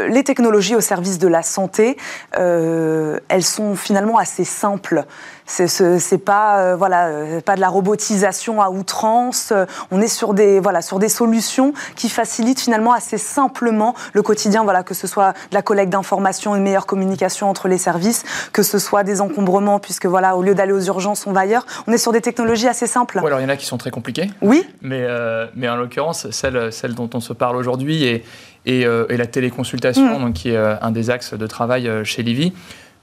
les 0.08 0.24
technologies 0.24 0.74
au 0.74 0.80
service 0.80 1.18
de 1.18 1.28
la 1.28 1.42
santé, 1.42 1.96
elles 2.32 3.42
sont 3.42 3.76
finalement 3.76 4.18
assez 4.18 4.44
simples 4.44 5.04
C'est 5.46 6.24
pas 6.24 6.76
voilà 6.76 7.40
pas 7.44 7.54
de 7.54 7.60
la 7.60 7.68
robotisation 7.68 8.60
à 8.60 8.70
outrance. 8.70 9.52
On 9.90 10.00
est 10.00 10.08
sur 10.08 10.34
des 10.34 10.60
voilà 10.60 10.82
sur 10.82 10.98
des 10.98 11.08
solutions 11.08 11.72
qui 11.94 12.08
facilitent 12.08 12.60
finalement 12.60 12.92
assez 12.92 13.18
simplement 13.18 13.94
le 14.12 14.22
quotidien. 14.22 14.64
Voilà 14.64 14.82
que 14.82 14.94
ce 14.94 15.06
soit 15.06 15.32
de 15.50 15.54
la 15.54 15.62
collecte 15.62 15.92
d'informations, 15.92 16.56
une 16.56 16.62
meilleure 16.62 16.86
communication 16.86 17.48
entre 17.48 17.68
les 17.68 17.78
services, 17.78 18.24
que 18.52 18.62
ce 18.62 18.78
soit 18.78 19.04
des 19.04 19.20
encombrements 19.20 19.78
puisque 19.78 20.06
voilà 20.06 20.36
au 20.36 20.42
lieu 20.42 20.54
d'aller 20.54 20.72
aux 20.72 20.82
urgences 20.82 21.26
on 21.26 21.32
va 21.32 21.40
ailleurs. 21.40 21.66
On 21.86 21.92
est 21.92 21.98
sur 21.98 22.12
des 22.12 22.20
technologies 22.20 22.68
assez 22.68 22.86
simples. 22.86 23.18
alors 23.18 23.40
il 23.40 23.44
y 23.44 23.46
en 23.46 23.50
a 23.50 23.56
qui 23.56 23.66
sont 23.66 23.78
très 23.78 23.90
compliquées. 23.90 24.30
Oui. 24.42 24.66
Mais 24.82 25.06
mais 25.54 25.68
en 25.68 25.76
l'occurrence 25.76 26.30
celle 26.30 26.72
celle 26.72 26.94
dont 26.94 27.10
on 27.14 27.20
se 27.20 27.32
parle 27.32 27.56
aujourd'hui 27.56 28.04
et 28.04 28.24
euh, 28.68 29.06
et, 29.08 29.16
la 29.16 29.26
téléconsultation, 29.26 30.18
mm. 30.18 30.22
donc, 30.22 30.34
qui 30.34 30.50
est 30.50 30.56
euh, 30.56 30.74
un 30.80 30.90
des 30.90 31.10
axes 31.10 31.34
de 31.34 31.46
travail 31.46 31.88
euh, 31.88 32.04
chez 32.04 32.22
Livy. 32.22 32.52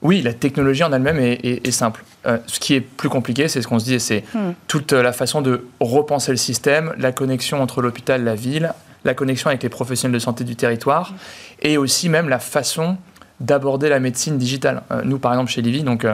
Oui, 0.03 0.21
la 0.21 0.33
technologie 0.33 0.83
en 0.83 0.91
elle-même 0.91 1.17
est, 1.19 1.71
simple. 1.71 2.03
ce 2.25 2.59
qui 2.59 2.75
est 2.75 2.81
plus 2.81 3.09
compliqué, 3.09 3.47
c'est 3.47 3.61
ce 3.61 3.67
qu'on 3.67 3.79
se 3.79 3.85
dit, 3.85 3.99
c'est 3.99 4.23
mm. 4.33 4.51
toute 4.67 4.91
la 4.91 5.13
façon 5.13 5.41
de 5.41 5.65
repenser 5.79 6.31
le 6.31 6.37
système, 6.37 6.93
la 6.97 7.13
connexion 7.13 7.61
entre 7.61 7.81
l'hôpital 7.81 8.21
et 8.21 8.23
la 8.25 8.35
ville, 8.35 8.73
la 9.05 9.13
connexion 9.13 9.47
avec 9.49 9.63
les 9.63 9.69
professionnels 9.69 10.13
de 10.13 10.19
santé 10.19 10.43
du 10.43 10.57
territoire, 10.57 11.11
mm. 11.11 11.15
et 11.61 11.77
aussi 11.77 12.09
même 12.09 12.27
la 12.27 12.39
façon 12.39 12.97
d'aborder 13.39 13.87
la 13.89 13.99
médecine 13.99 14.37
digitale. 14.37 14.83
nous, 15.05 15.19
par 15.19 15.33
exemple, 15.33 15.51
chez 15.51 15.61
Livy, 15.61 15.83
donc, 15.83 16.05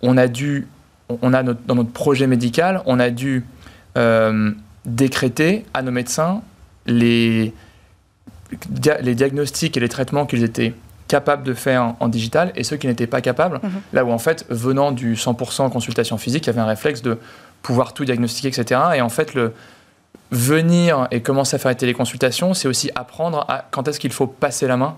on 0.00 0.16
a 0.16 0.28
dû, 0.28 0.66
on 1.08 1.34
a 1.34 1.42
dans 1.42 1.74
notre 1.74 1.90
projet 1.90 2.26
médical, 2.26 2.82
on 2.86 3.00
a 3.00 3.10
dû 3.10 3.44
décréter 4.86 5.64
à 5.74 5.82
nos 5.82 5.90
médecins 5.90 6.42
les, 6.86 7.52
les 9.02 9.14
diagnostics 9.14 9.76
et 9.76 9.80
les 9.80 9.88
traitements 9.88 10.26
qu'ils 10.26 10.44
étaient 10.44 10.74
capables 11.14 11.44
de 11.44 11.54
faire 11.54 11.94
en, 12.00 12.08
digital 12.08 12.50
et 12.56 12.64
ceux 12.64 12.76
qui 12.76 12.88
n'étaient 12.88 13.06
pas 13.06 13.20
capables. 13.20 13.60
Mhm. 13.62 13.70
Là 13.92 14.04
où 14.04 14.10
en 14.10 14.18
fait, 14.18 14.44
venant 14.48 14.90
du 14.90 15.14
100% 15.14 15.70
consultation 15.70 16.18
physique, 16.18 16.44
il 16.44 16.48
y 16.48 16.50
avait 16.50 16.60
un 16.60 16.66
réflexe 16.66 17.02
de 17.02 17.18
pouvoir 17.62 17.94
tout 17.94 18.04
diagnostiquer, 18.04 18.48
etc. 18.48 18.80
Et 18.96 19.00
en 19.00 19.08
fait, 19.08 19.32
le 19.34 19.52
venir 20.32 21.06
et 21.12 21.22
commencer 21.22 21.54
à 21.54 21.60
faire 21.60 21.70
les 21.70 21.76
téléconsultations, 21.76 22.52
c'est 22.52 22.66
aussi 22.66 22.90
apprendre 22.96 23.46
à 23.48 23.64
quand 23.70 23.86
est-ce 23.86 24.00
qu'il 24.00 24.12
faut 24.12 24.26
passer 24.26 24.66
la 24.66 24.76
main 24.76 24.96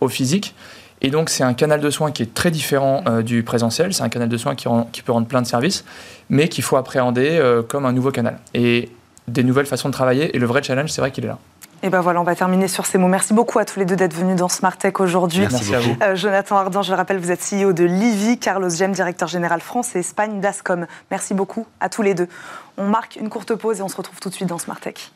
au 0.00 0.08
physique. 0.08 0.54
Et 1.02 1.10
donc, 1.10 1.28
c'est 1.28 1.44
un 1.44 1.52
canal 1.52 1.80
de 1.80 1.90
soins 1.90 2.10
qui 2.10 2.22
est 2.22 2.32
très 2.32 2.50
différent 2.50 3.02
euh, 3.06 3.20
du 3.20 3.42
présentiel. 3.42 3.92
C'est 3.92 4.02
un 4.02 4.08
canal 4.08 4.30
de 4.30 4.38
soins 4.38 4.54
qui, 4.54 4.66
qui, 4.92 5.02
peut 5.02 5.12
rendre 5.12 5.26
plein 5.26 5.42
de 5.42 5.46
services, 5.46 5.84
mais 6.30 6.48
qu'il 6.48 6.64
faut 6.64 6.76
appréhender 6.76 7.38
euh, 7.38 7.62
comme 7.62 7.84
un 7.84 7.92
nouveau 7.92 8.12
canal. 8.12 8.38
Et 8.54 8.88
des 9.28 9.44
nouvelles 9.44 9.66
façons 9.66 9.88
de 9.88 9.94
travailler. 9.94 10.34
Et 10.34 10.38
le 10.38 10.46
vrai 10.46 10.62
challenge, 10.62 10.90
c'est 10.90 11.02
vrai 11.02 11.10
qu'il 11.10 11.24
est 11.24 11.28
là. 11.28 11.38
Et 11.82 11.88
ben 11.88 12.02
voilà, 12.02 12.20
on 12.20 12.24
va 12.24 12.34
terminer 12.34 12.68
sur 12.68 12.84
ces 12.84 12.98
mots. 12.98 13.08
Merci 13.08 13.32
beaucoup 13.32 13.58
à 13.58 13.64
tous 13.64 13.78
les 13.78 13.86
deux 13.86 13.96
d'être 13.96 14.14
venus 14.14 14.36
dans 14.36 14.48
Smart 14.48 14.76
Tech 14.76 15.00
aujourd'hui. 15.00 15.46
Merci, 15.50 15.74
à 15.74 15.80
vous. 15.80 15.96
Euh, 16.02 16.14
Jonathan 16.14 16.56
Ardant, 16.56 16.82
je 16.82 16.90
le 16.90 16.96
rappelle, 16.96 17.18
vous 17.18 17.30
êtes 17.30 17.40
CEO 17.40 17.72
de 17.72 17.84
Livy, 17.84 18.38
Carlos 18.38 18.68
Gem, 18.68 18.92
directeur 18.92 19.28
général 19.28 19.62
France 19.62 19.96
et 19.96 20.00
Espagne 20.00 20.40
d'Ascom. 20.40 20.86
Merci 21.10 21.32
beaucoup 21.32 21.66
à 21.80 21.88
tous 21.88 22.02
les 22.02 22.12
deux. 22.12 22.28
On 22.76 22.84
marque 22.84 23.16
une 23.16 23.30
courte 23.30 23.54
pause 23.54 23.80
et 23.80 23.82
on 23.82 23.88
se 23.88 23.96
retrouve 23.96 24.20
tout 24.20 24.28
de 24.28 24.34
suite 24.34 24.48
dans 24.48 24.58
Smart 24.58 24.78
Tech. 24.78 25.10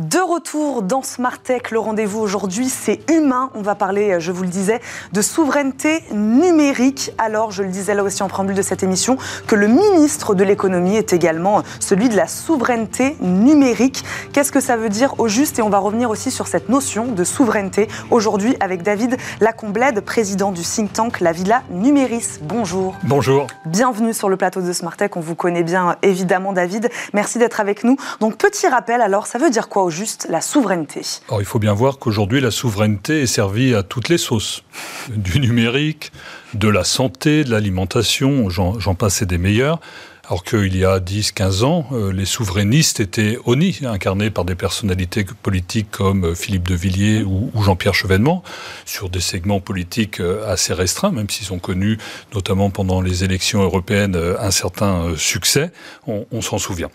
De 0.00 0.18
retour 0.18 0.82
dans 0.82 1.02
Smart 1.02 1.38
Tech, 1.38 1.70
le 1.70 1.78
rendez-vous 1.78 2.18
aujourd'hui, 2.18 2.68
c'est 2.68 3.08
humain. 3.12 3.50
On 3.54 3.62
va 3.62 3.76
parler, 3.76 4.16
je 4.18 4.32
vous 4.32 4.42
le 4.42 4.48
disais, 4.48 4.80
de 5.12 5.22
souveraineté 5.22 6.02
numérique. 6.12 7.12
Alors, 7.16 7.52
je 7.52 7.62
le 7.62 7.68
disais 7.68 7.94
là 7.94 8.02
aussi 8.02 8.24
en 8.24 8.26
préambule 8.26 8.56
de 8.56 8.62
cette 8.62 8.82
émission, 8.82 9.16
que 9.46 9.54
le 9.54 9.68
ministre 9.68 10.34
de 10.34 10.42
l'économie 10.42 10.96
est 10.96 11.12
également 11.12 11.62
celui 11.78 12.08
de 12.08 12.16
la 12.16 12.26
souveraineté 12.26 13.16
numérique. 13.20 14.04
Qu'est-ce 14.32 14.50
que 14.50 14.58
ça 14.58 14.76
veut 14.76 14.88
dire 14.88 15.14
au 15.18 15.28
juste? 15.28 15.60
Et 15.60 15.62
on 15.62 15.70
va 15.70 15.78
revenir 15.78 16.10
aussi 16.10 16.32
sur 16.32 16.48
cette 16.48 16.68
notion 16.68 17.06
de 17.06 17.22
souveraineté 17.22 17.86
aujourd'hui 18.10 18.56
avec 18.58 18.82
David 18.82 19.16
Lacomblède, 19.40 20.00
président 20.00 20.50
du 20.50 20.62
think 20.62 20.92
tank 20.92 21.20
La 21.20 21.30
Villa 21.30 21.62
Numéris. 21.70 22.40
Bonjour. 22.42 22.96
Bonjour. 23.04 23.46
Bienvenue 23.64 24.12
sur 24.12 24.28
le 24.28 24.36
plateau 24.36 24.60
de 24.60 24.72
Smart 24.72 24.96
Tech. 24.96 25.12
On 25.14 25.20
vous 25.20 25.36
connaît 25.36 25.62
bien, 25.62 25.94
évidemment, 26.02 26.52
David. 26.52 26.90
Merci 27.12 27.38
d'être 27.38 27.60
avec 27.60 27.84
nous. 27.84 27.96
Donc, 28.18 28.38
petit 28.38 28.66
rappel, 28.66 29.00
alors, 29.00 29.28
ça 29.28 29.38
veut 29.38 29.50
dire 29.50 29.68
quoi 29.68 29.83
juste 29.90 30.26
la 30.28 30.40
souveraineté 30.40 31.02
Alors, 31.28 31.40
Il 31.40 31.44
faut 31.46 31.58
bien 31.58 31.74
voir 31.74 31.98
qu'aujourd'hui, 31.98 32.40
la 32.40 32.50
souveraineté 32.50 33.22
est 33.22 33.26
servie 33.26 33.74
à 33.74 33.82
toutes 33.82 34.08
les 34.08 34.18
sauces. 34.18 34.62
Du 35.10 35.40
numérique, 35.40 36.12
de 36.54 36.68
la 36.68 36.84
santé, 36.84 37.44
de 37.44 37.50
l'alimentation, 37.50 38.48
j'en 38.50 38.94
passe 38.94 39.22
et 39.22 39.26
des 39.26 39.38
meilleurs. 39.38 39.80
Alors 40.26 40.42
qu'il 40.42 40.74
y 40.74 40.86
a 40.86 41.00
10-15 41.00 41.64
ans, 41.64 41.86
euh, 41.92 42.10
les 42.10 42.24
souverainistes 42.24 42.98
étaient 42.98 43.36
honnis, 43.44 43.80
incarnés 43.84 44.30
par 44.30 44.46
des 44.46 44.54
personnalités 44.54 45.26
politiques 45.42 45.90
comme 45.90 46.24
euh, 46.24 46.34
Philippe 46.34 46.66
de 46.66 46.74
Villiers 46.74 47.22
ou, 47.22 47.50
Jean-Pierre 47.62 47.92
Chevènement, 47.92 48.42
sur 48.86 49.10
des 49.10 49.20
segments 49.20 49.60
politiques 49.60 50.20
euh, 50.20 50.50
assez 50.50 50.72
restreints, 50.72 51.10
même 51.10 51.28
s'ils 51.28 51.52
ont 51.52 51.58
connu, 51.58 51.98
notamment 52.32 52.70
pendant 52.70 53.02
les 53.02 53.22
élections 53.22 53.62
européennes, 53.62 54.16
un 54.38 54.50
certain 54.50 55.14
succès, 55.16 55.70
on 56.06 56.40
s'en 56.40 56.58
souvient. 56.58 56.88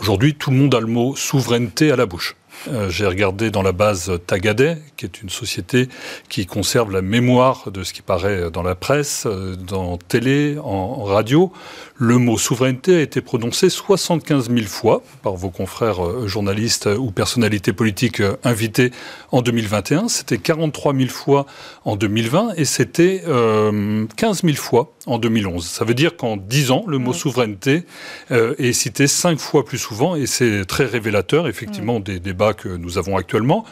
Aujourd'hui, 0.00 0.34
tout 0.34 0.50
le 0.50 0.56
monde 0.56 0.74
a 0.74 0.80
le 0.80 0.86
mot 0.86 1.14
souveraineté 1.14 1.92
à 1.92 1.96
la 1.96 2.06
bouche. 2.06 2.36
Euh, 2.68 2.88
j'ai 2.88 3.06
regardé 3.06 3.50
dans 3.50 3.62
la 3.62 3.72
base 3.72 4.10
Tagadet, 4.26 4.78
qui 4.96 5.04
est 5.04 5.22
une 5.22 5.28
société 5.28 5.88
qui 6.28 6.46
conserve 6.46 6.90
la 6.90 7.00
mémoire 7.00 7.70
de 7.70 7.84
ce 7.84 7.92
qui 7.92 8.02
paraît 8.02 8.50
dans 8.50 8.62
la 8.62 8.74
presse, 8.74 9.24
euh, 9.26 9.54
dans 9.54 9.96
télé, 9.96 10.56
en 10.62 11.04
radio. 11.04 11.52
Le 11.96 12.18
mot 12.18 12.36
souveraineté 12.38 12.96
a 12.96 13.00
été 13.00 13.20
prononcé 13.20 13.70
75 13.70 14.50
000 14.50 14.66
fois 14.66 15.02
par 15.22 15.34
vos 15.34 15.50
confrères 15.50 16.04
euh, 16.04 16.26
journalistes 16.26 16.88
ou 16.98 17.12
personnalités 17.12 17.72
politiques 17.72 18.20
invités 18.42 18.90
en 19.30 19.42
2021. 19.42 20.08
C'était 20.08 20.38
43 20.38 20.94
000 20.94 21.08
fois 21.08 21.46
en 21.84 21.94
2020 21.94 22.54
et 22.56 22.64
c'était 22.64 23.22
15 23.24 24.42
000 24.42 24.56
fois 24.56 24.92
en 25.06 25.18
2011. 25.18 25.64
Ça 25.66 25.84
veut 25.84 25.94
dire 25.94 26.16
qu'en 26.16 26.36
10 26.36 26.70
ans, 26.70 26.84
le 26.86 26.98
mot 26.98 27.12
souveraineté 27.12 27.84
est 28.30 28.72
cité 28.72 29.06
5 29.06 29.38
fois 29.38 29.64
plus 29.64 29.78
souvent 29.78 30.16
et 30.16 30.26
c'est 30.26 30.64
très 30.64 30.86
révélateur 30.86 31.46
effectivement 31.48 32.00
des 32.00 32.20
débats 32.20 32.54
que 32.54 32.68
nous 32.68 32.98
avons 32.98 33.16
actuellement. 33.16 33.64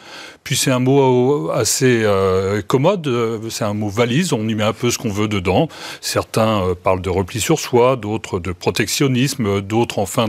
Puis 0.43 0.57
c'est 0.57 0.71
un 0.71 0.79
mot 0.79 1.51
assez 1.51 2.01
euh, 2.03 2.61
commode, 2.61 3.09
c'est 3.49 3.63
un 3.63 3.73
mot 3.73 3.87
valise, 3.87 4.33
on 4.33 4.47
y 4.47 4.55
met 4.55 4.63
un 4.63 4.73
peu 4.73 4.91
ce 4.91 4.97
qu'on 4.97 5.09
veut 5.09 5.29
dedans. 5.29 5.69
Certains 6.01 6.63
euh, 6.63 6.75
parlent 6.75 7.01
de 7.01 7.09
repli 7.09 7.39
sur 7.39 7.59
soi, 7.59 7.95
d'autres 7.95 8.12
de 8.19 8.51
protectionnisme, 8.51 9.61
d'autres 9.61 9.99
enfin 9.99 10.27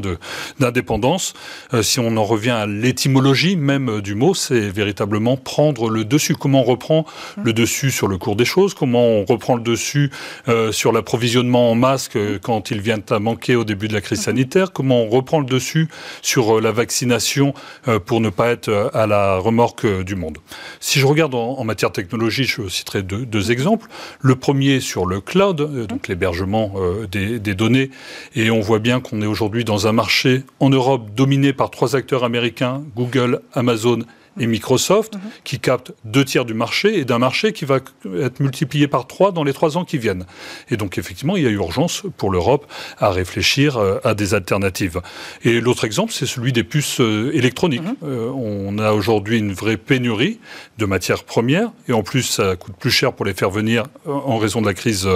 d'indépendance. 0.59 1.35
Euh, 1.73 1.83
si 1.83 2.01
on 2.01 2.17
en 2.17 2.25
revient 2.25 2.51
à 2.51 2.67
l'étymologie 2.67 3.57
même 3.57 4.01
du 4.01 4.15
mot, 4.15 4.35
c'est 4.35 4.69
véritablement 4.69 5.37
prendre 5.37 5.89
le 5.89 6.05
dessus. 6.05 6.35
Comment 6.35 6.61
on 6.61 6.65
reprend 6.65 7.05
le 7.43 7.53
dessus 7.53 7.91
sur 7.91 8.09
le 8.09 8.19
cours 8.19 8.37
des 8.37 8.45
choses? 8.45 8.75
Comment 8.75 9.07
on 9.07 9.25
reprend 9.25 9.57
le 9.57 9.63
dessus 9.63 10.11
sur 10.71 10.93
l'approvisionnement 10.93 11.71
en 11.71 11.75
masques 11.75 12.19
quand 12.43 12.71
il 12.71 12.81
vient 12.81 13.01
à 13.11 13.19
manquer 13.19 13.57
au 13.57 13.65
début 13.65 13.89
de 13.89 13.95
la 13.95 14.01
crise 14.01 14.23
sanitaire? 14.23 14.73
Comment 14.73 15.03
on 15.03 15.09
reprend 15.09 15.41
le 15.41 15.47
dessus 15.47 15.89
sur 16.23 16.61
la 16.61 16.73
vaccination 16.73 17.55
pour 18.07 18.21
ne 18.21 18.31
pas 18.31 18.51
être 18.51 18.91
à 18.95 19.07
la 19.07 19.39
remorque 19.39 19.87
du 19.87 20.15
monde? 20.15 20.39
Si 20.81 20.99
je 20.99 21.07
regarde 21.07 21.35
en, 21.35 21.65
matière 21.65 21.91
de 21.91 21.95
technologie, 21.95 22.45
je 22.45 22.69
citerai 22.69 23.03
deux, 23.03 23.51
exemples. 23.51 23.89
Le 24.21 24.37
premier 24.37 24.81
sur 24.81 25.07
le 25.07 25.21
cloud, 25.21 25.61
euh, 25.61 25.87
donc 25.87 26.09
l'hébergement 26.09 26.73
euh, 26.77 27.07
des, 27.07 27.39
des, 27.39 27.55
données, 27.55 27.74
et 28.35 28.51
on 28.51 28.61
voit 28.61 28.79
bien 28.79 29.01
qu'on 29.01 29.23
est 29.23 29.27
aujourd'hui 29.27 29.65
dans 29.65 29.87
un 29.87 29.93
marché 29.93 30.43
en 30.61 30.71
Europe 30.71 31.15
dominé 31.15 31.53
par 31.53 31.71
trois 31.71 31.97
acteurs 31.97 32.25
américains, 32.25 32.83
Google, 32.97 33.41
Amazon 33.53 34.01
et 34.39 34.47
Microsoft, 34.47 35.15
mhm. 35.15 35.21
qui 35.45 35.61
captent 35.61 35.93
deux 36.05 36.25
tiers 36.25 36.45
du 36.45 36.55
marché 36.55 36.99
et 36.99 37.05
d'un 37.05 37.19
marché 37.19 37.53
qui 37.53 37.65
va 37.65 37.79
être 38.17 38.41
multiplié 38.41 38.89
par 38.89 39.07
trois 39.07 39.33
dans 39.33 39.45
les 39.45 39.53
trois 39.53 39.77
ans 39.77 39.85
qui 39.85 39.99
viennent. 39.99 40.27
Et 40.71 40.77
donc, 40.77 40.99
effectivement, 40.99 41.37
il 41.37 41.45
y 41.45 41.47
a 41.47 41.51
urgence 41.51 42.03
pour 42.17 42.31
l'Europe 42.31 42.67
à 42.99 43.11
réfléchir 43.11 43.77
euh, 43.77 43.99
à 44.05 44.15
des 44.15 44.35
alternatives. 44.35 45.01
Et 45.45 45.61
l'autre 45.61 45.85
exemple, 45.85 46.13
c'est 46.13 46.27
celui 46.27 46.53
des 46.53 46.65
puces 46.65 47.01
euh, 47.01 47.31
électroniques. 47.35 47.83
Mhm. 47.83 47.97
Euh, 48.05 48.31
on 48.31 48.79
a 48.79 48.93
aujourd'hui 48.93 49.39
une 49.39 49.53
vraie 49.53 49.77
pénurie 49.77 50.41
de 50.79 50.87
matières 50.87 51.25
premières 51.25 51.71
et 51.89 51.93
en 51.93 52.03
plus, 52.03 52.23
ça 52.23 52.57
coûte 52.57 52.75
plus 52.79 52.91
cher 52.91 53.13
pour 53.13 53.25
les 53.25 53.35
faire 53.35 53.51
venir 53.51 53.85
en 54.07 54.39
raison 54.39 54.61
de 54.61 54.67
la 54.67 54.75
crise 54.75 55.09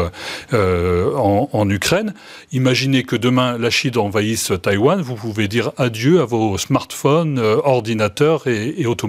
en, 0.52 1.48
en, 1.52 1.70
Ukraine. 1.70 2.14
Imaginez 2.52 3.02
que 3.02 3.16
demain, 3.16 3.59
la 3.59 3.70
Chine 3.70 3.96
envahisse 3.98 4.52
Taïwan, 4.62 5.00
vous 5.00 5.14
pouvez 5.14 5.48
dire 5.48 5.72
adieu 5.76 6.20
à 6.20 6.24
vos 6.24 6.59
smartphones, 6.59 7.38
ordinateurs 7.38 8.46
et, 8.46 8.74
et 8.76 8.87
automobiles 8.87 9.08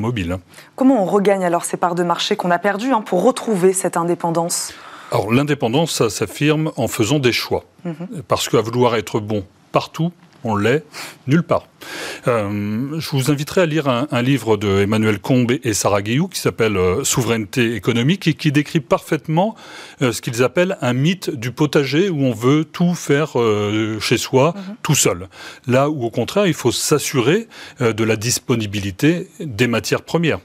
Comment 0.75 1.03
on 1.03 1.05
regagne 1.05 1.45
alors 1.45 1.65
ces 1.65 1.77
parts 1.77 1.95
de 1.95 2.03
marché 2.03 2.35
qu'on 2.35 2.51
a 2.51 2.59
perdues 2.59 2.91
hein, 2.91 3.01
pour 3.01 3.23
retrouver 3.23 3.73
cette 3.73 3.97
indépendance? 3.97 4.73
Alors 5.11 5.31
l'indépendance, 5.31 5.91
ça 5.91 6.09
s'affirme 6.09 6.71
en 6.75 6.87
faisant 6.87 7.19
des 7.19 7.31
choix. 7.31 7.63
Mhm. 7.85 8.23
Parce 8.27 8.49
qu'à 8.49 8.61
vouloir 8.61 8.95
être 8.95 9.19
bon 9.19 9.43
partout, 9.71 10.11
on 10.43 10.55
l'est 10.55 10.83
nulle 11.27 11.43
part. 11.43 11.67
Euh, 12.27 12.99
je 12.99 13.09
vous 13.11 13.31
inviterai 13.31 13.61
à 13.61 13.65
lire 13.65 13.87
un, 13.87 14.21
livre 14.21 14.57
de 14.57 14.81
Emmanuel 14.81 15.19
Combe 15.19 15.53
et 15.63 15.73
Sarah 15.73 16.01
Guillou 16.01 16.27
qui 16.27 16.39
s'appelle 16.39 16.77
euh, 16.77 17.03
Souveraineté 17.03 17.75
économique 17.75 18.27
et 18.27 18.33
qui 18.33 18.51
décrit 18.51 18.81
parfaitement 18.81 19.55
euh, 20.01 20.11
ce 20.11 20.21
qu'ils 20.21 20.43
appellent 20.43 20.77
un 20.81 20.93
mythe 20.93 21.29
du 21.29 21.51
potager 21.51 22.09
où 22.09 22.23
on 22.23 22.33
veut 22.33 22.65
tout 22.65 22.95
faire 22.95 23.33
chez 23.99 24.17
soi 24.17 24.53
mhm. 24.55 24.75
tout 24.83 24.95
seul. 24.95 25.29
Là 25.67 25.89
où 25.89 26.03
au 26.03 26.09
contraire 26.09 26.47
il 26.47 26.53
faut 26.53 26.71
s'assurer 26.71 27.47
de 27.79 28.03
la 28.03 28.15
disponibilité 28.15 29.27
des 29.39 29.67
matières 29.67 30.01
premières. 30.01 30.39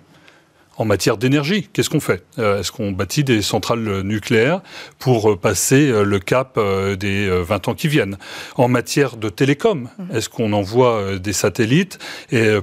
En 0.77 0.85
matière 0.85 1.16
d'énergie, 1.16 1.68
qu'est-ce 1.72 1.89
qu'on 1.89 2.01
fait? 2.01 2.25
Euh, 2.39 2.61
Est-ce 2.61 2.72
qu'on 2.72 2.91
bâtit 2.91 3.22
des 3.22 3.43
centrales 3.43 4.03
nucléaires 4.03 4.61
pour 4.99 5.31
euh, 5.31 5.37
passer 5.37 5.89
euh, 5.89 6.03
le 6.03 6.18
cap 6.18 6.59
des 6.99 7.29
20 7.29 7.68
ans 7.68 7.75
qui 7.75 7.87
viennent? 7.87 8.18
En 8.57 8.68
matière 8.68 9.16
de 9.16 9.29
télécom, 9.29 9.89
mhm. 9.99 10.16
est-ce 10.16 10.29
qu'on 10.29 10.53
envoie 10.53 11.18
des 11.18 11.33
satellites 11.33 11.99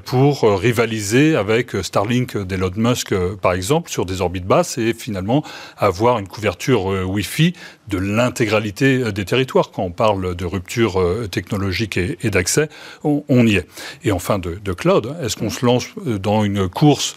pour 0.05 0.43
rivaliser 0.59 1.35
avec 1.35 1.71
Starlink 1.81 2.37
d'Elon 2.37 2.71
Musk, 2.75 3.13
par 3.41 3.53
exemple, 3.53 3.89
sur 3.89 4.05
des 4.05 4.21
orbites 4.21 4.45
basses 4.45 4.77
et 4.77 4.93
finalement 4.93 5.43
avoir 5.77 6.19
une 6.19 6.27
couverture 6.27 6.85
Wi-Fi 6.85 7.53
de 7.91 7.97
l'intégralité 7.97 9.11
des 9.11 9.25
territoires 9.25 9.71
Quand 9.71 9.83
on 9.83 9.91
parle 9.91 10.35
de 10.35 10.45
rupture 10.45 11.01
technologique 11.29 11.97
et, 11.97 12.29
d'accès, 12.29 12.69
on, 13.03 13.45
y 13.45 13.55
est. 13.55 13.67
Et 14.03 14.11
enfin, 14.11 14.39
de, 14.39 14.55
de 14.63 14.73
cloud, 14.73 15.15
est-ce 15.21 15.35
qu'on 15.35 15.49
se 15.49 15.65
lance 15.65 15.87
dans 16.05 16.43
une 16.43 16.69
course 16.69 17.15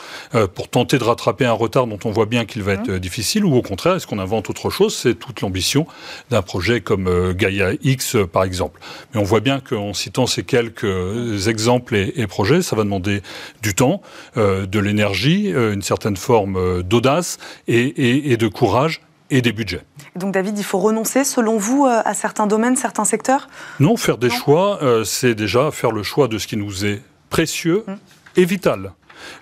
pour 0.55 0.69
tenter 0.69 0.99
de 0.99 1.05
rattraper 1.05 1.47
un 1.47 1.53
retard 1.53 1.87
dont 1.87 1.99
on 2.05 2.11
voit 2.11 2.27
bien 2.27 2.45
qu'il 2.45 2.63
va 2.63 2.73
être 2.73 2.85
euh, 2.89 2.99
difficile, 2.99 3.45
ou 3.45 3.55
au 3.55 3.63
contraire, 3.63 3.97
est-ce 3.97 4.07
qu'on 4.07 4.19
invente 4.19 4.51
autre 4.51 4.71
chose? 4.71 4.97
C'est 4.97 5.15
toute 5.15 5.41
l'ambition 5.41 5.87
d'un 6.31 6.43
projet 6.43 6.81
comme 6.81 7.07
euh, 7.07 7.35
Gaia 7.35 7.73
X, 7.83 8.17
euh, 8.17 8.27
par 8.27 8.45
exemple. 8.45 8.81
Mais 9.13 9.21
on 9.21 9.25
voit 9.25 9.41
bien 9.41 9.61
qu'en 9.61 9.93
citant 9.93 10.27
ces 10.27 10.43
quelques 10.43 11.49
exemples 11.49 11.95
et, 11.97 12.27
projets, 12.27 12.63
ça 12.63 12.77
va 12.77 12.85
demander 12.85 13.23
du 13.63 13.75
temps, 13.75 14.01
de 14.37 14.79
l'énergie, 14.79 15.49
une 15.49 15.83
certaine 15.83 16.17
forme 16.17 16.83
d'audace 16.83 17.39
et, 17.69 18.37
de 18.37 18.49
courage 18.49 19.01
et 19.31 19.43
des 19.43 19.53
budgets. 19.53 19.83
Donc 20.17 20.33
David, 20.33 20.59
il 20.59 20.65
faut 20.65 20.79
renoncer, 20.79 21.25
selon 21.25 21.59
vous, 21.59 21.87
à 21.87 22.15
certains 22.15 22.47
domaines, 22.47 22.77
certains 22.77 23.05
secteurs? 23.05 23.49
Non, 23.81 23.97
faire 23.97 24.17
des 24.17 24.31
choix, 24.31 24.79
c'est 25.05 25.35
déjà 25.35 25.71
faire 25.71 25.91
le 25.91 26.03
choix 26.03 26.29
de 26.29 26.39
ce 26.39 26.47
qui 26.47 26.57
nous 26.57 26.85
est 26.87 27.03
précieux 27.31 27.85
hum. 27.89 27.99
et 28.37 28.45
vital. 28.45 28.93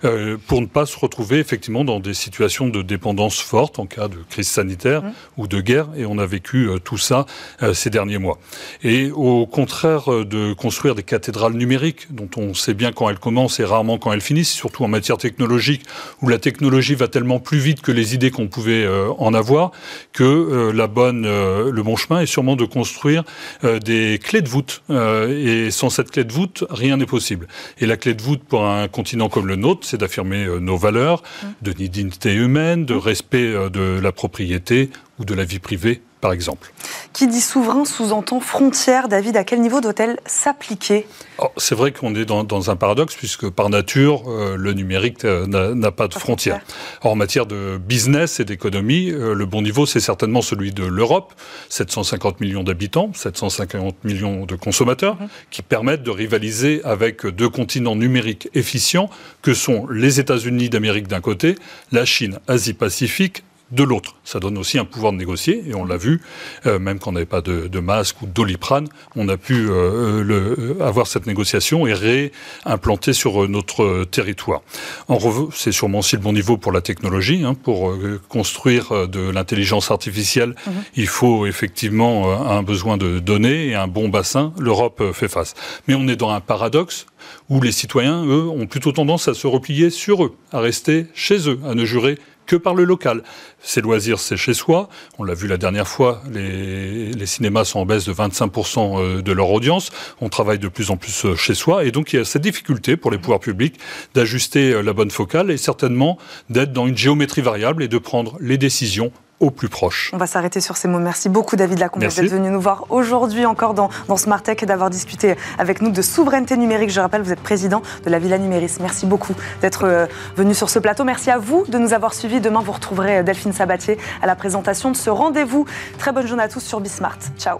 Euh, 0.05 0.37
pour 0.47 0.61
ne 0.61 0.65
pas 0.65 0.85
se 0.85 0.97
retrouver 0.97 1.39
effectivement 1.39 1.83
dans 1.83 1.99
des 1.99 2.13
situations 2.13 2.67
de 2.67 2.81
dépendance 2.81 3.39
forte 3.39 3.79
en 3.79 3.85
cas 3.85 4.07
de 4.07 4.17
crise 4.29 4.47
sanitaire 4.47 5.03
mmh. 5.03 5.13
ou 5.37 5.47
de 5.47 5.61
guerre. 5.61 5.87
Et 5.95 6.05
on 6.05 6.17
a 6.17 6.25
vécu 6.25 6.67
euh, 6.67 6.79
tout 6.79 6.97
ça 6.97 7.25
euh, 7.61 7.73
ces 7.73 7.89
derniers 7.89 8.17
mois. 8.17 8.39
Et 8.83 9.11
au 9.11 9.45
contraire 9.45 10.09
de 10.25 10.53
construire 10.53 10.95
des 10.95 11.03
cathédrales 11.03 11.53
numériques, 11.53 12.07
dont 12.13 12.29
on 12.37 12.53
sait 12.53 12.73
bien 12.73 12.91
quand 12.91 13.09
elles 13.09 13.19
commencent 13.19 13.59
et 13.59 13.65
rarement 13.65 13.97
quand 13.97 14.11
elles 14.11 14.21
finissent, 14.21 14.51
surtout 14.51 14.83
en 14.83 14.87
matière 14.87 15.17
technologique, 15.17 15.83
où 16.21 16.29
la 16.29 16.37
technologie 16.37 16.95
va 16.95 17.07
tellement 17.07 17.39
plus 17.39 17.59
vite 17.59 17.81
que 17.81 17.91
les 17.91 18.13
idées 18.13 18.31
qu'on 18.31 18.47
pouvait 18.47 18.87
en 19.17 19.33
avoir, 19.33 19.71
que 20.11 20.71
la 20.73 20.87
bonne, 20.87 21.23
le 21.23 21.83
bon 21.83 21.95
chemin 21.95 22.21
est 22.21 22.25
sûrement 22.25 22.55
de 22.55 22.65
construire 22.65 23.23
des 23.63 24.19
clés 24.23 24.41
de 24.41 24.49
voûte. 24.49 24.83
et 24.89 25.71
sans 25.71 25.89
cette 25.89 26.11
clé 26.11 26.23
de 26.23 26.33
voûte, 26.33 26.63
rien 26.69 26.97
n'est 26.97 27.05
possible. 27.05 27.47
Et 27.79 27.85
la 27.85 27.97
clé 27.97 28.13
de 28.13 28.21
voûte 28.21 28.43
pour 28.43 28.65
un 28.65 28.87
continent 28.87 29.29
comme 29.29 29.47
le 29.47 29.55
nôtre, 29.55 29.72
c'est 29.81 29.97
d'affirmer 29.97 30.45
euh, 30.45 30.59
nos 30.59 30.77
valeurs 30.77 31.23
de 31.61 31.71
dignité 31.71 32.33
humaine, 32.33 32.85
de 32.85 32.93
respect 32.93 33.53
euh, 33.53 33.69
de 33.69 33.99
la 33.99 34.11
propriété 34.11 34.89
ou 35.19 35.25
de 35.25 35.33
la 35.33 35.43
vie 35.43 35.59
privée 35.59 36.01
par 36.23 36.31
exemple. 36.31 36.71
Qui 37.11 37.27
dit 37.27 37.41
souverain 37.41 37.83
sous-entend 37.83 38.39
frontière. 38.39 39.09
David, 39.09 39.35
à 39.35 39.43
quel 39.43 39.59
niveau 39.59 39.81
doit-elle 39.81 40.21
s'appliquer? 40.25 41.05
Oh, 41.37 41.49
C'est 41.57 41.75
vrai 41.75 41.91
qu'on 41.91 42.15
est 42.15 42.23
dans, 42.23 42.69
un 42.69 42.77
paradoxe, 42.77 43.13
puisque 43.17 43.49
par 43.49 43.69
nature, 43.69 44.23
euh, 44.27 44.55
le 44.55 44.71
numérique 44.71 45.25
euh, 45.25 45.45
n'a 45.75 45.91
pas 45.91 46.07
de 46.07 46.13
frontières. 46.13 46.61
en 47.01 47.15
matière 47.15 47.45
de 47.45 47.77
business 47.77 48.39
et 48.39 48.45
d'économie, 48.45 49.11
euh, 49.11 49.33
le 49.33 49.45
bon 49.45 49.61
niveau, 49.61 49.85
c'est 49.85 49.99
certainement 49.99 50.41
celui 50.41 50.71
de 50.71 50.85
l'Europe. 50.85 51.33
750 51.67 52.39
millions 52.39 52.63
d'habitants, 52.63 53.11
750 53.13 54.05
millions 54.05 54.45
de 54.45 54.55
consommateurs, 54.55 55.17
mhm. 55.19 55.27
qui 55.51 55.61
permettent 55.61 56.03
de 56.03 56.11
rivaliser 56.11 56.79
avec 56.85 57.27
deux 57.27 57.49
continents 57.49 57.97
numériques 57.97 58.47
efficients 58.53 59.09
que 59.41 59.53
sont 59.53 59.87
les 59.87 60.21
États-Unis 60.21 60.69
d'Amérique 60.69 61.09
d'un 61.09 61.19
côté, 61.19 61.55
la 61.91 62.05
Chine, 62.05 62.39
Asie-Pacifique 62.47 63.43
de 63.73 63.83
l'autre. 63.83 64.15
Ça 64.23 64.39
donne 64.39 64.57
aussi 64.57 64.77
un 64.77 64.85
pouvoir 64.85 65.11
de 65.11 65.17
négocier, 65.17 65.63
et 65.67 65.73
on 65.73 65.83
l'a 65.83 65.97
vu, 65.97 66.21
euh, 66.65 66.79
même 66.79 66.99
quand 66.99 67.09
on 67.09 67.13
n'avait 67.13 67.25
pas 67.25 67.41
de, 67.41 67.79
masque 67.79 68.21
ou 68.21 68.27
d'oliprane, 68.27 68.87
on 69.15 69.27
a 69.27 69.35
pu 69.35 69.67
euh, 69.69 70.23
le, 70.23 70.77
avoir 70.81 71.07
cette 71.07 71.25
négociation 71.25 71.87
et 71.87 71.93
réimplanter 71.93 73.13
sur 73.13 73.49
notre 73.49 74.05
territoire. 74.05 74.61
En 75.07 75.17
c'est 75.53 75.71
sûrement 75.71 75.99
aussi 75.99 76.15
le 76.15 76.21
bon 76.21 76.33
niveau 76.33 76.57
pour 76.57 76.71
la 76.71 76.81
technologie. 76.81 77.43
Hein, 77.43 77.55
pour 77.55 77.89
euh, 77.89 78.21
construire 78.29 79.07
de 79.07 79.29
l'intelligence 79.29 79.89
artificielle, 79.89 80.55
mhm. 80.67 80.73
il 80.95 81.07
faut 81.07 81.45
effectivement 81.45 82.47
un 82.49 82.61
besoin 82.61 82.97
de 82.97 83.19
données 83.19 83.67
et 83.67 83.75
un 83.75 83.87
bon 83.87 84.09
bassin. 84.09 84.53
L'Europe 84.59 85.01
fait 85.13 85.27
face. 85.27 85.55
Mais 85.87 85.95
on 85.95 86.07
est 86.07 86.15
dans 86.15 86.29
un 86.29 86.41
paradoxe 86.41 87.07
où 87.49 87.61
les 87.61 87.71
citoyens, 87.71 88.25
eux, 88.25 88.47
ont 88.47 88.67
plutôt 88.67 88.91
tendance 88.91 89.27
à 89.27 89.33
se 89.33 89.47
replier 89.47 89.89
sur 89.89 90.23
eux, 90.23 90.35
à 90.51 90.59
rester 90.59 91.07
chez 91.13 91.49
eux, 91.49 91.59
à 91.65 91.73
ne 91.73 91.85
jurer 91.85 92.17
que 92.45 92.55
par 92.55 92.75
le 92.75 92.83
local. 92.83 93.23
Ces 93.61 93.81
loisirs, 93.81 94.19
c'est 94.19 94.37
chez 94.37 94.53
soi. 94.53 94.89
On 95.17 95.23
l'a 95.23 95.33
vu 95.33 95.47
la 95.47 95.57
dernière 95.57 95.87
fois, 95.87 96.21
les, 96.31 97.25
cinémas 97.25 97.63
sont 97.63 97.79
en 97.79 97.85
baisse 97.85 98.05
de 98.05 98.13
25% 98.13 98.99
euh, 98.99 99.21
de 99.21 99.31
leur 99.31 99.49
audience. 99.49 99.91
On 100.21 100.29
travaille 100.29 100.59
de 100.59 100.67
plus 100.67 100.91
en 100.91 100.97
plus 100.97 101.25
euh, 101.25 101.35
chez 101.35 101.55
soi. 101.55 101.85
Et 101.85 101.91
donc, 101.91 102.13
il 102.13 102.17
y 102.17 102.19
a 102.19 102.25
cette 102.25 102.41
difficulté 102.41 102.97
pour 102.97 103.11
les 103.11 103.17
pouvoirs 103.17 103.39
publics 103.39 103.79
d'ajuster 104.13 104.73
euh, 104.73 104.81
la 104.81 104.93
bonne 104.93 105.11
focale 105.11 105.51
et 105.51 105.57
certainement 105.57 106.17
d'être 106.49 106.73
dans 106.73 106.87
une 106.87 106.97
géométrie 106.97 107.41
variable 107.41 107.83
et 107.83 107.87
de 107.87 107.97
prendre 107.97 108.37
les 108.39 108.57
décisions 108.57 109.11
au 109.43 109.51
plus 109.51 109.67
proche. 109.67 110.09
On 110.13 110.17
va 110.17 110.27
s'arrêter 110.27 110.61
sur 110.61 110.77
ces 110.77 110.87
mots. 110.87 110.99
Merci 110.99 111.27
beaucoup 111.27 111.55
David 111.55 111.79
Lacombe 111.79 112.01
d'être 112.03 112.29
venu 112.29 112.49
nous 112.49 112.61
voir 112.61 112.85
aujourd'hui 112.89 113.45
encore 113.45 113.73
dans, 113.73 113.89
dans 114.07 114.17
Smart 114.17 114.41
Tech 114.41 114.57
et 114.61 114.65
d'avoir 114.65 114.89
discuté 114.89 115.35
avec 115.59 115.81
nous 115.81 115.91
de 115.91 116.01
souveraineté 116.01 116.55
numérique. 116.55 116.89
Je 116.89 117.01
rappelle, 117.01 117.21
vous 117.21 117.33
êtes 117.33 117.41
président 117.41 117.81
de 118.05 118.09
la 118.09 118.19
Villa 118.19 118.37
Numéris. 118.37 118.77
Merci 118.79 119.05
beaucoup 119.05 119.35
d'être 119.61 119.85
euh, 119.85 120.05
venu 120.37 120.53
sur 120.53 120.69
ce 120.69 120.79
plateau. 120.79 121.03
Merci 121.03 121.29
à 121.29 121.37
vous 121.37 121.65
de 121.67 121.77
nous 121.77 121.93
avoir 121.93 122.13
suivis. 122.13 122.39
Demain, 122.39 122.61
vous 122.61 122.71
retrouverez 122.71 123.17
euh, 123.17 123.23
Delphine 123.23 123.53
Sabatier 123.53 123.97
à 124.21 124.27
la 124.27 124.35
présentation 124.35 124.91
de 124.91 124.95
ce 124.95 125.09
rendez-vous. 125.09 125.65
Très 125.97 126.13
bonne 126.13 126.27
journée 126.27 126.43
à 126.43 126.47
tous 126.47 126.61
sur 126.61 126.79
Bismart. 126.79 127.19
Ciao. 127.37 127.59